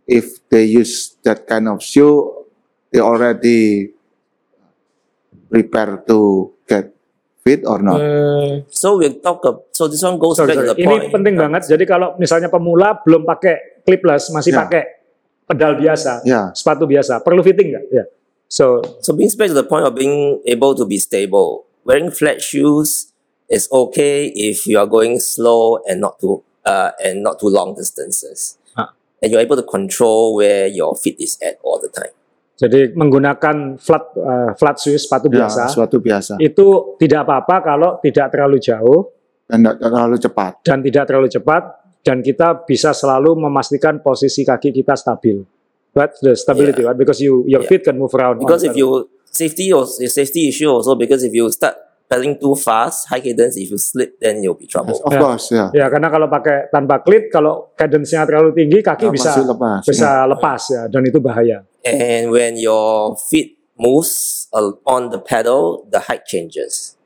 if 0.06 0.24
they 0.48 0.64
use 0.64 1.18
that 1.20 1.44
kind 1.44 1.66
of 1.66 1.82
shoe, 1.82 2.46
they 2.88 3.02
already 3.02 3.90
prepare 5.50 6.00
to 6.08 6.18
get 6.64 6.94
fit 7.42 7.66
or 7.66 7.82
not? 7.82 8.00
Mm, 8.00 8.64
so 8.70 8.96
we'll 8.96 9.18
talk. 9.20 9.42
Ab- 9.44 9.68
so 9.74 9.84
this 9.84 10.00
one 10.00 10.16
goes 10.16 10.38
Sorry, 10.38 10.54
back 10.54 10.64
sorry. 10.64 10.68
to 10.70 10.74
the 10.74 10.80
Ini 10.80 10.86
point. 10.88 11.12
penting 11.12 11.34
banget. 11.36 11.62
Jadi 11.68 11.84
kalau 11.84 12.14
misalnya 12.16 12.48
pemula 12.48 12.96
belum 13.02 13.26
pakai 13.26 13.82
clipless, 13.84 14.30
masih 14.32 14.54
Ya. 14.54 14.58
pakai 14.64 14.82
pedal 15.44 15.76
biasa, 15.76 16.22
Ya. 16.24 16.48
sepatu 16.54 16.86
biasa, 16.88 17.20
perlu 17.20 17.42
fitting 17.42 17.74
nggak? 17.74 17.84
Ya. 17.92 18.04
So 18.48 18.80
So 19.04 19.12
brings 19.12 19.36
back 19.36 19.50
to 19.50 19.56
the 19.56 19.66
point 19.66 19.84
of 19.84 19.92
being 19.92 20.40
able 20.46 20.72
to 20.72 20.84
be 20.84 20.96
stable. 20.96 21.68
Wearing 21.82 22.14
flat 22.14 22.38
shoes 22.38 23.10
is 23.50 23.66
okay 23.70 24.30
if 24.30 24.66
you 24.66 24.78
are 24.78 24.86
going 24.86 25.18
slow 25.18 25.82
and 25.82 25.98
not 25.98 26.18
too 26.22 26.42
uh, 26.62 26.94
and 27.02 27.26
not 27.26 27.42
too 27.42 27.50
long 27.50 27.74
distances, 27.74 28.54
Ah. 28.72 28.94
and 29.18 29.34
you're 29.34 29.42
able 29.42 29.58
to 29.58 29.66
control 29.66 30.38
where 30.38 30.70
your 30.70 30.94
feet 30.94 31.18
is 31.18 31.34
at 31.42 31.58
all 31.66 31.82
the 31.82 31.90
time. 31.90 32.14
jadi 32.54 32.94
menggunakan 32.94 33.74
flat 33.82 34.14
uh, 34.14 34.54
flat 34.54 34.78
shoes, 34.78 35.10
sepatu 35.10 35.26
Ya, 35.26 35.50
biasa, 35.50 35.66
suatu 35.66 35.98
biasa 35.98 36.38
itu 36.38 36.94
tidak 37.02 37.26
apa-apa 37.26 37.56
kalau 37.66 37.90
tidak 37.98 38.30
terlalu 38.30 38.62
jauh 38.62 39.10
dan 39.50 39.58
tidak 39.66 39.76
terlalu 39.82 40.16
cepat. 40.22 40.52
dan 40.62 40.78
tidak 40.78 41.04
terlalu 41.10 41.28
cepat 41.28 41.62
dan 42.06 42.16
kita 42.22 42.62
bisa 42.62 42.94
selalu 42.94 43.34
memastikan 43.42 43.98
posisi 43.98 44.46
kaki 44.46 44.70
kita 44.70 44.94
stabil. 44.94 45.42
Right, 45.92 46.08
the 46.24 46.32
stability, 46.32 46.80
right? 46.86 46.96
Because 46.96 47.20
you 47.20 47.44
your 47.44 47.60
Yeah. 47.60 47.68
feet 47.68 47.84
can 47.84 48.00
move 48.00 48.14
around. 48.16 48.40
Because 48.40 48.64
if 48.64 48.72
you 48.72 49.11
safety 49.32 49.72
or 49.72 49.88
safety 49.88 50.52
issue 50.52 50.68
also 50.68 50.94
because 50.94 51.24
if 51.24 51.32
you 51.32 51.48
start 51.48 51.74
pedaling 52.04 52.36
too 52.36 52.52
fast, 52.52 53.08
high 53.08 53.24
cadence, 53.24 53.56
if 53.56 53.72
you 53.72 53.80
slip, 53.80 54.20
then 54.20 54.44
you'll 54.44 54.52
be 54.52 54.68
trouble. 54.68 55.00
Of 55.00 55.16
Ya. 55.16 55.20
course, 55.20 55.48
ya. 55.48 55.72
ya 55.72 55.86
karena 55.88 56.12
kalau 56.12 56.28
pakai 56.28 56.68
tanpa 56.68 57.00
klit, 57.00 57.32
kalau 57.32 57.72
cadence-nya 57.72 58.28
terlalu 58.28 58.52
tinggi, 58.52 58.84
kaki 58.84 59.08
Ya, 59.08 59.12
bisa 59.16 59.32
lepas, 59.40 59.80
bisa 59.88 60.10
lepas 60.28 60.60
ya 60.68 60.82
dan 60.92 61.02
itu 61.08 61.16
bahaya. 61.24 61.64
And 61.80 62.28
when 62.28 62.60
your 62.60 63.16
feet 63.16 63.56
moves 63.80 64.44
on 64.84 65.08
the 65.08 65.16
pedal, 65.24 65.88
the 65.88 66.04
height 66.04 66.28
changes. 66.28 67.00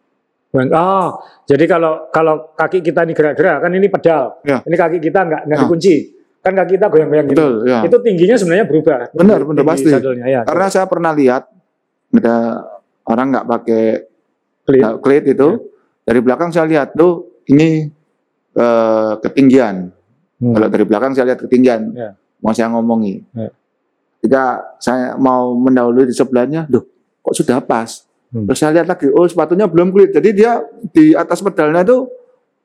When- 0.51 0.75
Oh, 0.75 1.23
jadi 1.47 1.71
kalau 1.71 2.11
kalau 2.11 2.51
kaki 2.59 2.83
kita 2.83 3.07
ini 3.07 3.15
gerak-gerak 3.15 3.63
kan 3.63 3.71
ini 3.71 3.87
pedal, 3.87 4.43
Ya. 4.43 4.59
ini 4.67 4.75
kaki 4.75 4.99
kita 4.99 5.23
nggak 5.23 5.43
nggak 5.47 5.59
Ya. 5.59 5.63
dikunci, 5.71 5.95
kan 6.43 6.53
kaki 6.59 6.83
kita 6.83 6.87
goyang-goyang 6.91 7.27
gitu. 7.31 7.39
Betul, 7.39 7.55
ya. 7.71 7.79
Itu 7.87 7.97
tingginya 8.03 8.35
sebenarnya 8.35 8.67
berubah. 8.67 9.15
Benar, 9.15 9.41
benar, 9.47 9.63
pasti. 9.63 9.87
sadelnya, 9.87 10.27
ya. 10.27 10.43
Karena 10.43 10.67
saya 10.67 10.91
pernah 10.91 11.15
lihat 11.15 11.47
ada 12.23 12.65
orang 13.07 13.27
nggak 13.33 13.47
pakai 13.47 13.85
uh, 14.83 14.97
cleat 14.99 15.25
itu 15.31 15.49
dari 16.07 16.21
belakang 16.23 16.51
saya 16.55 16.67
lihat 16.71 16.95
tuh 16.95 17.43
ini 17.51 17.91
eh, 18.57 19.13
ketinggian. 19.23 19.91
Hmm. 20.37 20.53
Kalau 20.53 20.69
dari 20.69 20.85
belakang 20.85 21.13
saya 21.17 21.33
lihat 21.33 21.41
ketinggian, 21.43 21.95
Ya. 21.97 22.11
mau 22.43 22.53
saya 22.53 22.69
ngomongi. 22.71 23.23
Ya. 23.33 23.51
Ketika 24.21 24.45
saya 24.83 25.15
mau 25.17 25.55
mendahului 25.55 26.07
di 26.09 26.15
sebelahnya, 26.15 26.67
loh 26.69 26.85
kok 27.23 27.35
sudah 27.35 27.63
pas? 27.63 28.05
Hmm. 28.35 28.45
Terus 28.51 28.59
saya 28.59 28.75
lihat 28.77 28.87
lagi, 28.91 29.09
oh 29.11 29.27
sepatunya 29.27 29.67
belum 29.71 29.95
cleat. 29.95 30.11
Jadi 30.15 30.29
dia 30.35 30.61
di 30.91 31.15
atas 31.15 31.41
pedalnya 31.41 31.87
itu 31.87 32.07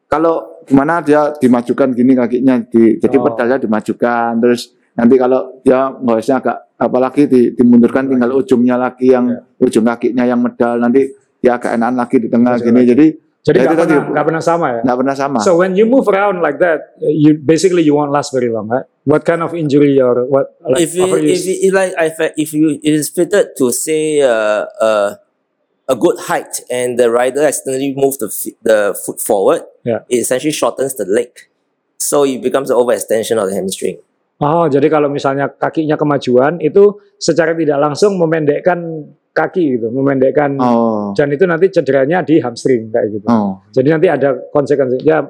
kalau 0.09 0.61
gimana 0.67 0.99
dia 0.99 1.31
dimajukan 1.39 1.95
gini 1.95 2.11
kakinya, 2.17 2.59
di, 2.67 2.99
jadi 2.99 3.17
Oh. 3.17 3.23
pedalnya 3.25 3.57
dimajukan. 3.61 4.37
Terus 4.41 4.73
nanti 4.91 5.15
kalau 5.15 5.61
dia 5.61 5.89
ngosnya 5.93 6.39
agak 6.39 6.57
apalagi 6.75 7.23
di, 7.25 7.41
dimundurkan 7.53 8.09
tinggal 8.09 8.31
ujungnya 8.33 8.75
lagi 8.75 9.09
yang 9.09 9.25
Ya. 9.29 9.39
ujung 9.61 9.85
kakinya 9.85 10.25
yang 10.25 10.41
medal 10.41 10.77
nanti 10.77 11.07
dia 11.39 11.55
agak 11.55 11.77
enakan 11.77 11.95
lagi 11.97 12.17
di 12.17 12.27
tengah 12.27 12.51
Masuk 12.57 12.65
gini. 12.67 12.77
lagi. 12.81 12.89
Jadi 12.91 13.07
Jadi 13.41 13.57
Ya, 13.57 13.65
nggak 13.65 13.73
itu 13.73 13.81
tadi. 13.81 13.93
pernah 13.97 14.09
nggak 14.13 14.25
pernah 14.29 14.43
sama 14.45 14.67
ya. 14.69 14.81
nggak 14.85 14.97
pernah 15.01 15.15
sama. 15.17 15.37
So 15.41 15.51
when 15.57 15.73
you 15.73 15.89
move 15.89 16.05
around 16.05 16.45
like 16.45 16.61
that, 16.61 16.93
you 17.01 17.33
basically 17.33 17.81
you 17.81 17.97
won't 17.97 18.13
last 18.13 18.29
very 18.29 18.53
long, 18.53 18.69
right? 18.69 18.85
What 19.01 19.25
kind 19.25 19.41
of 19.41 19.57
injury 19.57 19.97
or 19.97 20.29
what? 20.29 20.53
Like 20.61 20.85
if 20.85 20.93
you, 20.93 21.09
if 21.09 21.41
you, 21.41 21.55
if 21.57 21.71
like 21.73 21.89
if, 21.97 22.17
if 22.37 22.49
you 22.53 22.77
it 22.77 22.93
is 22.93 23.09
fitted 23.09 23.57
to 23.57 23.73
say 23.73 24.21
uh, 24.21 24.69
uh, 24.77 25.17
a 25.89 25.95
good 25.97 26.21
height 26.29 26.61
and 26.69 27.01
the 27.01 27.09
rider 27.09 27.41
accidentally 27.41 27.97
moves 27.97 28.21
the 28.21 28.29
the 28.61 28.93
foot 28.93 29.17
forward, 29.17 29.65
Yeah. 29.81 30.05
it 30.05 30.21
essentially 30.21 30.53
shortens 30.53 30.93
the 30.93 31.09
leg, 31.09 31.33
so 31.97 32.21
it 32.21 32.45
becomes 32.45 32.69
an 32.69 32.77
overextension 32.77 33.41
of 33.41 33.49
the 33.49 33.57
hamstring. 33.57 33.97
Oh, 34.41 34.65
jadi 34.65 34.89
kalau 34.89 35.05
misalnya 35.05 35.53
kakinya 35.53 35.93
kemajuan 35.93 36.57
itu 36.65 36.97
secara 37.21 37.53
tidak 37.53 37.77
langsung 37.77 38.17
memendekkan 38.17 39.05
kaki 39.31 39.77
gitu, 39.77 39.93
memendekkan 39.93 40.57
oh, 40.57 41.13
dan 41.13 41.29
itu 41.29 41.45
nanti 41.45 41.69
cederanya 41.69 42.25
di 42.25 42.41
hamstring 42.41 42.89
kayak 42.89 43.07
gitu. 43.15 43.27
oh, 43.29 43.61
Jadi 43.69 43.87
nanti 43.93 44.07
ada 44.09 44.33
konsekuensi. 44.49 45.05
Ya, 45.05 45.23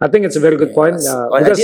I 0.00 0.08
think 0.08 0.24
it's 0.24 0.34
a 0.34 0.42
very 0.42 0.56
good 0.56 0.72
point 0.72 0.96
Yes. 0.96 1.12
uh, 1.12 1.28
because 1.36 1.60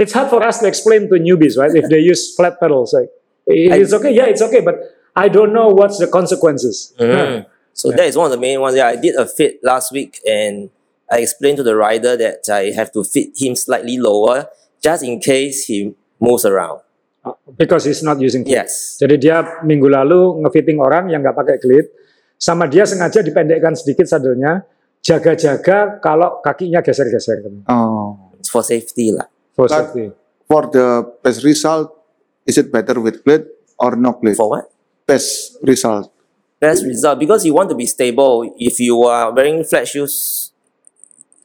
it's 0.00 0.16
hard 0.16 0.32
for 0.32 0.40
us 0.40 0.64
to 0.64 0.66
explain 0.66 1.12
to 1.12 1.20
newbies, 1.20 1.60
right? 1.60 1.70
If 1.76 1.92
they 1.92 2.00
use 2.00 2.32
flat 2.32 2.56
pedals, 2.56 2.96
like 2.96 3.12
it's 3.46 3.92
okay, 3.92 4.16
yeah, 4.16 4.24
it's 4.24 4.42
okay, 4.42 4.64
but 4.64 4.80
I 5.14 5.28
don't 5.28 5.52
know 5.52 5.68
what's 5.68 6.00
the 6.00 6.08
consequences. 6.08 6.96
Mm. 6.98 7.46
So 7.76 7.92
that 7.92 8.06
is 8.08 8.16
one 8.16 8.26
of 8.26 8.32
the 8.32 8.40
main 8.40 8.64
ones. 8.64 8.80
Yeah, 8.80 8.88
I 8.88 8.96
did 8.96 9.14
a 9.14 9.26
fit 9.26 9.60
last 9.62 9.92
week, 9.92 10.24
and 10.26 10.70
I 11.12 11.20
explained 11.20 11.58
to 11.58 11.66
the 11.66 11.76
rider 11.76 12.16
that 12.16 12.48
I 12.48 12.72
have 12.72 12.90
to 12.96 13.04
fit 13.04 13.36
him 13.36 13.54
slightly 13.54 13.98
lower 13.98 14.48
just 14.82 15.04
in 15.04 15.20
case 15.20 15.66
he 15.66 15.94
moves 16.24 16.48
around. 16.48 16.80
Uh, 17.20 17.36
Because 17.56 17.84
he's 17.84 18.00
not 18.00 18.16
using 18.16 18.44
cleat. 18.44 18.64
Yes. 18.64 18.96
Jadi 18.96 19.20
dia 19.20 19.60
minggu 19.60 19.88
lalu 19.88 20.40
ngefitting 20.40 20.80
orang 20.80 21.08
yang 21.08 21.20
nggak 21.20 21.36
pakai 21.36 21.56
cleat, 21.60 21.92
sama 22.36 22.64
dia 22.64 22.84
sengaja 22.84 23.20
dipendekkan 23.20 23.72
sedikit 23.72 24.04
sadelnya, 24.04 24.64
jaga-jaga 25.00 26.00
kalau 26.00 26.40
kakinya 26.40 26.80
geser-geser. 26.80 27.44
oh. 27.68 28.32
It's 28.40 28.48
for 28.48 28.64
safety 28.64 29.12
lah. 29.12 29.28
For 29.52 29.68
But- 29.68 29.92
safety. 29.92 30.06
For 30.44 30.68
the 30.68 31.08
best 31.24 31.40
result, 31.40 31.96
is 32.44 32.60
it 32.60 32.68
better 32.68 33.00
with 33.00 33.24
cleat 33.24 33.48
or 33.80 33.96
no 33.96 34.12
cleat? 34.20 34.36
For 34.36 34.52
what? 34.52 34.68
Best 35.08 35.56
result. 35.64 36.12
Best 36.60 36.84
result 36.84 37.16
because 37.16 37.48
you 37.48 37.56
want 37.56 37.72
to 37.72 37.76
be 37.76 37.88
stable. 37.88 38.44
If 38.60 38.76
you 38.76 39.08
are 39.08 39.32
wearing 39.32 39.64
flat 39.64 39.88
shoes, 39.88 40.52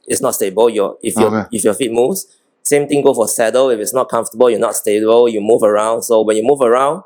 it's 0.04 0.20
not 0.20 0.36
stable. 0.36 0.68
Your 0.68 1.00
if 1.00 1.16
your 1.16 1.32
Okay. 1.32 1.44
if 1.56 1.64
your 1.64 1.72
feet 1.72 1.92
moves, 1.92 2.28
same 2.62 2.86
thing 2.88 3.02
go 3.02 3.14
for 3.14 3.26
saddle. 3.28 3.70
If 3.70 3.80
it's 3.80 3.94
not 3.94 4.08
comfortable, 4.08 4.48
you're 4.50 4.58
not 4.60 4.76
stable. 4.76 5.28
You 5.28 5.40
move 5.40 5.62
around. 5.62 6.02
So 6.02 6.22
when 6.22 6.36
you 6.36 6.42
move 6.44 6.60
around, 6.60 7.02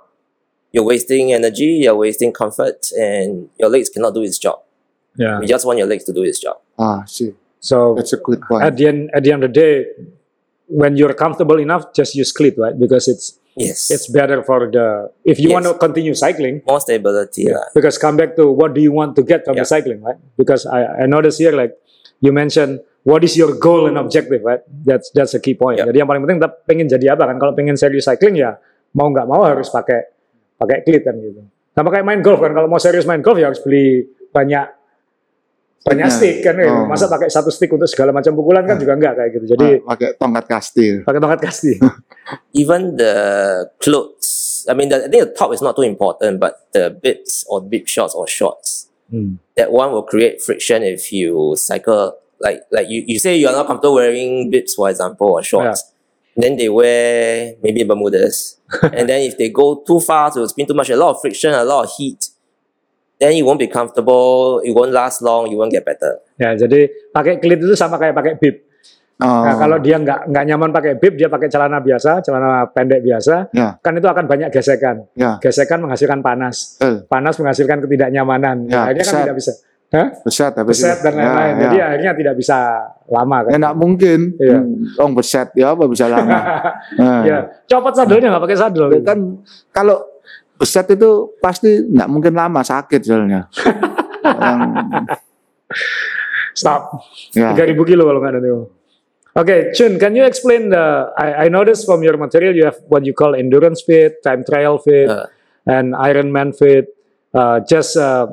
you're 0.72 0.84
wasting 0.84 1.32
energy. 1.32 1.80
You're 1.84 1.94
wasting 1.96 2.32
comfort, 2.32 2.90
and 2.98 3.48
your 3.58 3.68
legs 3.70 3.88
cannot 3.88 4.14
do 4.14 4.22
its 4.22 4.38
job. 4.38 4.58
Yeah. 5.16 5.40
You 5.40 5.46
just 5.46 5.64
want 5.66 5.78
your 5.78 5.86
legs 5.86 6.04
to 6.04 6.12
do 6.12 6.22
its 6.22 6.40
job. 6.40 6.56
Ah, 6.78 7.04
see, 7.06 7.34
So 7.60 7.94
that's 7.94 8.12
a 8.12 8.16
good 8.18 8.42
point. 8.42 8.64
at 8.64 8.76
the 8.76 8.88
end, 8.88 9.10
at 9.14 9.22
the 9.22 9.30
end 9.32 9.44
of 9.44 9.54
the 9.54 9.60
day, 9.60 9.86
when 10.66 10.96
you're 10.96 11.14
comfortable 11.14 11.58
enough, 11.60 11.92
just 11.94 12.14
use 12.14 12.32
clip, 12.32 12.56
right? 12.58 12.78
Because 12.78 13.06
it's 13.08 13.38
Yes, 13.56 13.88
it's 13.88 14.08
better 14.10 14.42
for 14.42 14.66
the 14.68 15.12
if 15.24 15.38
you 15.38 15.50
Yes. 15.50 15.54
want 15.54 15.66
to 15.66 15.74
continue 15.78 16.12
cycling. 16.14 16.62
more 16.66 16.80
stability. 16.80 17.46
lah. 17.46 17.62
Because 17.72 17.96
come 17.98 18.16
back 18.16 18.34
to 18.34 18.50
what 18.50 18.74
do 18.74 18.80
you 18.82 18.90
want 18.90 19.14
to 19.14 19.22
get 19.22 19.44
from 19.44 19.54
the 19.54 19.64
cycling, 19.64 20.02
right? 20.02 20.18
Because 20.36 20.66
I 20.66 21.04
I 21.04 21.06
notice 21.06 21.38
here 21.38 21.52
like 21.54 21.70
you 22.18 22.32
mentioned 22.34 22.80
what 23.04 23.20
is 23.22 23.36
your 23.36 23.54
goal 23.56 23.86
and 23.86 23.96
objective, 23.96 24.42
right? 24.42 24.64
That's 24.66 25.12
that's 25.12 25.32
a 25.32 25.40
key 25.40 25.54
point. 25.54 25.78
Yeah. 25.78 25.88
Jadi 25.88 26.02
yang 26.02 26.08
paling 26.08 26.24
penting 26.24 26.38
tetap 26.40 26.64
pengen 26.64 26.88
jadi 26.88 27.14
apa 27.14 27.28
kan? 27.28 27.36
Kalau 27.38 27.52
pengen 27.52 27.76
serius 27.76 28.04
cycling 28.04 28.40
ya 28.40 28.56
mau 28.92 29.08
nggak 29.08 29.26
mau 29.26 29.44
harus 29.44 29.68
pakai 29.68 30.00
pakai 30.56 30.82
cleat 30.82 31.04
kan 31.04 31.14
gitu. 31.18 31.44
Sama 31.74 31.90
kayak 31.90 32.06
main 32.06 32.22
golf 32.22 32.38
kan, 32.38 32.54
kalau 32.54 32.70
mau 32.70 32.78
serius 32.78 33.04
main 33.04 33.18
golf 33.18 33.34
ya 33.36 33.50
harus 33.50 33.58
beli 33.58 34.06
banyak 34.30 34.66
banyak 35.84 36.08
Sticknya. 36.08 36.16
stick 36.16 36.36
kan, 36.40 36.54
ya. 36.56 36.70
Oh. 36.72 36.88
masa 36.88 37.12
pakai 37.12 37.28
satu 37.28 37.52
stick 37.52 37.68
untuk 37.68 37.84
segala 37.84 38.08
macam 38.08 38.32
pukulan 38.32 38.64
kan 38.64 38.80
juga 38.80 38.96
enggak 38.96 39.20
kayak 39.20 39.30
gitu. 39.36 39.46
Jadi 39.52 39.84
Ah, 39.84 39.92
pakai 39.92 40.08
tongkat 40.16 40.44
kasti. 40.48 40.86
pakai 41.04 41.20
tongkat 41.20 41.40
kasti. 41.44 41.72
Even 42.56 42.96
the 42.96 43.12
clothes. 43.76 44.64
I 44.64 44.72
mean, 44.72 44.88
the, 44.88 45.04
I 45.04 45.08
think 45.12 45.28
the 45.28 45.34
top 45.36 45.52
is 45.52 45.60
not 45.60 45.76
too 45.76 45.84
important, 45.84 46.40
but 46.40 46.72
the 46.72 46.88
bibs 46.88 47.44
or 47.52 47.60
bib 47.60 47.84
shorts 47.84 48.16
or 48.16 48.24
shorts. 48.24 48.88
Hmm. 49.12 49.36
that 49.52 49.68
one 49.68 49.92
will 49.92 50.02
create 50.02 50.40
friction 50.40 50.80
if 50.80 51.12
you 51.12 51.52
cycle 51.60 52.16
like 52.44 52.60
like 52.70 52.86
you, 52.86 53.00
you 53.08 53.16
say 53.18 53.32
you're 53.34 53.50
not 53.50 53.64
comfortable 53.64 53.96
wearing 53.96 54.52
bibs 54.52 54.76
for 54.76 54.86
example 54.92 55.32
or 55.32 55.42
shorts 55.42 55.80
then 56.36 56.54
they 56.54 56.68
wear 56.68 57.54
maybe 57.62 57.80
bermudas 57.82 58.60
and 58.96 59.08
then 59.08 59.24
if 59.24 59.34
they 59.40 59.48
go 59.48 59.80
too 59.80 59.98
far 59.98 60.28
to 60.28 60.44
spin 60.44 60.66
too 60.66 60.74
much 60.74 60.90
a 60.90 60.96
lot 60.96 61.10
of 61.14 61.20
friction 61.20 61.50
a 61.50 61.64
lot 61.64 61.84
of 61.84 61.90
heat 61.96 62.20
then 63.16 63.32
you 63.32 63.46
won't 63.46 63.58
be 63.58 63.70
comfortable 63.70 64.60
it 64.60 64.74
won't 64.74 64.92
last 64.92 65.22
long 65.22 65.48
you 65.48 65.56
won't 65.56 65.70
get 65.70 65.84
better 65.84 66.20
Ya, 66.34 66.50
jadi 66.58 66.90
pakai 67.14 67.38
cleat 67.38 67.62
itu 67.62 67.78
sama 67.78 67.94
kayak 67.94 68.10
pakai 68.10 68.34
bib. 68.34 68.66
Oh, 69.22 69.46
Nah, 69.46 69.54
kalau 69.54 69.78
dia 69.78 69.94
nggak 69.94 70.26
nggak 70.26 70.44
nyaman 70.50 70.74
pakai 70.74 70.98
bib, 70.98 71.14
dia 71.14 71.30
pakai 71.30 71.46
celana 71.46 71.78
biasa, 71.78 72.18
celana 72.18 72.66
pendek 72.74 73.06
biasa, 73.06 73.54
Ya. 73.54 73.78
kan 73.78 73.94
itu 73.94 74.10
akan 74.10 74.26
banyak 74.26 74.50
gesekan. 74.50 75.06
ya, 75.14 75.38
Gesekan 75.38 75.78
menghasilkan 75.78 76.18
panas, 76.18 76.74
betul. 76.74 77.06
panas 77.06 77.38
menghasilkan 77.38 77.78
ketidaknyamanan. 77.86 78.66
Ya, 78.66 78.90
Akhirnya 78.90 79.06
kan 79.06 79.14
tidak 79.22 79.36
bisa 79.38 79.52
Hah? 79.92 80.08
beset 80.26 80.52
habis 80.54 80.80
beset 80.80 80.98
dan 81.02 81.14
lain-lain. 81.14 81.54
Ya, 81.54 81.60
Jadi 81.62 81.76
ya. 81.78 81.84
akhirnya 81.86 82.12
tidak 82.18 82.34
bisa 82.34 82.58
lama 83.06 83.36
kan. 83.46 83.50
Ya, 83.50 83.56
nggak 83.62 83.76
mungkin. 83.78 84.18
Iya. 84.36 84.58
Hmm, 84.58 84.98
Orang 84.98 85.12
beset 85.14 85.48
ya 85.54 85.66
apa 85.70 85.84
bisa 85.86 86.04
lama. 86.10 86.38
Nah, 86.98 87.20
ya, 87.30 87.38
copot 87.68 87.94
sadelnya 87.94 88.28
nggak 88.34 88.44
pakai 88.44 88.58
sadel. 88.58 88.86
ya 88.90 89.00
kan 89.02 89.18
kalau 89.70 90.02
beset 90.54 90.86
itu 90.90 91.10
pasti 91.38 91.78
nggak 91.84 92.08
mungkin 92.10 92.34
lama 92.34 92.62
sakit 92.62 93.00
soalnya. 93.02 93.46
Yang- 94.24 94.62
Stop. 96.54 97.02
ya. 97.34 97.50
3000 97.54 97.74
kilo 97.82 98.06
kalau 98.06 98.18
nggak 98.22 98.32
ada 98.34 98.40
tuh. 98.40 98.62
Okay, 99.34 99.74
Chun, 99.74 99.98
can 99.98 100.14
you 100.14 100.22
explain 100.22 100.70
the? 100.70 101.10
I, 101.18 101.46
I 101.46 101.48
noticed 101.50 101.82
from 101.82 102.06
your 102.06 102.14
material 102.14 102.54
you 102.54 102.70
have 102.70 102.78
what 102.86 103.02
you 103.02 103.10
call 103.10 103.34
endurance 103.34 103.82
fit, 103.82 104.22
time 104.22 104.46
trial 104.46 104.78
fit, 104.78 105.10
Uh. 105.10 105.26
and 105.66 105.90
Ironman 105.98 106.54
fit. 106.54 106.94
Uh, 107.34 107.58
just 107.66 107.98
uh, 107.98 108.30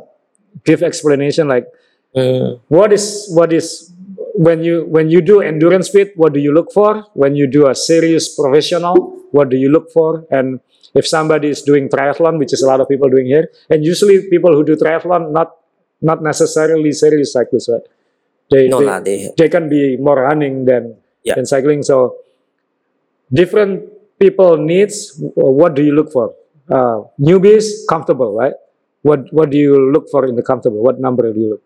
give 0.66 0.84
explanation 0.84 1.48
like 1.48 1.68
Mm. 2.12 2.60
what 2.68 2.92
is 2.92 3.32
what 3.32 3.54
is 3.56 3.88
when 4.36 4.64
you 4.68 4.84
when 4.96 5.10
you 5.10 5.22
do 5.22 5.40
endurance 5.40 5.88
fit, 5.88 6.12
what 6.18 6.34
do 6.34 6.42
you 6.42 6.52
look 6.54 6.72
for? 6.74 7.06
When 7.14 7.36
you 7.40 7.48
do 7.48 7.68
a 7.68 7.76
serious 7.76 8.28
professional, 8.36 8.96
what 9.32 9.48
do 9.48 9.56
you 9.56 9.70
look 9.72 9.92
for? 9.92 10.26
And 10.30 10.60
if 10.94 11.08
somebody 11.08 11.48
is 11.56 11.62
doing 11.62 11.88
triathlon, 11.88 12.38
which 12.38 12.52
is 12.52 12.62
a 12.64 12.68
lot 12.68 12.82
of 12.82 12.90
people 12.90 13.08
doing 13.10 13.28
here, 13.28 13.48
and 13.70 13.86
usually 13.86 14.28
people 14.28 14.52
who 14.52 14.66
do 14.66 14.76
triathlon 14.76 15.32
not 15.32 15.56
not 16.02 16.22
necessarily 16.22 16.92
serious 16.92 17.32
cyclists, 17.32 17.70
right? 17.72 17.86
They, 18.52 18.68
No 18.68 18.80
they, 18.80 18.86
lah, 18.92 19.00
they 19.00 19.18
they 19.38 19.48
can 19.48 19.70
be 19.70 19.96
more 19.96 20.20
running 20.20 20.66
than 20.66 20.98
Yeah. 21.24 21.36
than 21.40 21.46
cycling. 21.46 21.80
So 21.84 22.18
different 23.32 23.88
people 24.20 24.58
needs. 24.58 25.16
What 25.36 25.76
do 25.76 25.84
you 25.84 25.94
look 25.94 26.12
for? 26.12 26.36
Uh, 26.70 27.04
newbies 27.20 27.88
comfortable, 27.88 28.36
right? 28.36 28.54
What 29.02 29.32
what 29.34 29.50
do 29.50 29.58
you 29.58 29.92
look 29.92 30.10
for 30.10 30.26
in 30.26 30.36
the 30.36 30.44
comfortable? 30.44 30.82
What 30.84 31.00
number 31.00 31.32
do 31.34 31.40
you 31.40 31.50
look? 31.58 31.64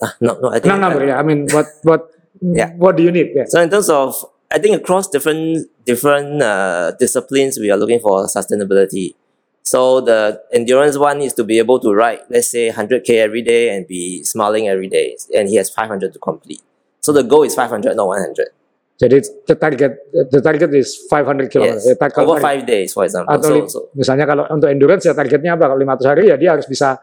uh, 0.00 0.08
no 0.20 0.38
no 0.40 0.48
I 0.50 0.60
think 0.60 0.66
No 0.66 0.78
number, 0.78 1.04
yeah. 1.06 1.18
I 1.18 1.22
mean, 1.22 1.46
what 1.50 1.66
what 1.82 2.08
Yeah. 2.40 2.70
what 2.76 2.96
do 2.96 3.02
you 3.02 3.10
need? 3.12 3.30
Yeah. 3.34 3.44
So 3.46 3.60
in 3.60 3.70
terms 3.70 3.88
of, 3.88 4.14
I 4.50 4.58
think 4.58 4.76
across 4.76 5.08
different 5.08 5.68
different 5.84 6.42
uh, 6.42 6.92
disciplines, 6.98 7.58
we 7.58 7.70
are 7.70 7.76
looking 7.76 8.00
for 8.00 8.26
sustainability. 8.26 9.14
So 9.64 10.00
the 10.00 10.42
endurance 10.52 10.98
one 10.98 11.20
is 11.22 11.34
to 11.34 11.44
be 11.44 11.58
able 11.58 11.78
to 11.80 11.92
ride, 11.94 12.20
let's 12.30 12.48
say 12.50 12.70
100k 12.70 13.10
every 13.26 13.42
day 13.42 13.74
and 13.74 13.86
be 13.86 14.22
smiling 14.24 14.66
every 14.68 14.88
day, 14.88 15.16
and 15.36 15.48
he 15.48 15.54
has 15.56 15.70
500 15.70 16.12
to 16.12 16.18
complete. 16.18 16.62
So 17.00 17.12
the 17.12 17.22
goal 17.22 17.44
is 17.44 17.54
500, 17.54 17.94
not 17.96 18.06
100. 18.06 18.48
Jadi 19.02 19.18
the 19.50 19.56
target 19.58 19.92
the 20.30 20.38
target 20.38 20.70
is 20.78 20.94
500 21.10 21.50
km. 21.50 21.74
Yes, 21.74 21.82
Ya, 21.90 22.22
over 22.22 22.38
five 22.38 22.62
days, 22.62 22.94
for 22.94 23.02
example. 23.02 23.34
atau 23.34 23.50
So, 23.50 23.66
so 23.66 23.78
misalnya 23.98 24.30
kalau 24.30 24.46
untuk 24.46 24.70
endurance 24.70 25.02
ya 25.02 25.10
targetnya 25.10 25.58
apa? 25.58 25.74
Kalau 25.74 25.80
500 25.82 26.06
hari 26.06 26.22
ya 26.30 26.38
dia 26.38 26.54
harus 26.54 26.70
bisa 26.70 27.02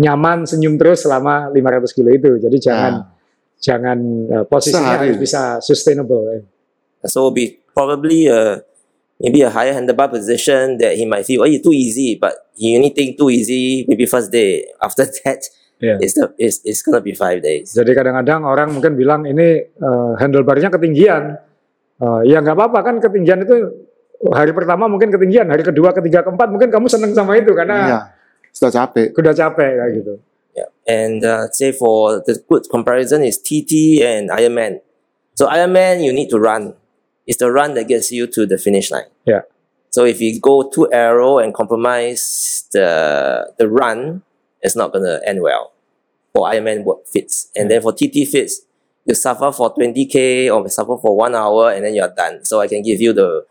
nyaman 0.00 0.48
senyum 0.48 0.80
terus 0.80 1.04
selama 1.04 1.52
500 1.52 1.92
kilo 1.92 2.08
itu. 2.10 2.40
Jadi 2.40 2.56
jangan 2.58 2.92
Nah, 2.96 3.04
jangan 3.60 3.98
uh, 4.32 4.44
posisinya 4.48 4.96
Sehari. 4.96 5.04
harus 5.12 5.18
bisa 5.20 5.42
sustainable. 5.60 6.24
ya. 6.32 6.40
so 7.04 7.28
be 7.28 7.60
probably 7.76 8.24
a 8.26 8.64
maybe 9.20 9.44
a 9.44 9.52
higher 9.52 9.76
handlebar 9.76 10.08
position 10.08 10.80
that 10.80 10.96
he 10.96 11.04
might 11.04 11.24
feel, 11.28 11.44
oh, 11.44 11.48
it's 11.48 11.60
too 11.62 11.72
easy, 11.72 12.16
but 12.16 12.32
he 12.56 12.72
only 12.76 12.88
think 12.90 13.16
too 13.16 13.28
easy 13.28 13.84
maybe 13.84 14.08
first 14.08 14.32
day. 14.32 14.64
After 14.80 15.04
that, 15.24 15.44
Yeah. 15.82 15.98
it's 16.00 16.14
the 16.14 16.30
it's, 16.38 16.62
it's 16.62 16.80
gonna 16.80 17.02
be 17.02 17.12
five 17.12 17.42
days. 17.42 17.74
Jadi 17.74 17.92
kadang-kadang 17.92 18.46
orang 18.46 18.72
mungkin 18.72 18.94
bilang 18.94 19.26
ini 19.26 19.62
uh, 19.82 20.14
handlebarnya 20.16 20.70
ketinggian. 20.70 21.38
Uh, 21.98 22.22
ya 22.26 22.42
nggak 22.42 22.58
apa-apa 22.58 22.78
kan 22.82 22.94
ketinggian 22.98 23.46
itu 23.46 23.70
hari 24.32 24.54
pertama 24.56 24.88
mungkin 24.88 25.12
ketinggian, 25.12 25.50
hari 25.50 25.60
kedua, 25.66 25.92
ketiga, 25.92 26.24
keempat 26.24 26.48
mungkin 26.48 26.70
kamu 26.72 26.86
seneng 26.88 27.12
sama 27.12 27.36
itu 27.36 27.52
karena 27.52 27.76
ya, 27.84 28.00
sudah 28.54 28.72
capek. 28.72 29.12
udah 29.12 29.34
capek 29.34 29.70
kayak 29.76 29.90
gitu. 30.00 30.14
Yeah. 30.54 30.70
And 30.86 31.20
uh, 31.26 31.50
say 31.50 31.74
for 31.74 32.22
the 32.22 32.38
good 32.46 32.70
comparison 32.70 33.26
is 33.26 33.42
TT 33.42 34.00
and 34.06 34.30
Ironman. 34.30 34.78
So 35.34 35.50
Ironman 35.50 36.06
you 36.06 36.14
need 36.14 36.30
to 36.30 36.38
run. 36.38 36.78
It's 37.26 37.42
the 37.42 37.50
run 37.50 37.74
that 37.74 37.90
gets 37.90 38.12
you 38.12 38.30
to 38.30 38.46
the 38.46 38.56
finish 38.56 38.92
line. 38.94 39.10
Yeah. 39.26 39.50
So 39.90 40.04
if 40.04 40.20
you 40.20 40.38
go 40.38 40.68
too 40.70 40.90
arrow 40.92 41.38
and 41.38 41.54
compromise 41.54 42.66
the 42.70 43.50
the 43.58 43.66
run, 43.66 44.22
it's 44.64 44.74
not 44.74 44.90
gonna 44.92 45.20
end 45.28 45.44
well. 45.44 45.76
For 46.32 46.48
Ironman 46.48 46.82
what 46.82 47.06
fits. 47.06 47.52
And 47.54 47.70
then 47.70 47.84
for 47.84 47.92
TT 47.92 48.24
fits, 48.26 48.66
you 49.04 49.14
suffer 49.14 49.52
for 49.52 49.70
20k 49.76 50.48
or 50.50 50.66
suffer 50.72 50.96
for 50.96 51.12
one 51.14 51.36
hour 51.36 51.70
and 51.70 51.84
then 51.84 51.94
you're 51.94 52.10
done. 52.10 52.42
So 52.42 52.58
I 52.64 52.66
can 52.66 52.82
give 52.82 53.00
you 53.00 53.12
the 53.12 53.44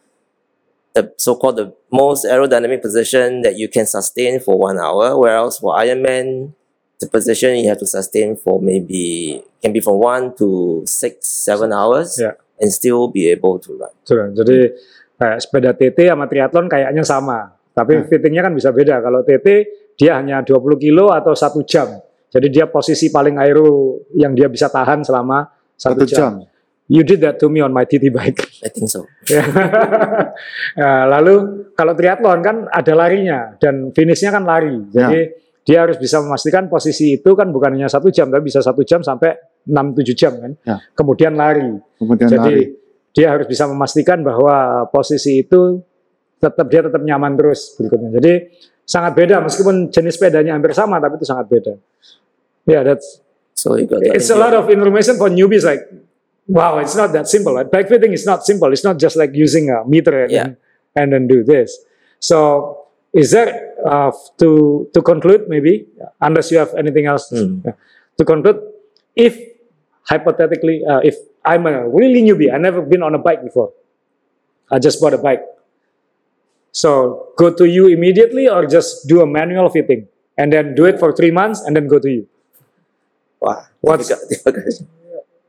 the 0.93 1.13
so-called 1.17 1.57
the 1.57 1.73
most 1.89 2.25
aerodynamic 2.25 2.81
position 2.81 3.41
that 3.41 3.57
you 3.57 3.69
can 3.69 3.85
sustain 3.85 4.39
for 4.39 4.57
one 4.57 4.77
hour, 4.77 5.17
whereas 5.17 5.57
for 5.57 5.73
Ironman, 5.73 6.53
the 7.01 7.09
position 7.09 7.57
you 7.57 7.69
have 7.69 7.81
to 7.81 7.89
sustain 7.89 8.35
for 8.37 8.61
maybe 8.61 9.41
can 9.61 9.73
be 9.73 9.81
from 9.81 9.97
one 9.97 10.35
to 10.37 10.83
six, 10.85 11.25
seven 11.27 11.73
hours, 11.73 12.21
Yeah. 12.21 12.37
and 12.61 12.69
still 12.69 13.09
be 13.09 13.29
able 13.33 13.57
to 13.65 13.73
run. 13.73 13.93
Sudah. 14.05 14.29
Jadi 14.37 14.69
kayak 15.17 15.37
sepeda 15.41 15.71
TT 15.73 16.13
sama 16.13 16.29
triathlon 16.29 16.69
kayaknya 16.69 17.01
sama, 17.01 17.57
tapi 17.73 17.97
Hmm. 17.97 18.05
fittingnya 18.05 18.45
kan 18.45 18.53
bisa 18.53 18.69
beda. 18.69 19.01
Kalau 19.01 19.25
TT 19.25 19.65
dia 19.97 20.17
hanya 20.17 20.41
20 20.41 20.79
kilo 20.81 21.13
atau 21.13 21.33
satu 21.33 21.61
jam. 21.65 22.01
Jadi 22.33 22.49
dia 22.49 22.65
posisi 22.65 23.13
paling 23.13 23.37
aero 23.37 24.01
yang 24.17 24.33
dia 24.33 24.49
bisa 24.49 24.65
tahan 24.65 25.05
selama 25.05 25.45
satu, 25.77 26.01
Satu 26.01 26.09
jam. 26.09 26.31
You 26.91 27.01
did 27.07 27.23
that 27.23 27.39
to 27.39 27.47
me 27.47 27.63
on 27.63 27.71
my 27.71 27.87
TT 27.87 28.11
bike. 28.11 28.43
I 28.65 28.69
think 28.69 28.91
so. 28.91 29.07
Ya. 29.31 29.45
Ya, 30.75 31.07
lalu 31.07 31.65
kalau 31.77 31.95
triathlon 31.95 32.43
kan 32.43 32.55
ada 32.67 32.93
larinya 32.97 33.55
dan 33.61 33.93
finishnya 33.95 34.33
kan 34.35 34.43
lari. 34.43 34.83
Jadi 34.91 35.21
dia 35.63 35.87
harus 35.87 35.95
bisa 35.95 36.19
memastikan 36.19 36.67
posisi 36.67 37.15
itu 37.15 37.31
kan 37.39 37.47
bukan 37.55 37.79
hanya 37.79 37.87
satu 37.87 38.11
jam, 38.11 38.27
tapi 38.27 38.51
bisa 38.51 38.59
satu 38.59 38.83
jam 38.83 38.99
sampai 38.99 39.31
6-7 39.63 40.11
jam 40.19 40.33
kan. 40.35 40.51
Ya. 40.67 40.77
Kemudian 40.91 41.39
lari. 41.39 41.71
Kemudian 41.95 42.27
Jadi 42.27 42.53
lari. 42.53 42.63
dia 43.15 43.31
harus 43.31 43.47
bisa 43.47 43.63
memastikan 43.71 44.19
bahwa 44.19 44.85
posisi 44.91 45.39
itu 45.39 45.79
tetap 46.43 46.67
dia 46.67 46.83
tetap 46.83 46.99
nyaman 46.99 47.39
terus 47.39 47.79
berikutnya. 47.79 48.11
Jadi 48.19 48.33
sangat 48.83 49.15
beda 49.15 49.39
meskipun 49.39 49.89
jenis 49.89 50.19
sepedanya 50.19 50.53
hampir 50.55 50.75
sama 50.75 50.99
tapi 50.99 51.15
itu 51.19 51.25
sangat 51.25 51.47
beda. 51.47 51.73
Ya, 52.63 52.79
yeah, 52.79 52.83
that's 52.83 53.19
So 53.53 53.79
you 53.79 53.87
got. 53.87 54.01
the 54.03 54.11
it's 54.17 54.27
a 54.27 54.35
lot 54.35 54.51
of 54.51 54.67
information 54.67 55.15
for 55.15 55.29
newbies 55.31 55.63
like 55.63 55.79
wow 56.51 56.81
it's 56.83 56.97
not 56.99 57.15
that 57.15 57.29
simple 57.31 57.55
right? 57.55 57.69
bike 57.69 57.87
fitting 57.87 58.11
is 58.11 58.27
not 58.27 58.43
simple 58.43 58.67
it's 58.75 58.83
not 58.83 58.99
just 58.99 59.15
like 59.15 59.31
using 59.31 59.71
a 59.71 59.87
meter 59.87 60.11
and, 60.27 60.31
Yeah. 60.31 60.43
then, 60.43 60.57
and 60.99 61.07
then 61.15 61.23
do 61.31 61.47
this 61.47 61.71
so 62.19 62.75
is 63.15 63.31
there 63.31 63.71
uh, 63.87 64.11
to 64.41 64.49
to 64.91 64.99
conclude 64.99 65.47
maybe 65.47 65.87
unless 66.19 66.51
you 66.51 66.59
have 66.59 66.75
anything 66.75 67.05
else 67.07 67.31
yeah, 67.31 67.77
to 68.19 68.23
conclude 68.27 68.59
if 69.15 69.37
hypothetically 70.03 70.83
uh, 70.83 70.99
if 70.99 71.15
i'm 71.47 71.63
a 71.69 71.87
really 71.87 72.19
newbie 72.19 72.51
i 72.51 72.57
never 72.59 72.81
been 72.83 72.99
on 73.05 73.15
a 73.15 73.21
bike 73.21 73.39
before 73.39 73.71
i 74.67 74.79
just 74.79 74.99
bought 74.99 75.13
a 75.15 75.21
bike 75.21 75.45
so 76.73 77.29
go 77.37 77.53
to 77.53 77.65
you 77.69 77.87
immediately 77.87 78.49
or 78.49 78.65
just 78.65 79.07
do 79.07 79.21
a 79.21 79.27
manual 79.29 79.69
fitting 79.69 80.01
and 80.41 80.49
then 80.51 80.73
do 80.73 80.85
it 80.89 80.97
for 80.99 81.13
three 81.13 81.29
months 81.31 81.61
and 81.61 81.77
then 81.77 81.85
go 81.87 81.99
to 82.01 82.09
you 82.09 82.23
Wow. 83.43 83.59
What's-. 83.81 84.07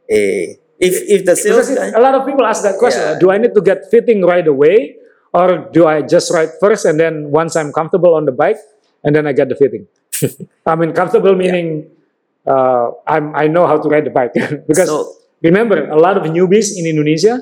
Eh, 0.05 0.61
if 0.77 0.95
if 1.09 1.21
the 1.25 1.33
sales 1.33 1.71
guy, 1.73 1.89
a 1.89 2.03
lot 2.03 2.13
of 2.13 2.27
people 2.29 2.45
ask 2.45 2.61
that 2.61 2.77
question. 2.77 3.01
Yeah. 3.01 3.19
Do 3.19 3.31
I 3.33 3.39
need 3.41 3.55
to 3.57 3.63
get 3.65 3.89
fitting 3.89 4.21
right 4.21 4.45
away, 4.45 5.01
or 5.33 5.71
do 5.73 5.87
I 5.89 6.03
just 6.05 6.29
ride 6.29 6.51
first 6.61 6.85
and 6.85 7.01
then 7.01 7.31
once 7.33 7.57
I'm 7.57 7.73
comfortable 7.73 8.13
on 8.13 8.27
the 8.29 8.33
bike, 8.37 8.61
and 9.01 9.17
then 9.17 9.25
I 9.27 9.33
get 9.33 9.49
the 9.49 9.57
fitting? 9.57 9.89
I 10.67 10.77
mean, 10.77 10.93
comfortable 10.93 11.33
meaning 11.35 11.89
uh, 12.45 12.93
I'm 13.09 13.33
I 13.33 13.49
know 13.49 13.65
how 13.65 13.81
to 13.81 13.89
ride 13.89 14.05
the 14.05 14.13
bike 14.13 14.37
because 14.69 14.93
So- 14.93 15.09
remember 15.41 15.89
a 15.89 15.97
lot 15.97 16.21
of 16.21 16.29
newbies 16.29 16.77
in 16.77 16.85
Indonesia 16.85 17.41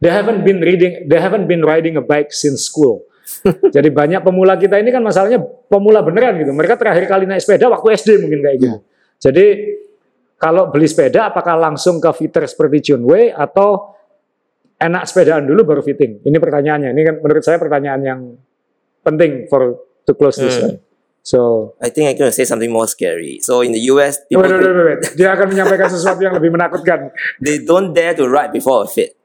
they 0.00 0.10
haven't 0.10 0.42
been 0.42 0.60
reading 0.64 1.06
they 1.06 1.20
haven't 1.20 1.46
been 1.46 1.62
riding 1.64 1.96
a 1.96 2.04
bike 2.04 2.32
since 2.32 2.66
school. 2.66 3.04
Jadi 3.76 3.88
banyak 3.94 4.26
pemula 4.26 4.58
kita 4.58 4.80
ini 4.82 4.90
kan 4.90 5.06
masalahnya 5.06 5.38
pemula 5.70 6.02
beneran 6.02 6.40
gitu. 6.42 6.50
Mereka 6.50 6.74
terakhir 6.74 7.06
kali 7.06 7.24
naik 7.30 7.44
sepeda 7.44 7.70
waktu 7.70 7.94
SD 7.94 8.18
mungkin 8.18 8.40
kayak 8.42 8.56
gitu. 8.58 8.78
Jadi 9.20 9.46
kalau 10.40 10.72
beli 10.72 10.88
sepeda 10.88 11.30
apakah 11.30 11.54
langsung 11.54 12.00
ke 12.00 12.10
fitter 12.16 12.48
seperti 12.48 12.90
Junway 12.90 13.30
atau 13.30 13.94
enak 14.80 15.04
sepedaan 15.06 15.46
dulu 15.46 15.62
baru 15.62 15.82
fitting? 15.84 16.24
Ini 16.24 16.36
pertanyaannya. 16.40 16.90
Ini 16.90 17.02
kan 17.04 17.14
menurut 17.20 17.44
saya 17.44 17.60
pertanyaan 17.60 18.00
yang 18.00 18.20
penting 19.04 19.46
for 19.46 19.84
to 20.08 20.12
close 20.16 20.40
this. 20.40 20.56
Hmm. 20.56 20.64
right? 20.64 20.80
So, 21.20 21.72
I 21.76 21.92
think 21.92 22.08
I'm 22.08 22.16
going 22.16 22.32
to 22.32 22.34
say 22.34 22.48
something 22.48 22.72
more 22.72 22.88
scary. 22.88 23.44
So 23.44 23.60
in 23.60 23.76
the 23.76 23.92
US, 23.92 24.16
people 24.24 24.40
wait, 24.40 24.56
wait, 24.56 24.72
wait, 24.72 24.86
wait. 24.88 25.00
dia 25.20 25.36
akan 25.36 25.52
menyampaikan 25.52 25.92
sesuatu 25.92 26.24
yang 26.24 26.32
lebih 26.32 26.48
menakutkan. 26.48 27.12
they 27.44 27.60
don't 27.60 27.92
dare 27.92 28.16
to 28.16 28.24
ride 28.24 28.56
before 28.56 28.84
a 28.84 28.88
fit. 28.88 29.19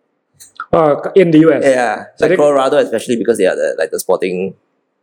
Oh, 0.75 0.99
in 1.15 1.31
the 1.31 1.39
US. 1.47 1.63
Yeah, 1.63 2.11
like 2.19 2.35
Jadi- 2.35 2.39
Colorado, 2.39 2.75
especially 2.83 3.15
because 3.15 3.37
they 3.39 3.47
are 3.47 3.55
the, 3.55 3.75
like 3.79 3.91
the 3.91 3.99
sporting 3.99 4.55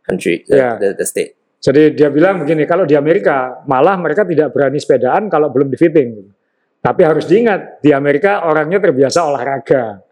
country, 0.05 0.45
the, 0.45 0.57
Yeah. 0.57 0.75
the, 0.77 0.93
the 0.93 1.05
state. 1.05 1.33
Jadi 1.63 1.95
dia 1.95 2.11
bilang 2.11 2.43
begini, 2.43 2.67
kalau 2.67 2.83
di 2.83 2.93
Amerika 2.93 3.63
malah 3.65 3.95
mereka 3.95 4.27
tidak 4.27 4.51
berani 4.51 4.75
sepedaan 4.77 5.31
kalau 5.31 5.47
belum 5.47 5.71
di 5.71 5.79
fitting. 5.79 6.11
Tapi 6.83 7.01
harus 7.07 7.23
diingat, 7.23 7.79
di 7.79 7.95
Amerika 7.95 8.43
orangnya 8.43 8.83
terbiasa 8.83 9.23
olahraga. 9.23 10.03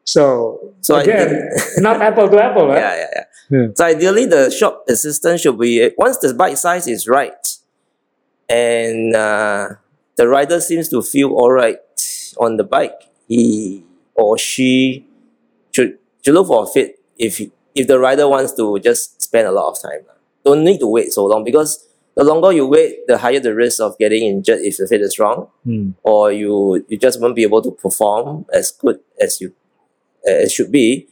So, 0.00 0.56
So 0.80 0.96
I 0.96 1.04
again, 1.04 1.52
not 1.84 2.00
apple 2.00 2.32
to 2.32 2.38
apple, 2.40 2.72
right? 2.72 2.80
Yeah, 2.80 2.94
yeah, 2.96 3.10
yeah. 3.12 3.26
Hmm. 3.46 3.66
So 3.76 3.82
ideally, 3.84 4.24
the 4.26 4.48
shop 4.50 4.88
assistant 4.88 5.38
should 5.38 5.58
be 5.60 5.92
once 6.00 6.18
the 6.18 6.32
bike 6.34 6.56
size 6.56 6.88
is 6.90 7.06
right, 7.06 7.36
and 8.48 9.14
uh, 9.14 9.78
the 10.16 10.26
rider 10.26 10.58
seems 10.58 10.88
to 10.90 11.02
feel 11.02 11.30
all 11.36 11.52
right 11.52 11.78
on 12.38 12.56
the 12.56 12.64
bike, 12.64 13.06
he 13.28 13.84
or 14.16 14.38
she 14.38 15.06
should 15.72 15.98
should 16.24 16.34
look 16.34 16.46
for 16.48 16.64
a 16.64 16.66
fit 16.66 16.98
if 17.18 17.40
if 17.74 17.86
the 17.86 17.98
rider 17.98 18.28
wants 18.28 18.52
to 18.54 18.78
just 18.80 19.20
spend 19.22 19.46
a 19.46 19.52
lot 19.52 19.68
of 19.70 19.80
time. 19.80 20.00
Don't 20.44 20.64
need 20.64 20.78
to 20.80 20.86
wait 20.86 21.12
so 21.12 21.24
long 21.26 21.44
because 21.44 21.84
the 22.16 22.24
longer 22.24 22.50
you 22.52 22.66
wait, 22.66 23.06
the 23.06 23.18
higher 23.18 23.40
the 23.40 23.54
risk 23.54 23.80
of 23.80 23.98
getting 23.98 24.24
injured 24.24 24.60
if 24.60 24.78
the 24.78 24.86
fit 24.88 25.02
is 25.02 25.18
wrong, 25.18 25.48
Hmm. 25.64 25.90
or 26.02 26.32
you 26.32 26.84
you 26.88 26.96
just 26.96 27.20
won't 27.20 27.36
be 27.36 27.42
able 27.44 27.60
to 27.62 27.70
perform 27.72 28.46
as 28.52 28.70
good 28.72 29.00
as 29.20 29.40
you 29.40 29.52
as 30.26 30.52
should 30.52 30.72
be. 30.72 31.08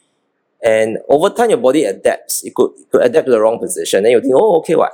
And 0.65 0.97
over 1.13 1.29
time, 1.29 1.51
your 1.51 1.61
body 1.61 1.85
adapts. 1.85 2.41
It 2.43 2.55
could, 2.55 2.73
it 2.81 2.89
could 2.91 3.05
adapt 3.05 3.27
to 3.27 3.33
the 3.33 3.41
wrong 3.41 3.59
position. 3.61 4.03
Then 4.03 4.13
you 4.13 4.21
think, 4.23 4.33
oh, 4.35 4.57
okay, 4.65 4.75
what? 4.77 4.93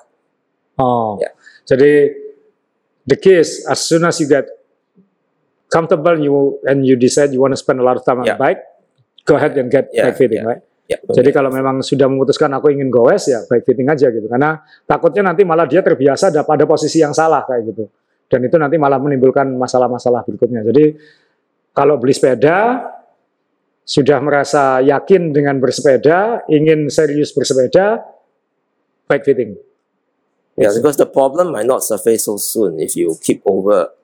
Oh, 0.82 1.20
Ya. 1.22 1.28
jadi 1.70 2.10
the 3.06 3.14
case 3.16 3.62
as 3.70 3.78
soon 3.78 4.02
as 4.04 4.18
you 4.18 4.26
get 4.26 4.50
comfortable 5.70 6.18
you 6.18 6.58
and 6.66 6.82
you 6.82 6.98
decide 6.98 7.30
you 7.30 7.40
want 7.40 7.54
to 7.54 7.60
spend 7.60 7.78
a 7.78 7.84
lot 7.86 7.96
of 7.96 8.02
time 8.02 8.20
on 8.20 8.26
the 8.26 8.34
bike, 8.36 8.60
go 9.24 9.38
ahead 9.38 9.54
and 9.56 9.70
get 9.70 9.88
Ya, 9.94 10.10
bike 10.10 10.18
fitting, 10.18 10.42
ya. 10.42 10.50
right? 10.50 10.62
Yeah. 10.90 10.98
Jadi 11.06 11.30
kalau 11.30 11.54
memang 11.54 11.86
sudah 11.86 12.10
memutuskan 12.10 12.50
aku 12.50 12.74
ingin 12.74 12.90
goes 12.90 13.30
ya 13.30 13.46
bike 13.46 13.62
fitting 13.62 13.86
aja 13.86 14.10
gitu. 14.10 14.26
Karena 14.26 14.58
takutnya 14.84 15.30
nanti 15.30 15.46
malah 15.46 15.70
dia 15.70 15.86
terbiasa 15.86 16.34
ada 16.34 16.42
pada 16.42 16.66
posisi 16.66 16.98
yang 16.98 17.14
salah 17.14 17.46
kayak 17.46 17.62
gitu. 17.70 17.86
Dan 18.26 18.42
itu 18.42 18.58
nanti 18.58 18.74
malah 18.74 18.98
menimbulkan 18.98 19.54
masalah-masalah 19.54 20.26
berikutnya. 20.26 20.66
Jadi 20.66 20.98
kalau 21.70 21.94
beli 21.94 22.10
sepeda 22.10 22.82
sudah 23.86 24.18
merasa 24.18 24.82
yakin 24.82 25.30
dengan 25.30 25.62
bersepeda, 25.62 26.46
ingin 26.50 26.90
serius 26.90 27.30
bersepeda, 27.34 28.02
bike 29.06 29.22
fitting. 29.26 29.54
Yeah, 30.58 30.74
because 30.74 30.98
the 30.98 31.06
problem 31.06 31.54
might 31.54 31.70
not 31.70 31.86
surface 31.86 32.26
so 32.26 32.34
soon 32.36 32.82
if 32.82 32.98
you 32.98 33.14
keep 33.22 33.40
over 33.46 33.94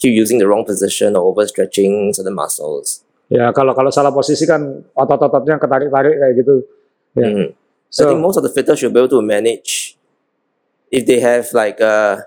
keep 0.00 0.16
using 0.16 0.40
the 0.40 0.48
wrong 0.48 0.64
position 0.64 1.14
or 1.14 1.28
overstretching 1.28 2.10
certain 2.16 2.34
muscles. 2.34 3.04
Ya 3.30 3.52
kalau 3.54 3.76
kalau 3.76 3.92
salah 3.94 4.10
posisi 4.10 4.48
kan 4.48 4.82
otot-ototnya 4.96 5.60
ketarik-tarik 5.60 6.18
kayak 6.18 6.34
gitu. 6.40 6.54
Ya. 7.14 7.28
Mhm. 7.30 7.48
So, 7.90 8.06
I 8.06 8.14
think 8.14 8.22
most 8.22 8.38
of 8.38 8.46
the 8.46 8.52
fitters 8.54 8.78
should 8.78 8.94
be 8.94 9.02
able 9.02 9.10
to 9.10 9.22
manage 9.22 9.98
if 10.94 11.06
they 11.10 11.18
have 11.18 11.50
like 11.50 11.82
uh 11.82 12.22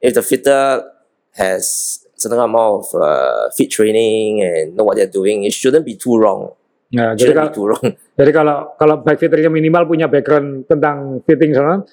if 0.00 0.16
the 0.16 0.24
fitter 0.24 0.88
has 1.36 2.00
certain 2.16 2.40
amount 2.40 2.84
of 2.84 2.86
uh, 2.96 3.52
fit 3.52 3.68
training 3.68 4.40
and 4.40 4.76
know 4.76 4.84
what 4.84 4.96
they're 4.96 5.10
doing, 5.10 5.44
it 5.44 5.52
shouldn't 5.52 5.84
be 5.84 5.96
too 5.96 6.16
wrong. 6.16 6.52
ya, 6.88 7.12
jadi 7.12 7.34
Shouldn't 7.34 7.36
kalau, 7.36 7.50
be 7.52 7.56
too 7.56 7.66
wrong. 7.68 7.86
jadi 8.20 8.30
kalau 8.32 8.56
kalau 8.80 8.94
bike 9.04 9.20
fitternya 9.20 9.50
minimal 9.52 9.84
punya 9.84 10.08
background 10.08 10.64
tentang 10.64 11.20
fitting 11.28 11.52
sana, 11.52 11.84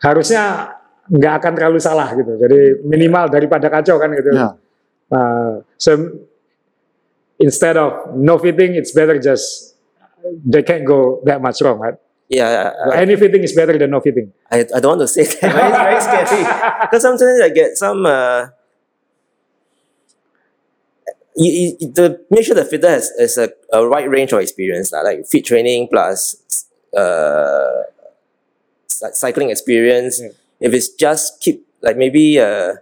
harusnya 0.00 0.75
nggak 1.10 1.34
akan 1.42 1.52
terlalu 1.54 1.78
salah 1.78 2.08
gitu. 2.14 2.34
Jadi 2.38 2.82
minimal 2.82 3.30
daripada 3.30 3.70
kacau 3.70 3.96
kan 3.98 4.10
gitu. 4.14 4.30
Ya. 4.34 4.54
Uh, 5.06 5.62
so 5.78 5.94
instead 7.38 7.76
of 7.78 8.14
no 8.16 8.38
fitting, 8.38 8.74
it's 8.74 8.90
better 8.90 9.18
just 9.22 9.76
they 10.44 10.62
can't 10.62 10.84
go 10.84 11.22
that 11.24 11.38
much 11.40 11.62
wrong, 11.62 11.78
right? 11.78 11.94
Yeah, 12.28 12.74
I, 12.90 13.06
Any 13.06 13.14
fitting 13.14 13.42
is 13.46 13.54
better 13.54 13.78
than 13.78 13.90
no 13.90 14.00
fitting. 14.00 14.32
I, 14.50 14.66
I 14.74 14.80
don't 14.82 14.98
want 14.98 15.06
to 15.06 15.08
say 15.08 15.22
that. 15.22 15.46
but 15.46 15.62
it's 15.62 15.78
very 15.78 16.26
scary. 16.26 16.42
Because 16.82 17.02
sometimes 17.02 17.38
I 17.40 17.50
get 17.50 17.78
some. 17.78 18.02
Uh, 18.04 18.50
you, 21.36 21.76
you, 21.78 21.92
the 21.92 22.24
make 22.30 22.44
sure 22.44 22.54
the 22.54 22.64
fitter 22.64 22.88
has, 22.90 23.12
has 23.18 23.38
a, 23.38 23.50
a 23.72 23.88
wide 23.88 24.10
range 24.10 24.32
of 24.32 24.40
experience, 24.40 24.90
lah, 24.90 25.02
like 25.02 25.26
fit 25.26 25.44
training 25.44 25.86
plus 25.86 26.34
uh, 26.96 27.82
cy- 28.88 29.12
cycling 29.12 29.50
experience. 29.50 30.20
Yeah. 30.20 30.30
If 30.60 30.72
it's 30.72 30.88
just 30.88 31.40
keep 31.40 31.66
like 31.82 31.96
maybe 31.96 32.40
uh, 32.40 32.80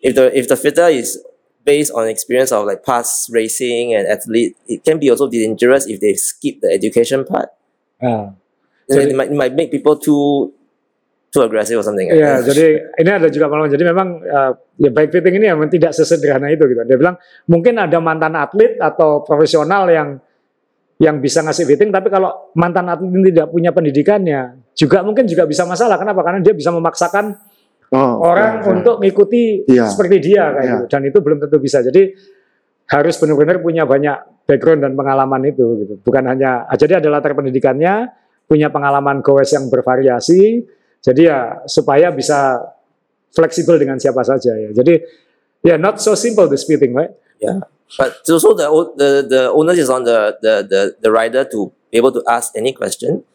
if 0.00 0.14
the 0.14 0.30
if 0.36 0.46
the 0.46 0.56
fitter 0.56 0.88
is 0.88 1.18
based 1.64 1.92
on 1.92 2.08
experience 2.08 2.52
of 2.52 2.64
like 2.64 2.82
past 2.86 3.30
racing 3.32 3.94
and 3.94 4.06
athlete, 4.06 4.56
it 4.66 4.84
can 4.84 4.98
be 4.98 5.10
also 5.10 5.28
dangerous 5.28 5.86
if 5.86 6.00
they 6.00 6.14
skip 6.14 6.60
the 6.60 6.70
education 6.70 7.24
part. 7.24 7.50
Ah. 8.00 8.32
Jadi- 8.90 9.14
it 9.14 9.16
might, 9.16 9.30
it 9.30 9.38
might 9.38 9.54
make 9.54 9.70
people 9.70 9.94
too 9.94 10.50
too 11.30 11.42
aggressive 11.46 11.78
or 11.78 11.86
something. 11.86 12.10
Iya, 12.10 12.42
jadi 12.42 12.90
ini 12.98 13.10
ada 13.10 13.30
juga 13.30 13.46
pengalaman. 13.46 13.70
Jadi 13.70 13.84
memang 13.86 14.08
uh, 14.18 14.52
ya 14.82 14.90
bike 14.90 15.14
fitting 15.14 15.38
ini 15.38 15.46
memang 15.54 15.70
tidak 15.70 15.94
sesederhana 15.94 16.50
itu 16.50 16.66
gitu. 16.66 16.82
Dia 16.82 16.98
bilang 16.98 17.14
mungkin 17.46 17.78
ada 17.78 18.02
mantan 18.02 18.34
atlet 18.34 18.74
atau 18.82 19.22
profesional 19.22 19.86
yang 19.86 20.18
yang 21.00 21.16
bisa 21.22 21.40
ngasih 21.40 21.64
fitting, 21.64 21.88
tapi 21.94 22.12
kalau 22.12 22.52
mantan 22.58 22.90
atlet 22.90 23.08
ini 23.08 23.30
tidak 23.32 23.48
punya 23.48 23.70
pendidikannya, 23.72 24.69
juga 24.80 25.04
mungkin 25.04 25.28
juga 25.28 25.44
bisa 25.44 25.68
masalah. 25.68 26.00
Kenapa? 26.00 26.24
Karena 26.24 26.40
dia 26.40 26.56
bisa 26.56 26.72
memaksakan 26.72 27.36
Oh, 27.90 28.22
orang 28.22 28.62
ya, 28.62 28.70
ya. 28.70 28.70
untuk 28.70 29.02
mengikuti 29.02 29.66
Iya. 29.66 29.90
seperti 29.90 30.22
dia 30.22 30.46
kayak 30.54 30.62
Iya. 30.62 30.72
gitu. 30.78 30.84
Dan 30.94 31.00
itu 31.10 31.18
belum 31.20 31.38
tentu 31.42 31.58
bisa. 31.58 31.82
Jadi 31.82 32.14
harus 32.86 33.14
benar-benar 33.18 33.58
punya 33.58 33.82
banyak 33.82 34.46
background 34.46 34.86
dan 34.86 34.94
pengalaman 34.94 35.42
itu 35.50 35.66
gitu. 35.84 35.94
Bukan 35.98 36.22
hanya 36.30 36.70
ah, 36.70 36.78
jadi 36.78 37.02
ada 37.02 37.10
latar 37.10 37.34
pendidikannya, 37.34 38.14
punya 38.46 38.70
pengalaman 38.70 39.26
goes 39.26 39.50
yang 39.50 39.66
bervariasi. 39.66 40.62
Jadi 41.02 41.22
ya 41.26 41.66
supaya 41.66 42.14
bisa 42.14 42.62
fleksibel 43.34 43.74
dengan 43.74 43.98
siapa 43.98 44.22
saja 44.22 44.54
ya. 44.54 44.70
Jadi 44.70 44.94
ya 45.66 45.74
not 45.74 45.98
so 45.98 46.14
simple 46.14 46.46
this 46.46 46.62
fitting, 46.62 46.94
right? 46.94 47.10
Yeah, 47.42 47.58
but 47.98 48.22
also 48.22 48.54
the 48.54 48.70
the 48.94 49.08
the 49.26 49.42
onus 49.50 49.82
is 49.82 49.90
on 49.90 50.06
the 50.06 50.38
the 50.38 50.54
the, 50.62 50.80
the 51.02 51.10
rider 51.10 51.42
to 51.42 51.74
be 51.90 51.98
able 51.98 52.14
to 52.14 52.22
ask 52.30 52.54
any 52.54 52.70
question. 52.70 53.26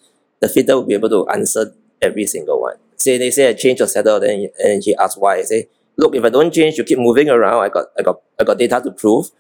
The 0.42 0.50
fitter 0.50 0.76
will 0.76 0.86
be 0.86 0.94
able 0.94 1.10
to 1.10 1.28
answer 1.30 1.74
every 2.02 2.26
single 2.26 2.62
one. 2.62 2.76
Say 2.98 3.18
they 3.18 3.32
say 3.32 3.50
I 3.50 3.54
change 3.54 3.80
your 3.80 3.88
saddle, 3.88 4.20
then 4.20 4.50
and 4.60 4.84
he 4.84 4.96
asks 4.96 5.18
why. 5.18 5.38
I 5.38 5.44
say, 5.44 5.70
look, 5.98 6.16
if 6.16 6.24
I 6.24 6.30
don't 6.30 6.54
change, 6.54 6.78
you 6.78 6.84
keep 6.84 7.00
moving 7.00 7.30
around. 7.30 7.64
I 7.64 7.70
got 7.70 7.86
I 7.98 8.02
got 8.02 8.18
I 8.40 8.44
got 8.44 8.58
data 8.58 8.82
to 8.84 8.92
prove, 8.92 9.32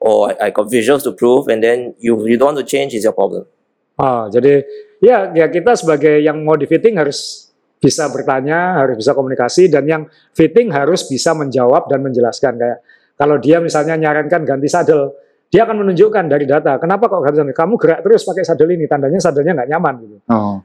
or 0.00 0.30
I, 0.30 0.46
I 0.46 0.50
got 0.50 0.66
visuals 0.70 1.02
to 1.04 1.12
prove, 1.12 1.48
and 1.48 1.62
then 1.62 1.94
you 1.98 2.18
you 2.26 2.36
don't 2.36 2.54
want 2.54 2.58
to 2.58 2.66
change 2.66 2.94
is 2.94 3.04
your 3.04 3.14
problem. 3.14 3.46
Oh, 3.96 4.28
jadi 4.28 4.60
ya 5.00 5.32
ya 5.32 5.48
kita 5.48 5.72
sebagai 5.72 6.20
yang 6.20 6.44
mau 6.44 6.54
di 6.54 6.68
fitting 6.68 7.00
harus 7.00 7.48
bisa 7.80 8.08
bertanya, 8.12 8.76
harus 8.76 9.00
bisa 9.00 9.12
komunikasi 9.12 9.68
dan 9.68 9.84
yang 9.88 10.02
fitting 10.32 10.72
harus 10.72 11.04
bisa 11.08 11.32
menjawab 11.36 11.88
dan 11.88 12.04
menjelaskan 12.04 12.56
kayak 12.56 12.78
kalau 13.16 13.40
dia 13.40 13.60
misalnya 13.60 13.96
nyarankan 13.96 14.44
ganti 14.44 14.68
saddle, 14.68 15.16
dia 15.46 15.62
akan 15.62 15.76
menunjukkan 15.86 16.24
dari 16.26 16.44
data, 16.44 16.76
kenapa 16.76 17.06
kok 17.06 17.22
saddle? 17.22 17.50
Kamu 17.50 17.74
gerak 17.78 18.00
terus 18.02 18.26
pakai 18.26 18.42
saddle 18.42 18.74
ini, 18.74 18.84
tandanya 18.90 19.18
saddlenya 19.18 19.52
nggak 19.62 19.70
nyaman 19.70 19.94
gitu. 20.02 20.16
Oh, 20.28 20.58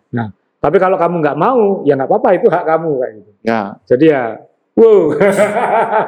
Tapi 0.62 0.78
kalau 0.78 0.98
kamu 0.98 1.16
nggak 1.22 1.38
mau, 1.38 1.82
ya 1.86 1.98
nggak 1.98 2.10
apa-apa 2.10 2.30
itu 2.38 2.48
hak 2.50 2.64
kamu 2.66 2.92
kayak 2.98 3.14
gitu. 3.18 3.32
ya. 3.42 3.62
Jadi 3.90 4.06
ya, 4.10 4.24
wow. 4.78 5.02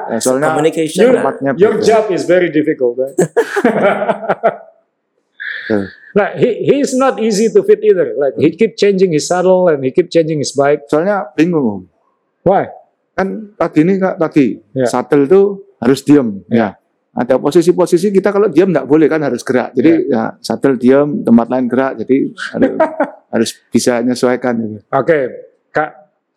Ya, 0.10 0.18
Soalnya 0.22 0.48
Communication. 0.54 1.02
Your- 1.06 1.58
Your 1.58 1.76
job 1.80 2.10
is 2.10 2.26
very 2.26 2.50
difficult. 2.50 2.98
Right? 2.98 3.18
Yeah. 5.70 5.86
Nah, 6.14 6.30
he 6.38 6.62
he 6.62 6.76
is 6.84 6.94
not 6.94 7.18
easy 7.18 7.50
to 7.50 7.64
fit 7.64 7.80
either. 7.82 8.14
Like 8.14 8.36
he 8.38 8.52
keep 8.54 8.76
changing 8.76 9.16
his 9.16 9.26
saddle 9.26 9.66
and 9.72 9.82
he 9.82 9.90
keep 9.90 10.12
changing 10.12 10.38
his 10.44 10.52
bike. 10.54 10.86
Soalnya 10.86 11.32
bingung. 11.34 11.88
Why? 12.44 12.70
Kan 13.16 13.56
pagi 13.56 13.82
ini 13.82 13.98
kak 13.98 14.20
tadi 14.20 14.60
Ya. 14.76 14.86
shuttle 14.86 15.26
tuh 15.26 15.46
harus 15.80 16.04
diem. 16.04 16.44
Ya. 16.52 16.76
Ada 17.14 17.38
posisi-posisi 17.38 18.10
kita 18.10 18.34
kalau 18.34 18.50
diam 18.50 18.74
nggak 18.74 18.90
boleh 18.90 19.06
kan 19.06 19.22
harus 19.22 19.46
gerak. 19.46 19.78
Jadi 19.78 20.10
ya, 20.10 20.34
shuttle 20.42 20.82
diam, 20.82 21.22
tempat 21.22 21.46
lain 21.46 21.66
gerak. 21.70 21.94
Jadi 22.02 22.34
harus, 22.58 22.72
harus 23.34 23.50
bisa 23.70 24.02
menyesuaikan. 24.02 24.54
Gitu. 24.58 24.78
Oke, 24.90 25.20
Kak 25.70 25.90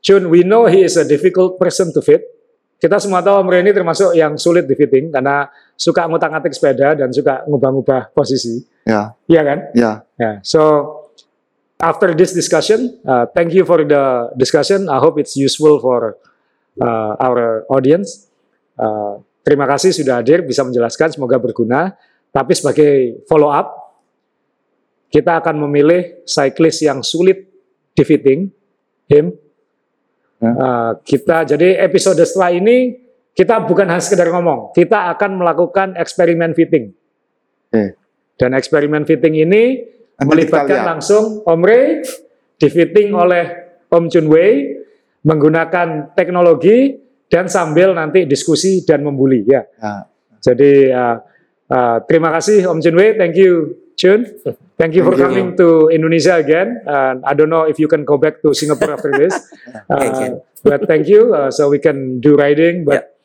Chun, 0.05 0.29
we 0.29 0.45
know 0.45 0.68
he 0.68 0.85
is 0.85 1.01
a 1.01 1.09
difficult 1.09 1.57
person 1.57 1.97
to 1.97 2.05
fit. 2.05 2.20
Kita 2.77 3.01
semua 3.01 3.24
tahu 3.24 3.41
Om 3.41 3.49
Reni 3.49 3.72
termasuk 3.72 4.12
yang 4.12 4.37
sulit 4.37 4.68
di 4.68 4.77
fitting 4.77 5.09
karena 5.09 5.49
suka 5.81 6.05
ngutak-ngatik 6.05 6.53
sepeda 6.53 6.93
dan 6.93 7.09
suka 7.09 7.41
ngubah-ngubah 7.49 8.12
posisi. 8.12 8.61
Ya, 8.85 9.16
Iya 9.33 9.43
kan? 9.49 9.59
ya. 9.72 9.93
Yeah. 10.20 10.35
So 10.45 10.61
after 11.81 12.12
this 12.12 12.37
discussion, 12.37 13.01
uh, 13.09 13.24
thank 13.33 13.57
you 13.57 13.64
for 13.64 13.81
the 13.81 14.29
discussion. 14.37 14.93
I 14.93 15.01
hope 15.01 15.16
it's 15.16 15.41
useful 15.41 15.81
for 15.81 16.20
uh, 16.77 17.16
our 17.16 17.64
audience. 17.72 18.29
Uh, 18.77 19.24
terima 19.47 19.71
kasih 19.71 19.95
sudah 19.95 20.19
hadir, 20.19 20.43
bisa 20.43 20.67
menjelaskan, 20.67 21.15
semoga 21.15 21.39
berguna. 21.39 21.95
Tapi 22.35 22.53
sebagai 22.59 23.23
follow 23.31 23.55
up, 23.55 23.71
kita 25.07 25.39
akan 25.39 25.63
memilih 25.63 26.27
cyclist 26.27 26.83
yang 26.83 27.07
sulit 27.07 27.47
di 27.95 28.03
fitting, 28.03 28.51
him. 29.07 29.31
Ya. 30.43 30.51
Uh, 30.53 30.91
kita 31.07 31.47
jadi 31.47 31.81
episode 31.87 32.19
setelah 32.27 32.53
ini 32.53 32.99
kita 33.33 33.63
bukan 33.65 33.89
hanya 33.89 34.03
sekedar 34.03 34.29
ngomong, 34.35 34.75
kita 34.75 35.15
akan 35.15 35.41
melakukan 35.41 35.95
eksperimen 35.95 36.53
fitting. 36.53 36.93
Dan 38.37 38.53
eksperimen 38.53 39.09
fitting 39.09 39.37
ini 39.37 39.81
Nanti 40.17 40.29
melibatkan 40.29 40.97
langsung 40.97 41.45
Om 41.45 41.61
Ray, 41.65 42.05
difitting 42.61 43.13
oleh 43.17 43.77
Om 43.89 44.09
Chun 44.13 44.29
Wei, 44.29 44.77
menggunakan 45.25 46.13
teknologi 46.17 46.97
dan 47.27 47.51
sambil 47.51 47.95
nanti 47.95 48.24
diskusi 48.24 48.87
dan 48.87 49.03
membuli 49.03 49.43
ya. 49.47 49.66
Ya. 49.79 50.07
Jadi 50.43 50.91
uh, 50.95 51.16
uh, 51.70 51.97
terima 52.07 52.31
kasih 52.35 52.70
Om 52.70 52.79
Chun 52.79 52.95
Wei, 52.95 53.18
thank 53.18 53.35
you 53.35 53.74
Chun. 53.99 54.22
Thank 54.77 54.93
you 54.93 55.09
for 55.09 55.16
Thank 55.16 55.33
you. 55.33 55.41
coming 55.41 55.49
to 55.57 55.89
Indonesia 55.89 56.37
again. 56.37 56.85
Uh, 56.85 57.16
I 57.24 57.33
don't 57.33 57.49
know 57.49 57.64
if 57.64 57.81
you 57.81 57.89
can 57.89 58.05
go 58.05 58.20
back 58.20 58.45
to 58.45 58.53
Singapore 58.53 58.93
after 58.93 59.12
this. 59.12 59.33
Uh. 59.89 60.43
But 60.66 60.85
thank 60.91 61.07
you. 61.07 61.33
Uh, 61.33 61.51
so 61.55 61.70
we 61.70 61.79
can 61.79 62.18
do 62.20 62.35
riding. 62.35 62.85
But 62.85 63.16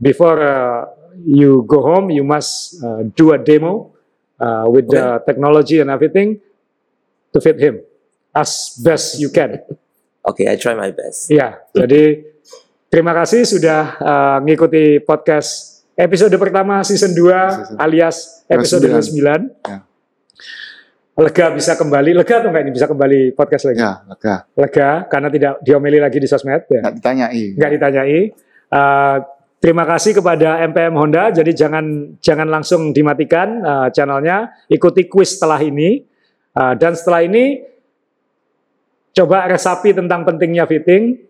before 0.00 0.40
uh, 0.40 0.88
you 1.20 1.68
go 1.68 1.82
home, 1.82 2.10
you 2.10 2.24
must 2.24 2.82
uh, 2.82 3.04
do 3.14 3.32
a 3.32 3.38
demo 3.38 3.92
uh, 4.40 4.64
with 4.66 4.88
the 4.88 5.22
technology 5.26 5.80
and 5.80 5.90
everything 5.90 6.40
to 7.32 7.40
fit 7.40 7.60
him 7.60 7.84
as 8.34 8.80
best 8.82 9.20
you 9.20 9.30
can. 9.30 9.60
Okay, 10.28 10.44
I 10.44 10.60
try 10.60 10.76
my 10.76 10.92
best. 10.92 11.32
Ya, 11.32 11.56
jadi 11.72 12.20
terima 12.88 13.12
kasih 13.12 13.44
sudah 13.44 13.80
uh, 14.00 14.38
ngikuti 14.44 15.04
podcast 15.04 15.80
episode 15.96 16.32
pertama 16.40 16.80
season 16.84 17.12
2 17.12 17.78
alias 17.80 18.44
episode 18.48 18.88
Sembilan. 18.88 19.40
9. 19.62 19.68
Ya. 19.68 19.78
Lega 21.18 21.50
bisa 21.50 21.74
kembali, 21.74 22.14
lega 22.14 22.34
atau 22.38 22.54
enggak 22.54 22.62
ini 22.62 22.72
bisa 22.78 22.86
kembali 22.86 23.34
podcast 23.34 23.66
lagi? 23.66 23.82
Ya, 23.82 24.06
lega. 24.06 24.34
Lega 24.54 24.90
karena 25.10 25.28
tidak 25.34 25.52
diomeli 25.66 25.98
lagi 25.98 26.22
di 26.22 26.30
sosmed 26.30 26.70
ya. 26.70 26.78
Nggak 26.78 26.94
ditanyai. 27.02 27.44
Enggak 27.58 27.70
ditanyai. 27.74 28.20
Uh, 28.70 29.16
terima 29.58 29.82
kasih 29.82 30.14
kepada 30.14 30.62
MPM 30.70 30.94
Honda. 30.94 31.34
Jadi 31.34 31.58
jangan 31.58 32.14
jangan 32.22 32.46
langsung 32.46 32.94
dimatikan 32.94 33.48
uh, 33.66 33.88
channelnya, 33.90 34.54
ikuti 34.70 35.10
quiz 35.10 35.34
setelah 35.34 35.58
ini. 35.58 36.06
Uh, 36.54 36.78
dan 36.78 36.94
setelah 36.94 37.26
ini 37.26 37.66
coba 39.10 39.50
resapi 39.50 39.90
tentang 39.98 40.22
pentingnya 40.22 40.70
fitting. 40.70 41.27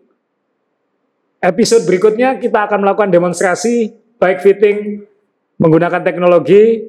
Episode 1.39 1.87
berikutnya 1.87 2.35
kita 2.35 2.67
akan 2.67 2.83
melakukan 2.83 3.11
demonstrasi 3.15 3.95
baik 4.19 4.43
fitting 4.43 5.07
menggunakan 5.55 6.03
teknologi 6.03 6.83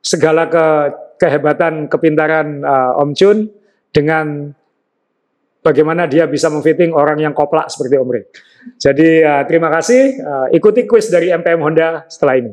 segala 0.00 0.48
ke 0.48 0.66
kehebatan 1.20 1.84
kepintaran 1.92 2.64
uh, 2.64 2.96
Om 2.96 3.12
Chun 3.12 3.52
dengan 3.92 4.56
bagaimana 5.60 6.08
dia 6.08 6.24
bisa 6.24 6.48
memfitting 6.48 6.96
orang 6.96 7.20
yang 7.20 7.36
koplak 7.36 7.68
seperti 7.68 8.00
Om 8.00 8.08
Ray. 8.08 8.24
Jadi 8.80 9.20
uh, 9.20 9.44
terima 9.44 9.68
kasih, 9.68 10.16
uh, 10.20 10.46
ikuti 10.48 10.88
quiz 10.88 11.12
dari 11.12 11.28
MPM 11.28 11.60
Honda 11.60 12.08
setelah 12.08 12.40
ini. 12.40 12.52